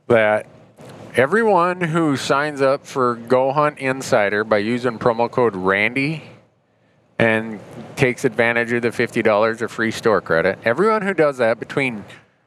[0.09, 0.47] That
[1.15, 6.25] everyone who signs up for Go Hunt Insider by using promo code Randy
[7.17, 7.61] and
[7.95, 12.05] takes advantage of the fifty dollars of free store credit, everyone who does that between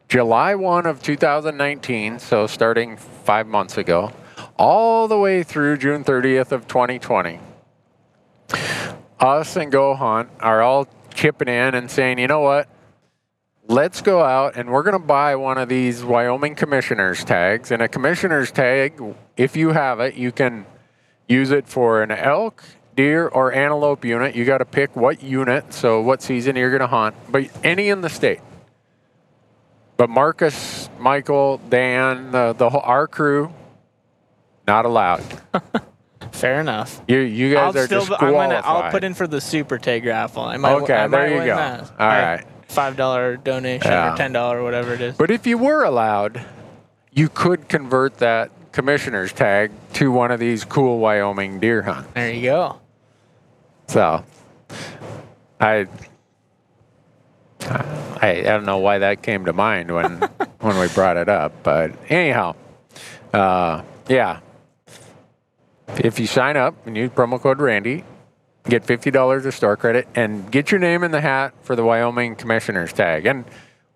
[0.09, 4.11] July 1 of 2019, so starting five months ago,
[4.57, 7.39] all the way through June 30th of 2020,
[9.19, 12.69] us and Go Hunt are all chipping in and saying, you know what?
[13.68, 17.72] Let's go out and we're going to buy one of these Wyoming commissioners tags.
[17.72, 19.02] And a commissioner's tag,
[19.36, 20.65] if you have it, you can
[21.28, 22.64] use it for an elk,
[22.95, 24.36] deer, or antelope unit.
[24.36, 27.90] You got to pick what unit, so what season you're going to hunt, but any
[27.90, 28.40] in the state.
[29.98, 33.52] But Marcus, Michael, Dan, the, the whole, our crew,
[34.68, 35.24] not allowed.
[36.31, 37.01] Fair enough.
[37.07, 38.05] You you guys I'll are still.
[38.05, 38.61] just I'm gonna.
[38.63, 40.43] I'll put in for the super tag raffle.
[40.43, 40.73] I might.
[40.83, 41.55] Okay, I might there you go.
[41.55, 41.91] That.
[41.99, 42.43] All right.
[42.67, 44.13] Five dollar donation Yeah.
[44.13, 45.15] or ten dollar, whatever it is.
[45.17, 46.41] But if you were allowed,
[47.11, 52.09] you could convert that commissioner's tag to one of these cool Wyoming deer hunts.
[52.13, 52.79] There you go.
[53.87, 54.23] So,
[55.61, 55.87] I,
[57.61, 57.87] I,
[58.21, 60.17] I don't know why that came to mind when
[60.59, 62.55] when we brought it up, but anyhow,
[63.33, 64.41] uh, yeah.
[65.88, 68.03] If you sign up and use promo code Randy,
[68.65, 71.84] get fifty dollars of store credit and get your name in the hat for the
[71.84, 73.26] Wyoming Commissioner's tag.
[73.26, 73.45] And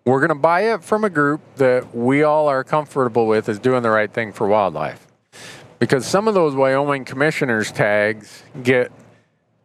[0.04, 3.82] we're gonna buy it from a group that we all are comfortable with is doing
[3.82, 5.06] the right thing for wildlife.
[5.78, 8.90] Because some of those Wyoming Commissioner's tags get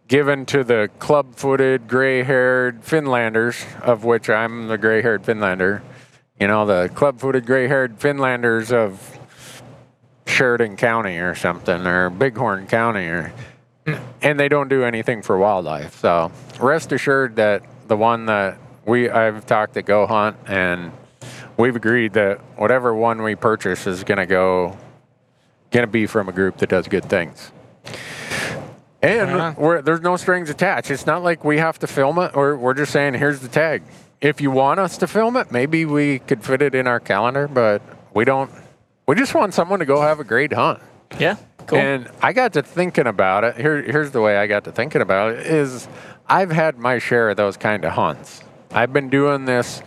[0.08, 5.82] given to the club-footed, gray-haired Finlanders, of which I'm the gray-haired Finlander.
[6.40, 9.17] You know, the club-footed, gray-haired Finlanders of
[10.28, 13.34] Sheridan County or something, or Bighorn County, or
[14.22, 15.98] and they don't do anything for wildlife.
[16.00, 20.92] So rest assured that the one that we I've talked to Go Hunt, and
[21.58, 24.78] we've agreed that whatever one we purchase is going to go
[25.72, 27.52] going to be from a group that does good things.
[29.02, 29.54] And Uh-huh.
[29.58, 30.90] we're, there's no strings attached.
[30.92, 33.84] It's not like we have to film it, or we're just saying, here's the tag.
[34.22, 37.48] If you want us to film it, maybe we could fit it in our calendar,
[37.48, 37.82] but
[38.14, 38.50] we don't.
[39.08, 40.82] We just want someone to go have a great hunt.
[41.18, 41.38] Yeah.
[41.66, 41.80] Cool.
[41.80, 43.56] And I got to thinking about it.
[43.56, 45.88] Here, here's the way I got to thinking about it: is
[46.28, 48.44] I've had my share of those kind of hunts.
[48.72, 49.82] I've been doing this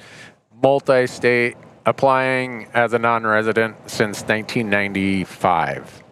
[0.62, 6.02] multi-state, applying as a non-resident since 1995.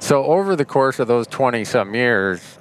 [0.00, 2.58] So over the course of those 20 some years,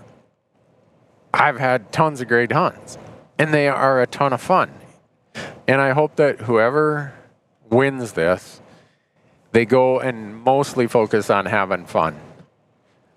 [1.34, 2.98] I've had tons of great hunts,
[3.38, 4.72] and they are a ton of fun.
[5.68, 7.14] And I hope that whoever
[7.70, 8.62] wins this
[9.58, 12.16] they go and mostly focus on having fun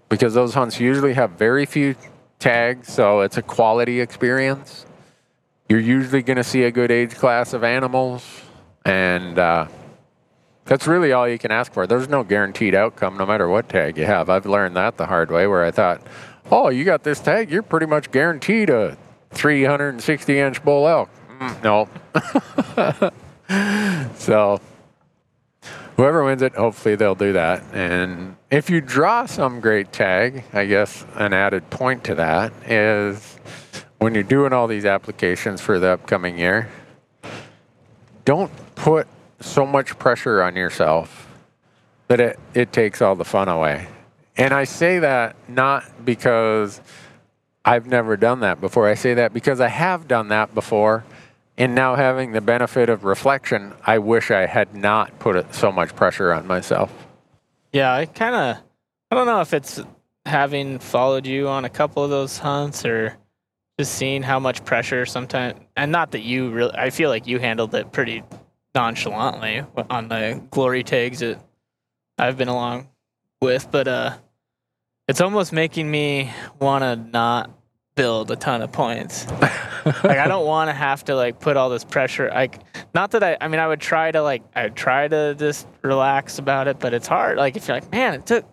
[0.09, 1.95] because those hunts usually have very few
[2.39, 4.87] tags, so it's a quality experience.
[5.69, 8.27] You're usually going to see a good age class of animals,
[8.87, 9.67] and uh,
[10.65, 11.87] that's really all you can ask for.
[11.87, 14.31] There's no guaranteed outcome no matter what tag you have.
[14.31, 16.01] I've learned that the hard way where I thought,
[16.51, 18.97] oh, you got this tag, you're pretty much guaranteed a
[19.33, 21.11] 360 inch bull elk.
[21.39, 21.63] Mm,
[23.93, 24.11] no.
[24.15, 24.59] so
[26.01, 27.63] whoever wins it, hopefully they'll do that.
[27.75, 33.37] And if you draw some great tag, I guess an added point to that is
[33.99, 36.71] when you're doing all these applications for the upcoming year,
[38.25, 39.09] don't put
[39.41, 41.29] so much pressure on yourself
[42.09, 43.87] that it, it takes all the fun away.
[44.39, 46.81] And I say that not because
[47.63, 48.89] I've never done that before.
[48.89, 51.05] I say that because I have done that before.
[51.61, 55.95] And now having the benefit of reflection, I wish I had not put so much
[55.95, 56.91] pressure on myself.
[57.71, 58.63] Yeah, I kind of,
[59.11, 59.79] I don't know if it's
[60.25, 63.15] having followed you on a couple of those hunts or
[63.79, 67.39] just seeing how much pressure sometimes, and not that you really, I feel like you
[67.39, 68.23] handled it pretty
[68.75, 71.45] nonchalantly on the glory tags that
[72.17, 72.89] I've been along
[73.43, 74.17] with, but uh,
[75.09, 77.51] it's almost making me want to not
[78.01, 79.27] build a ton of points.
[79.41, 82.31] like I don't want to have to like put all this pressure.
[82.33, 82.59] Like
[82.95, 85.67] not that I I mean I would try to like I would try to just
[85.83, 87.37] relax about it, but it's hard.
[87.37, 88.47] Like if you're like, man, it took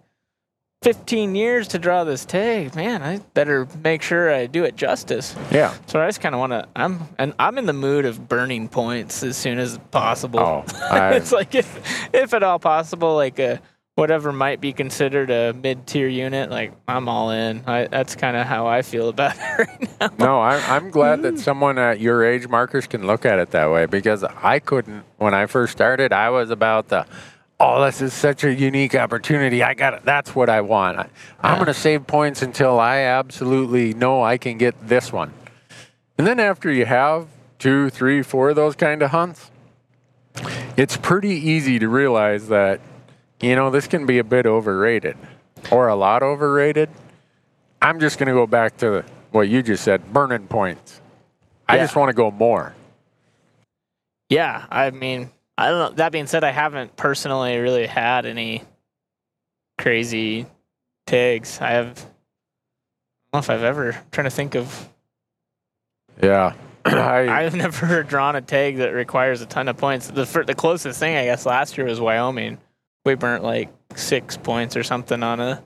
[0.84, 5.34] 15 years to draw this tag, man, I better make sure I do it justice.
[5.50, 5.74] Yeah.
[5.88, 8.68] So I just kind of want to I'm and I'm in the mood of burning
[8.68, 10.40] points as soon as possible.
[10.42, 13.62] Oh, I- it's like if if at all possible like a
[13.98, 17.64] whatever might be considered a mid-tier unit, like I'm all in.
[17.66, 20.10] I, that's kind of how I feel about it right now.
[20.20, 23.72] No, I, I'm glad that someone at your age Marcus can look at it that
[23.72, 26.14] way because I couldn't when I first started.
[26.14, 27.08] I was about the,
[27.60, 29.64] oh, this is such a unique opportunity.
[29.64, 30.06] I got it.
[30.06, 31.00] That's what I want.
[31.00, 31.10] I,
[31.42, 35.34] I'm going to save points until I absolutely know I can get this one.
[36.20, 37.26] And then after you have
[37.58, 39.50] two, three, four of those kind of hunts,
[40.78, 42.80] it's pretty easy to realize that,
[43.40, 45.18] you know, this can be a bit overrated
[45.72, 46.90] or a lot overrated.
[47.82, 51.02] I'm just going to go back to what you just said burning points.
[51.68, 51.84] I Yeah.
[51.84, 52.74] just want to go more.
[54.30, 55.96] Yeah, I mean, I don't know.
[55.96, 58.64] That being said, I haven't personally really had any
[59.78, 60.46] crazy
[61.06, 61.60] tags.
[61.62, 61.88] I have.
[61.88, 62.06] I don't
[63.34, 63.92] know if I've ever.
[63.94, 64.90] I'm trying to think of.
[66.22, 66.54] Yeah.
[66.86, 70.08] I, I've never drawn a tag that requires a ton of points.
[70.08, 72.58] The the closest thing I guess last year was Wyoming.
[73.08, 75.64] We burnt like six points or something on a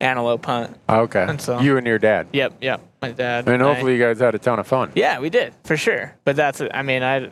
[0.00, 0.76] antelope hunt.
[0.88, 1.24] okay.
[1.26, 2.26] And so- you and your dad.
[2.32, 2.80] Yep, yep.
[3.00, 3.48] My dad.
[3.48, 4.90] And I- hopefully you guys had a ton of fun.
[4.94, 6.14] Yeah, we did for sure.
[6.24, 7.30] But that's, I mean, I,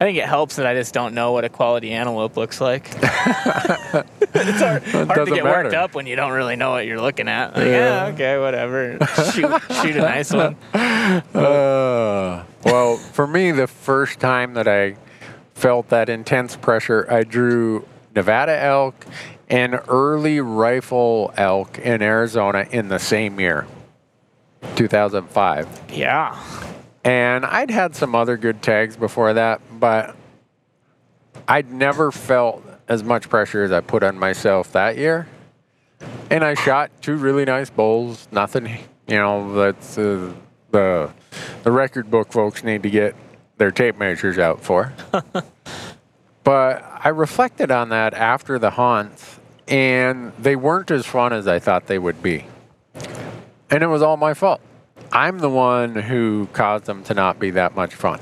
[0.00, 2.86] I think it helps that I just don't know what a quality antelope looks like.
[2.94, 3.02] it's
[4.60, 7.28] hard, hard to doesn't get worked up when you don't really know what you're looking
[7.28, 7.56] at.
[7.56, 8.06] Like, Yeah.
[8.06, 8.98] yeah, okay, whatever.
[9.32, 10.56] Shoot, shoot a nice one.
[11.34, 14.96] Uh, well, for me, the first time that I
[15.54, 17.86] felt that intense pressure, I drew
[18.16, 19.06] Nevada elk
[19.48, 23.66] and early rifle elk in Arizona in the same year,
[24.74, 25.68] 2005.
[25.92, 26.36] Yeah,
[27.04, 30.16] And I'd had some other good tags before that, but
[31.46, 35.28] I'd never felt as much pressure as I put on myself that year.
[36.30, 38.26] And I shot two really nice bulls.
[38.32, 38.66] Nothing,
[39.06, 40.32] you know, that's uh,
[40.70, 41.10] the
[41.62, 43.14] the record book folks need to get
[43.58, 44.92] their tape measures out for.
[46.46, 51.58] but I reflected on that after the hunts, and they weren't as fun as I
[51.58, 52.46] thought they would be.
[53.68, 54.60] And it was all my fault.
[55.10, 58.20] I'm the one who caused them to not be that much fun.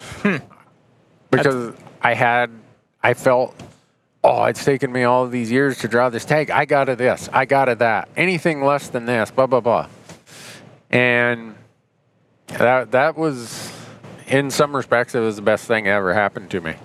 [0.00, 0.36] Hmm.
[1.28, 2.52] Because I had,
[3.02, 3.56] I felt,
[4.22, 6.52] oh, it's taken me all these years to draw this tag.
[6.52, 8.08] I got to this, I got to that.
[8.16, 9.88] Anything less than this, blah, blah, blah.
[10.88, 11.56] And
[12.46, 13.72] that, that was,
[14.28, 16.76] in some respects, it was the best thing that ever happened to me.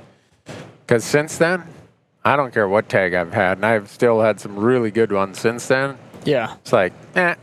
[0.91, 1.63] Because since then,
[2.25, 5.39] I don't care what tag I've had, and I've still had some really good ones
[5.39, 5.97] since then.
[6.25, 6.55] yeah.
[6.55, 7.35] It's like, eh,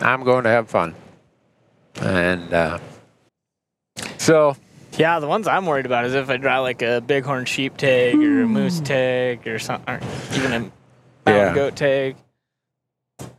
[0.00, 0.96] I'm going to have fun.
[2.02, 2.80] And uh,
[4.18, 4.56] so,
[4.98, 8.16] Yeah, the ones I'm worried about is if I draw like a bighorn sheep tag
[8.16, 10.00] or a moose tag or something, or
[10.34, 10.72] even a mountain
[11.26, 11.54] Yeah.
[11.54, 12.16] goat tag.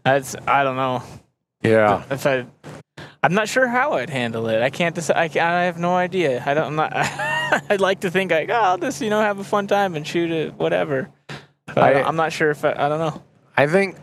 [0.06, 1.04] That's I don't know
[1.62, 2.46] yeah, if I.
[3.22, 4.62] I'm not sure how I'd handle it.
[4.62, 5.18] I can't decide.
[5.38, 6.42] I, I have no idea.
[6.46, 6.68] I don't.
[6.68, 6.94] I'm not.
[7.70, 10.06] I'd like to think like, oh, I'll just you know have a fun time and
[10.06, 11.10] shoot it, whatever.
[11.68, 13.22] I, I- am not sure if I, I don't know.
[13.58, 13.98] I think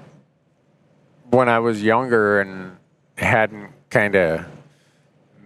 [1.30, 2.76] when I was younger and
[3.16, 4.46] hadn't kind of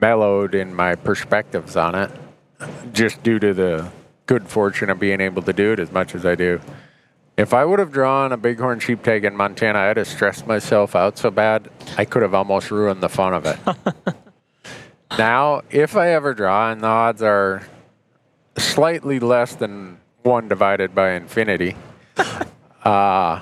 [0.00, 2.10] mellowed in my perspectives on it,
[2.92, 3.90] just due to the
[4.26, 6.60] good fortune of being able to do it as much as I do.
[7.36, 10.96] If I would have drawn a bighorn sheep tag in Montana, I'd have stressed myself
[10.96, 11.68] out so bad
[11.98, 13.58] I could have almost ruined the fun of it.
[15.18, 17.62] now, if I ever draw, and the odds are
[18.58, 21.76] slightly less than one divided by infinity,
[22.84, 23.40] uh,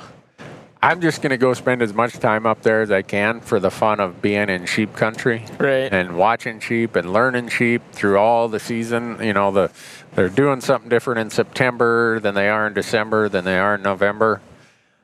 [0.83, 3.59] I'm just going to go spend as much time up there as I can for
[3.59, 5.91] the fun of being in sheep country Right.
[5.91, 9.19] and watching sheep and learning sheep through all the season.
[9.23, 9.71] You know, the
[10.15, 13.83] they're doing something different in September than they are in December than they are in
[13.83, 14.43] November,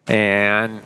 [0.07, 0.83] and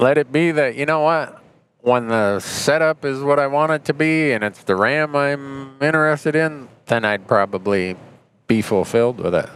[0.00, 1.42] let it be that you know what.
[1.82, 5.76] when the setup is what I want it to be and it's the ram I'm
[5.80, 7.96] interested in, then I'd probably
[8.46, 9.48] be fulfilled with it.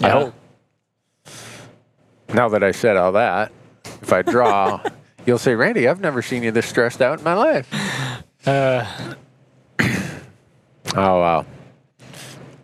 [0.00, 0.34] I hope.
[2.32, 3.52] Now that I said all that,
[4.02, 4.80] if I draw,
[5.26, 8.24] you'll say, Randy, I've never seen you this stressed out in my life.
[8.46, 9.14] Uh,
[10.96, 11.46] Oh wow.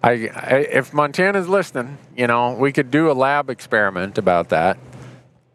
[0.03, 4.79] I, I if Montana's listening, you know, we could do a lab experiment about that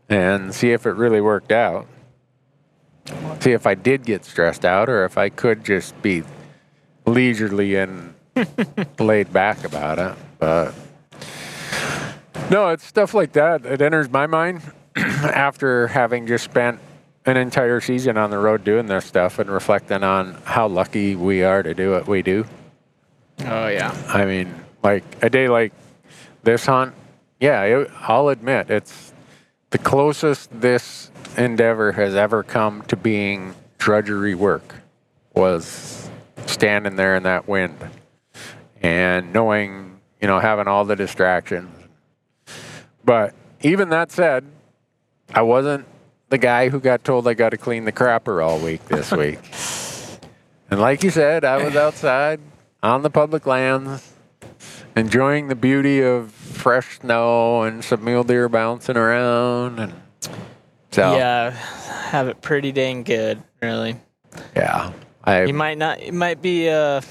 [0.10, 1.88] and see if it really worked out.
[3.40, 6.24] See if I did get stressed out or if I could just be
[7.06, 8.15] leisurely and
[9.00, 10.16] laid back about it.
[10.40, 10.74] But
[12.50, 13.66] no, it's stuff like that.
[13.66, 14.62] It enters my mind
[14.96, 16.80] after having just spent
[17.26, 21.44] an entire season on the road doing this stuff and reflecting on how lucky we
[21.44, 22.46] are to do what we do.
[23.46, 23.96] oh yeah.
[24.08, 24.54] I mean,
[24.84, 25.74] like a day like
[26.44, 26.94] this hunt,
[27.40, 29.14] yeah, it, I'll admit it's
[29.72, 34.76] the closest this endeavor has ever come to being drudgery work
[35.34, 36.10] was
[36.46, 37.78] standing there in that wind
[38.86, 41.70] and knowing, you know, having all the distractions.
[43.04, 44.46] But even that said,
[45.34, 45.86] I wasn't
[46.30, 49.40] the guy who got told I got to clean the crapper all week this week.
[50.70, 52.40] and like you said, I was outside
[52.84, 54.14] on the public lands,
[54.96, 59.80] enjoying the beauty of fresh snow and some mule deer bouncing around.
[59.80, 59.94] And
[60.92, 61.50] so, Yeah,
[62.10, 63.96] have it pretty dang good, really.
[64.56, 64.92] yeah,
[65.24, 66.00] I You might not.
[66.02, 67.02] It might be uh,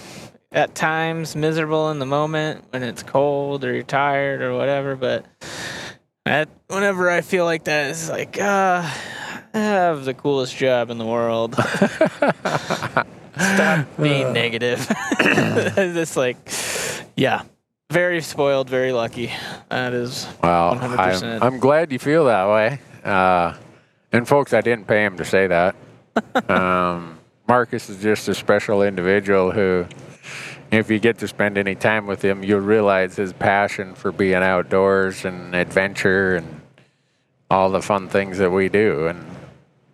[0.55, 4.97] at times miserable in the moment when it's cold or you're tired or whatever.
[4.97, 5.27] But
[6.25, 8.89] at, whenever I feel like that, it's like uh,
[9.53, 11.55] I have the coolest job in the world.
[13.37, 14.87] Stop being negative.
[15.21, 16.37] it's like,
[17.17, 17.43] yeah,
[17.91, 19.33] very spoiled, very lucky.
[19.71, 21.23] That is Well, 100%.
[21.25, 22.79] I'm, I'm glad you feel that way.
[23.03, 23.55] Uh,
[24.13, 25.75] and folks, I didn't pay him to say that.
[26.49, 27.19] um,
[27.49, 29.87] Marcus is just a special individual who,
[30.75, 34.35] if you get to spend any time with him, you'll realize his passion for being
[34.35, 36.61] outdoors and adventure and
[37.51, 39.09] all the fun things that we do.
[39.09, 39.27] And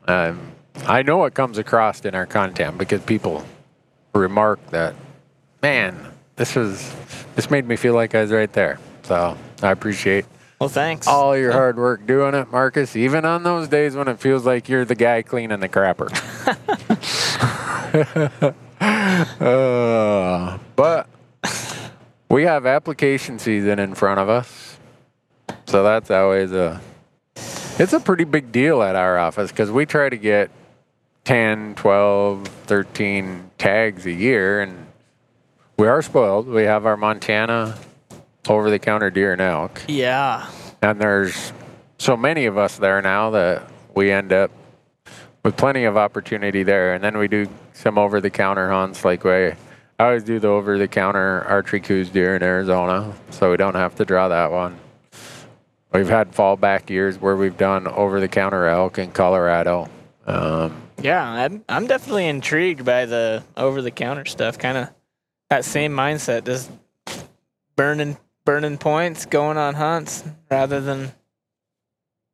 [0.06, 0.52] um,
[0.86, 3.44] I know it comes across in our content because people
[4.14, 4.94] remark that,
[5.62, 6.94] man, this was
[7.34, 8.78] this made me feel like I was right there.
[9.02, 10.24] So I appreciate
[10.58, 10.68] well.
[10.68, 11.06] Thanks.
[11.06, 14.68] all your hard work doing it, Marcus, even on those days when it feels like
[14.68, 16.10] you're the guy cleaning the crapper.
[18.80, 21.08] uh, but
[22.28, 24.78] we have application season in front of us.
[25.66, 26.80] So that's always a
[27.78, 30.50] it's a pretty big deal at our office because we try to get
[31.24, 34.86] 10, 12, 13 tags a year and
[35.76, 36.46] we are spoiled.
[36.46, 37.78] We have our Montana
[38.48, 39.82] over the counter deer and elk.
[39.88, 40.50] Yeah.
[40.82, 41.52] And there's
[41.98, 44.50] so many of us there now that we end up
[45.42, 46.94] with plenty of opportunity there.
[46.94, 47.48] And then we do
[47.80, 49.52] some over the counter hunts like we
[49.98, 53.74] I always do the over the counter archery Coues deer in Arizona, so we don't
[53.74, 54.78] have to draw that one.
[55.92, 59.88] We've had fallback years where we've done over the counter elk in Colorado.
[60.26, 64.58] Um, Yeah, I'm I'm definitely intrigued by the over the counter stuff.
[64.58, 64.90] Kind of
[65.48, 66.70] that same mindset, just
[67.76, 71.12] burning burning points, going on hunts rather than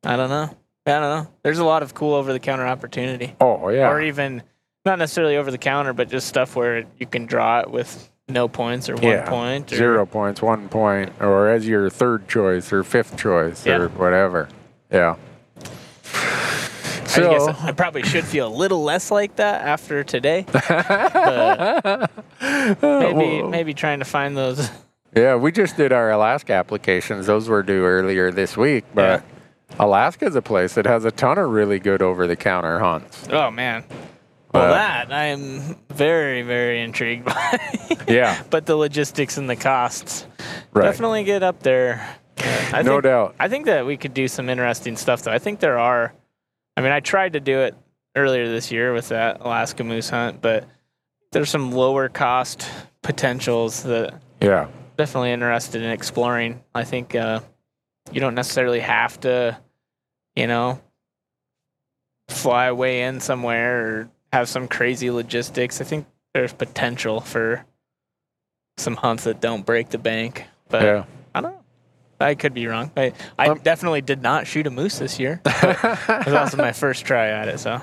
[0.05, 0.55] I don't know.
[0.85, 1.27] I don't know.
[1.43, 4.43] There's a lot of cool over the counter opportunity, oh yeah, or even
[4.87, 8.47] not necessarily over the counter, but just stuff where you can draw it with no
[8.47, 9.71] points or one yeah, point.
[9.71, 13.77] Or, zero points, one point, or as your third choice or fifth choice Yeah.
[13.77, 14.49] or whatever.
[14.91, 15.15] Yeah.
[17.15, 20.45] I guess I probably should feel a little less like that after today.
[22.81, 24.69] maybe maybe trying to find those.
[25.15, 27.25] Yeah, we just did our Alaska applications.
[27.25, 29.23] Those were due earlier this week, but
[29.79, 33.27] Alaska's a place that has a ton of really good over the counter hunts.
[33.31, 33.83] Oh man.
[34.57, 37.59] Well, that I am very, very intrigued by.
[38.07, 40.25] Yeah, but the logistics and the costs
[40.73, 40.83] right.
[40.83, 42.17] definitely get up there.
[42.71, 43.35] I No think, doubt.
[43.39, 45.31] I think that we could do some interesting stuff, though.
[45.31, 46.13] I think there are.
[46.75, 47.75] I mean, I tried to do it
[48.15, 50.65] earlier this year with that Alaska moose hunt, but
[51.31, 52.69] there's some lower cost
[53.01, 54.67] potentials that Yeah,
[54.97, 56.63] definitely interested in exploring.
[56.75, 57.39] I think uh,
[58.11, 59.57] you don't necessarily have to,
[60.35, 60.79] you know,
[62.29, 65.81] fly away in somewhere or have some crazy logistics.
[65.81, 67.65] I think there's potential for
[68.77, 70.45] some hunts that don't break the bank.
[70.69, 71.03] But yeah.
[71.33, 71.61] I don't know.
[72.19, 72.91] I could be wrong.
[72.97, 75.41] I, I Um, definitely did not shoot a moose this year.
[75.45, 77.81] It was also my first try at it, so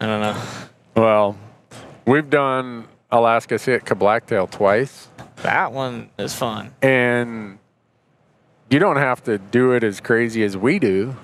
[0.00, 0.42] I don't know.
[0.96, 1.36] Well,
[2.06, 5.08] we've done Alaska Sitka blacktail twice,
[5.42, 6.72] That one is fun.
[6.82, 7.58] and
[8.68, 11.14] you don't have to do it as crazy as we do.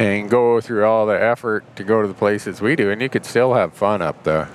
[0.00, 3.08] And go through all the effort to go to the places we do, and you
[3.08, 4.48] could still have fun up there.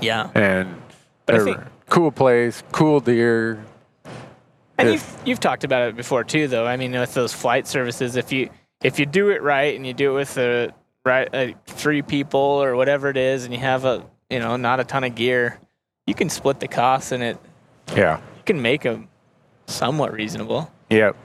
[0.00, 0.28] Yeah.
[0.34, 0.80] And
[1.26, 3.64] they're think- cool place, cool deer.
[4.78, 6.66] And If- you've, you've talked about it before too, though.
[6.66, 8.50] I mean, with those flight services, if you
[8.84, 10.74] if you do it right and you do it with the
[11.06, 14.78] right uh, three people or whatever it is, and you have a you know not
[14.78, 15.58] a ton of gear,
[16.06, 17.38] you can split the costs and it
[17.96, 18.18] Yeah.
[18.18, 19.08] you can make them
[19.66, 20.70] somewhat reasonable.
[20.90, 21.16] Yep.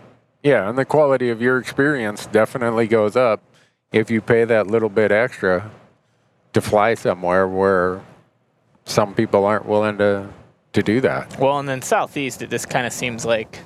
[0.44, 3.41] Yeah, and the quality of your experience definitely goes up
[3.91, 5.69] if you pay that little bit extra
[6.53, 8.01] to fly somewhere where
[8.85, 10.27] some people aren't willing to
[10.73, 11.39] to do that.
[11.39, 13.59] Well, and then southeast, it just kind of seems like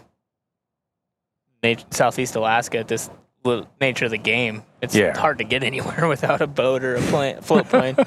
[1.64, 3.12] nat- southeast Alaska, just
[3.44, 4.64] the nature of the game.
[4.82, 5.18] It's Yeah.
[5.18, 7.96] hard to get anywhere without a boat or a plane, float plane.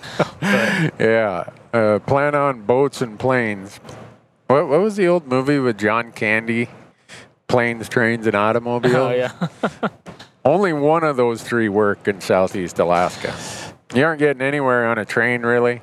[0.98, 1.50] Yeah.
[1.72, 3.80] Uh, plan on boats and planes.
[4.46, 6.68] What what was the old movie with John Candy?
[7.48, 8.94] Planes, trains, and automobiles.
[8.94, 9.32] oh yeah,
[10.44, 13.34] Only one of those three work in Southeast Alaska.
[13.94, 15.80] You aren't getting anywhere on a train, really.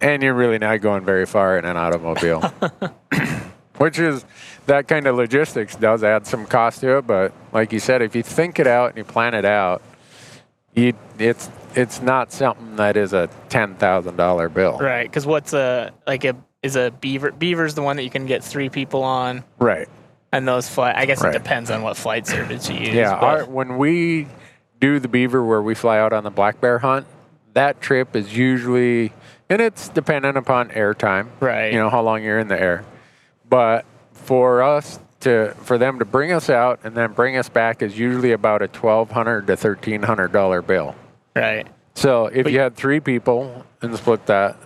[0.00, 2.40] And you're really not going very far in an automobile.
[3.78, 4.24] Which is,
[4.66, 7.06] that kind of logistics does add some cost to it.
[7.06, 9.80] But like you said, if you think it out and you plan it out,
[10.74, 14.78] you, it's, it's not something that is a $10,000 bill.
[14.78, 15.04] right.
[15.04, 17.30] Because what's a like a is a beaver?
[17.30, 19.88] Beaver's the one that you can get three people on, Right.
[20.32, 20.96] And those flight.
[20.96, 21.34] I guess Right.
[21.34, 22.94] it depends on what flight service you use.
[22.94, 24.26] Yeah, our, when we
[24.80, 27.06] do the beaver where we fly out on the black bear hunt,
[27.54, 29.12] that trip is usually,
[29.48, 31.30] and it's dependent upon air time.
[31.40, 31.72] Right.
[31.72, 32.84] You know how long you're in the air,
[33.48, 37.80] but for us to for them to bring us out and then bring us back
[37.80, 40.94] is usually about a twelve hundred to thirteen hundred dollar bill.
[41.34, 41.66] right.
[41.94, 44.56] So if But- you had three people and split that,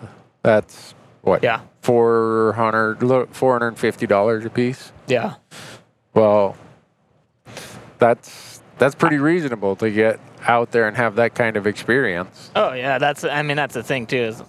[0.43, 1.43] that's what?
[1.43, 1.61] Yeah.
[1.83, 2.99] Four hundred,
[3.33, 4.93] four hundred fifty dollars a piece.
[5.07, 5.35] Yeah.
[6.15, 6.57] Well,
[7.99, 12.51] that's that's pretty reasonable to get out there and have that kind of experience.
[12.57, 14.43] Oh yeah, that's I mean that's the thing too is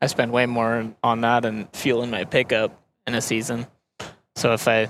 [0.00, 3.66] I spend way more on that and fueling my pickup in a season.
[4.36, 4.88] So if I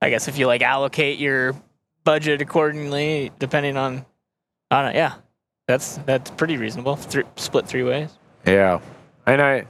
[0.00, 1.54] I guess if you like allocate your
[2.04, 4.06] budget accordingly depending on
[4.70, 5.14] on it, yeah.
[5.66, 6.96] That's that's pretty reasonable.
[6.96, 8.10] Thr split three ways.
[8.44, 8.80] Yeah,
[9.24, 9.66] and I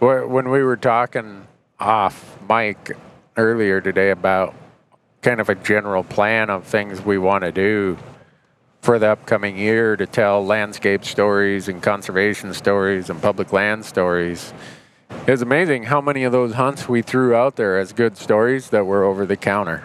[0.00, 1.46] when we were talking
[1.80, 2.96] off mic
[3.36, 4.54] earlier today about
[5.22, 7.96] kind of a general plan of things we want to do
[8.82, 14.52] for the upcoming year to tell landscape stories and conservation stories and public land stories.
[15.26, 18.70] It was amazing how many of those hunts we threw out there as good stories
[18.70, 19.82] that were over the counter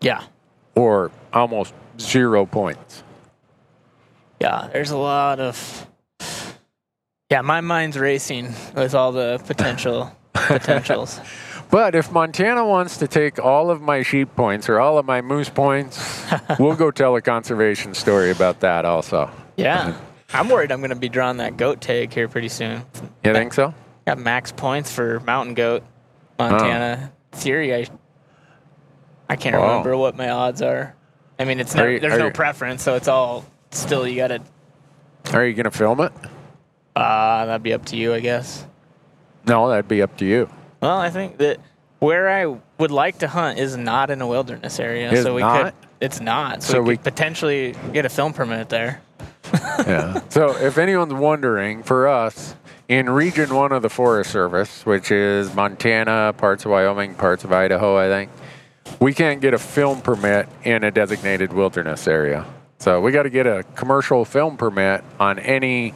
[0.00, 0.22] Yeah.
[0.74, 3.02] or almost zero points.
[4.40, 5.86] Yeah, there's a lot of
[7.30, 11.20] Yeah, my mind's racing with all the potential potentials.
[11.70, 15.22] But if Montana wants to take all of my sheep points or all of my
[15.22, 16.22] moose points,
[16.58, 19.30] we'll go tell a conservation story about that also.
[19.56, 19.96] Yeah.
[20.34, 22.82] I'm worried I'm going to be drawing that goat tag here pretty soon.
[23.24, 23.72] You think so?
[24.06, 25.82] Got max points for mountain goat,
[26.38, 27.10] Montana.
[27.32, 27.86] Theory, I
[29.30, 29.68] I can't Wow.
[29.68, 30.94] remember what my odds are.
[31.38, 34.16] I mean, it's Are no, you- there's no you- preference, so it's all still you
[34.16, 34.42] got to.
[35.32, 36.12] Are you going to film it?
[36.96, 38.66] Uh, that'd be up to you, I guess.
[39.46, 40.48] No, that'd be up to you.
[40.80, 41.58] Well, I think that
[41.98, 45.40] where I would like to hunt is not in a wilderness area, Is so we
[45.40, 45.64] not?
[45.64, 45.74] could.
[46.00, 49.00] It's not, so, So we, we- could potentially get a film permit there.
[49.52, 50.20] Yeah.
[50.28, 52.54] so if anyone's wondering, for us,
[52.88, 57.52] in Region 1 of the Forest Service, which is Montana, parts of Wyoming, parts of
[57.52, 58.30] Idaho, I think,
[59.00, 62.44] we can't get a film permit in a designated wilderness area.
[62.78, 65.94] So we got to get a commercial film permit on any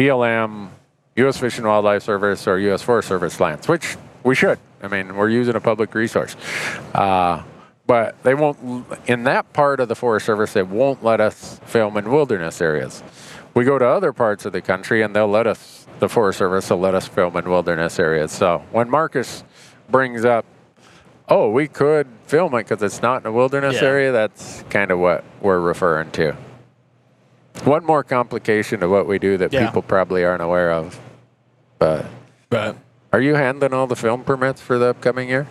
[0.00, 0.70] BLM,
[1.16, 1.36] U.S.
[1.36, 2.80] Fish and Wildlife Service, or U.S.
[2.80, 4.58] Forest Service lands, which we should.
[4.82, 6.36] I mean, we're using a public resource.
[6.94, 7.42] Uh,
[7.86, 11.98] but they won't, in that part of the Forest Service, they won't let us film
[11.98, 13.02] in wilderness areas.
[13.52, 16.70] We go to other parts of the country and they'll let us, the Forest Service
[16.70, 18.32] will let us film in wilderness areas.
[18.32, 19.44] So when Marcus
[19.90, 20.46] brings up,
[21.28, 23.88] oh, we could film it because it's not in a wilderness Yeah.
[23.88, 26.34] area, that's kind of what we're referring to.
[27.64, 29.66] One more complication to what we do that Yeah.
[29.66, 30.98] people probably aren't aware of.
[31.78, 32.06] But
[32.48, 32.76] But
[33.12, 35.46] are you handling all the film permits for the upcoming year?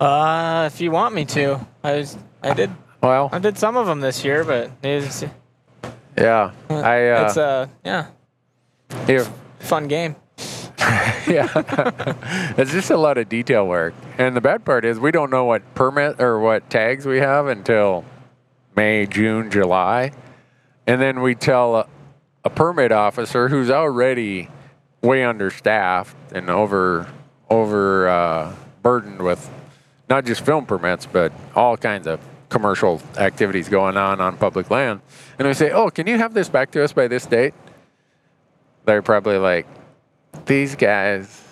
[0.00, 2.70] uh, if you want me to, I was, I did
[3.02, 5.24] Well, I did some of them this year, but it's
[6.16, 6.50] yeah.
[6.70, 8.06] I uh, it's uh yeah
[9.08, 9.30] if
[9.60, 10.16] fun game.
[11.26, 11.48] yeah,
[12.56, 13.92] it's just a lot of detail work.
[14.18, 17.46] And the bad part is we don't know what permit or what tags we have
[17.48, 18.04] until
[18.76, 20.12] May, June, July,
[20.86, 21.86] and then we tell a,
[22.44, 24.48] a permit officer who's already
[25.02, 27.06] way understaffed and over
[27.50, 29.48] over uh, burdened with
[30.08, 35.00] not just film permits but all kinds of commercial activities going on on public land,
[35.38, 37.54] and we say, "Oh, can you have this back to us by this date?"
[38.84, 39.66] They're probably like,
[40.46, 41.42] "These guys."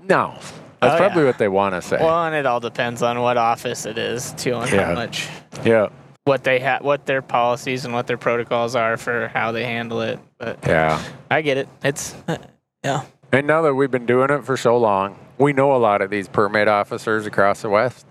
[0.00, 0.34] No,
[0.80, 1.26] that's Oh, probably yeah.
[1.28, 1.96] what they want to say.
[2.00, 4.86] Well, and it all depends on what office it is too, and Yeah.
[4.86, 5.28] how much
[5.64, 5.88] yeah,
[6.24, 10.00] what they have, what their policies and what their protocols are for how they handle
[10.02, 10.20] it.
[10.38, 11.02] But yeah.
[11.30, 11.68] I get it.
[11.82, 12.38] It's uh,
[12.84, 16.02] yeah, And now that we've been doing it for so long, we know a lot
[16.02, 18.06] of these permit officers across the West.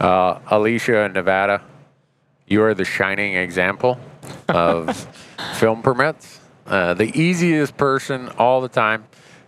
[0.00, 1.62] Uh, Alicia in Nevada,
[2.46, 3.98] you are the shining example
[4.48, 4.96] of
[5.54, 6.40] film permits.
[6.66, 9.04] Uh, the easiest person all the time.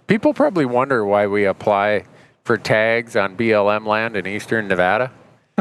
[0.06, 2.04] People probably wonder why we apply
[2.44, 5.12] for tags on BLM land in eastern Nevada.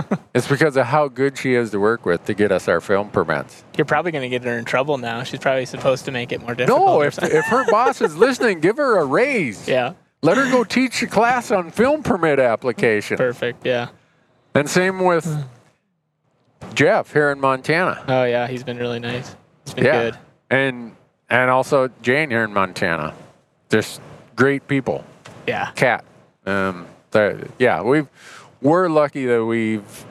[0.34, 3.10] it's because of how good she is to work with to get us our film
[3.10, 3.64] permits.
[3.78, 5.24] you're probably going to get her in trouble now.
[5.24, 6.80] She's probably supposed to make it more difficult.
[6.86, 9.68] No, if, if her boss is listening, give her a raise.
[9.68, 13.18] yeah, Let her go teach a class on film permit application.
[13.18, 13.66] perfect.
[13.66, 13.90] Yeah.
[14.56, 15.46] And same with
[16.74, 18.04] Jeff here in Montana.
[18.08, 19.36] Oh yeah, he's been really nice.
[19.66, 20.04] He's been Yeah.
[20.04, 20.18] good.
[20.50, 20.96] And
[21.30, 23.14] and also Jane here in Montana.
[23.70, 24.02] Just
[24.36, 25.04] great people.
[25.48, 25.72] Yeah.
[25.76, 26.04] Cat.
[26.46, 26.88] Um
[27.58, 28.08] yeah, we've
[28.62, 30.06] we're lucky that we've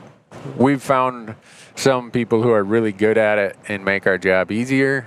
[0.56, 1.34] we've found
[1.74, 5.06] some people who are really good at it and make our job easier.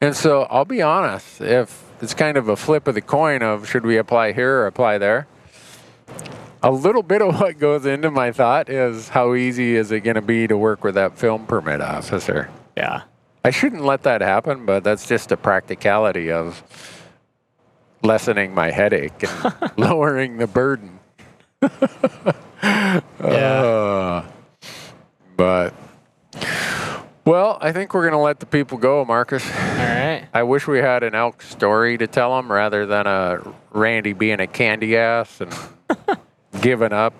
[0.00, 3.68] And so I'll be honest, if it's kind of a flip of the coin of
[3.68, 5.28] should we apply here or apply there,
[6.62, 10.16] a little bit of what goes into my thought is how easy is it going
[10.16, 12.50] to be to work with that film permit officer?
[12.76, 13.02] Yeah.
[13.44, 16.62] I shouldn't let that happen, but that's just a practicality of
[18.02, 20.98] lessening my headache and lowering the burden.
[22.62, 23.00] Yeah.
[23.20, 24.26] Uh,
[25.36, 25.74] but,
[27.24, 29.44] well, I think we're going to let the people go, Marcus.
[29.44, 30.26] All right.
[30.32, 33.40] I wish we had an elk story to tell them rather than a
[33.70, 35.54] Randy being a candy ass and
[36.60, 37.14] giving up.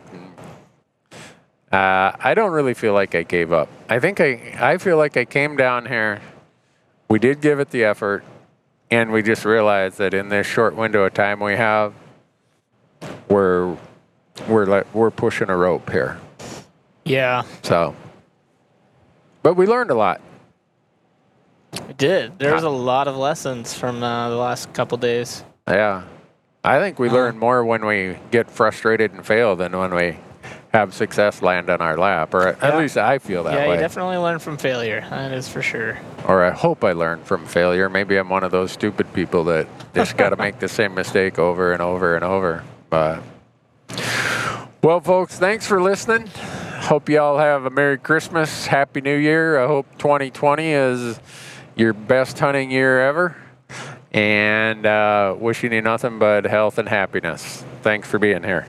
[1.72, 3.68] Uh, I don't really feel like I gave up.
[3.88, 6.20] I think I, I feel like I came down here.
[7.08, 8.24] We did give it the effort,
[8.90, 11.94] and we just realized that in this short window of time we have,
[13.28, 13.76] we're
[14.48, 16.18] we're like we're pushing a rope here.
[17.04, 17.42] Yeah.
[17.62, 17.94] So,
[19.42, 20.20] but we learned a lot.
[21.74, 22.38] I did.
[22.38, 25.42] There was a lot of lessons from uh, the last couple days.
[25.66, 26.02] Yeah.
[26.64, 27.16] I think we Uh-huh.
[27.16, 30.18] learn more when we get frustrated and fail than when we
[30.72, 32.34] have success land on our lap.
[32.34, 32.76] Or at Yeah.
[32.78, 33.74] least I feel that yeah, way.
[33.74, 35.04] you definitely learn from failure.
[35.10, 35.98] That is for sure.
[36.28, 37.88] or I hope I learn from failure.
[37.88, 41.38] Maybe I'm one of those stupid people that just got to make the same mistake
[41.38, 42.62] over and over and over.
[42.90, 43.22] But,
[44.82, 46.26] well, folks, thanks for listening.
[46.26, 49.62] Hope you all have a Merry Christmas, Happy New Year.
[49.62, 51.20] I hope 2020 is
[51.76, 53.36] your best hunting year ever.
[54.10, 57.64] And uh, wishing you nothing but health and happiness.
[57.82, 58.60] Thanks for being here.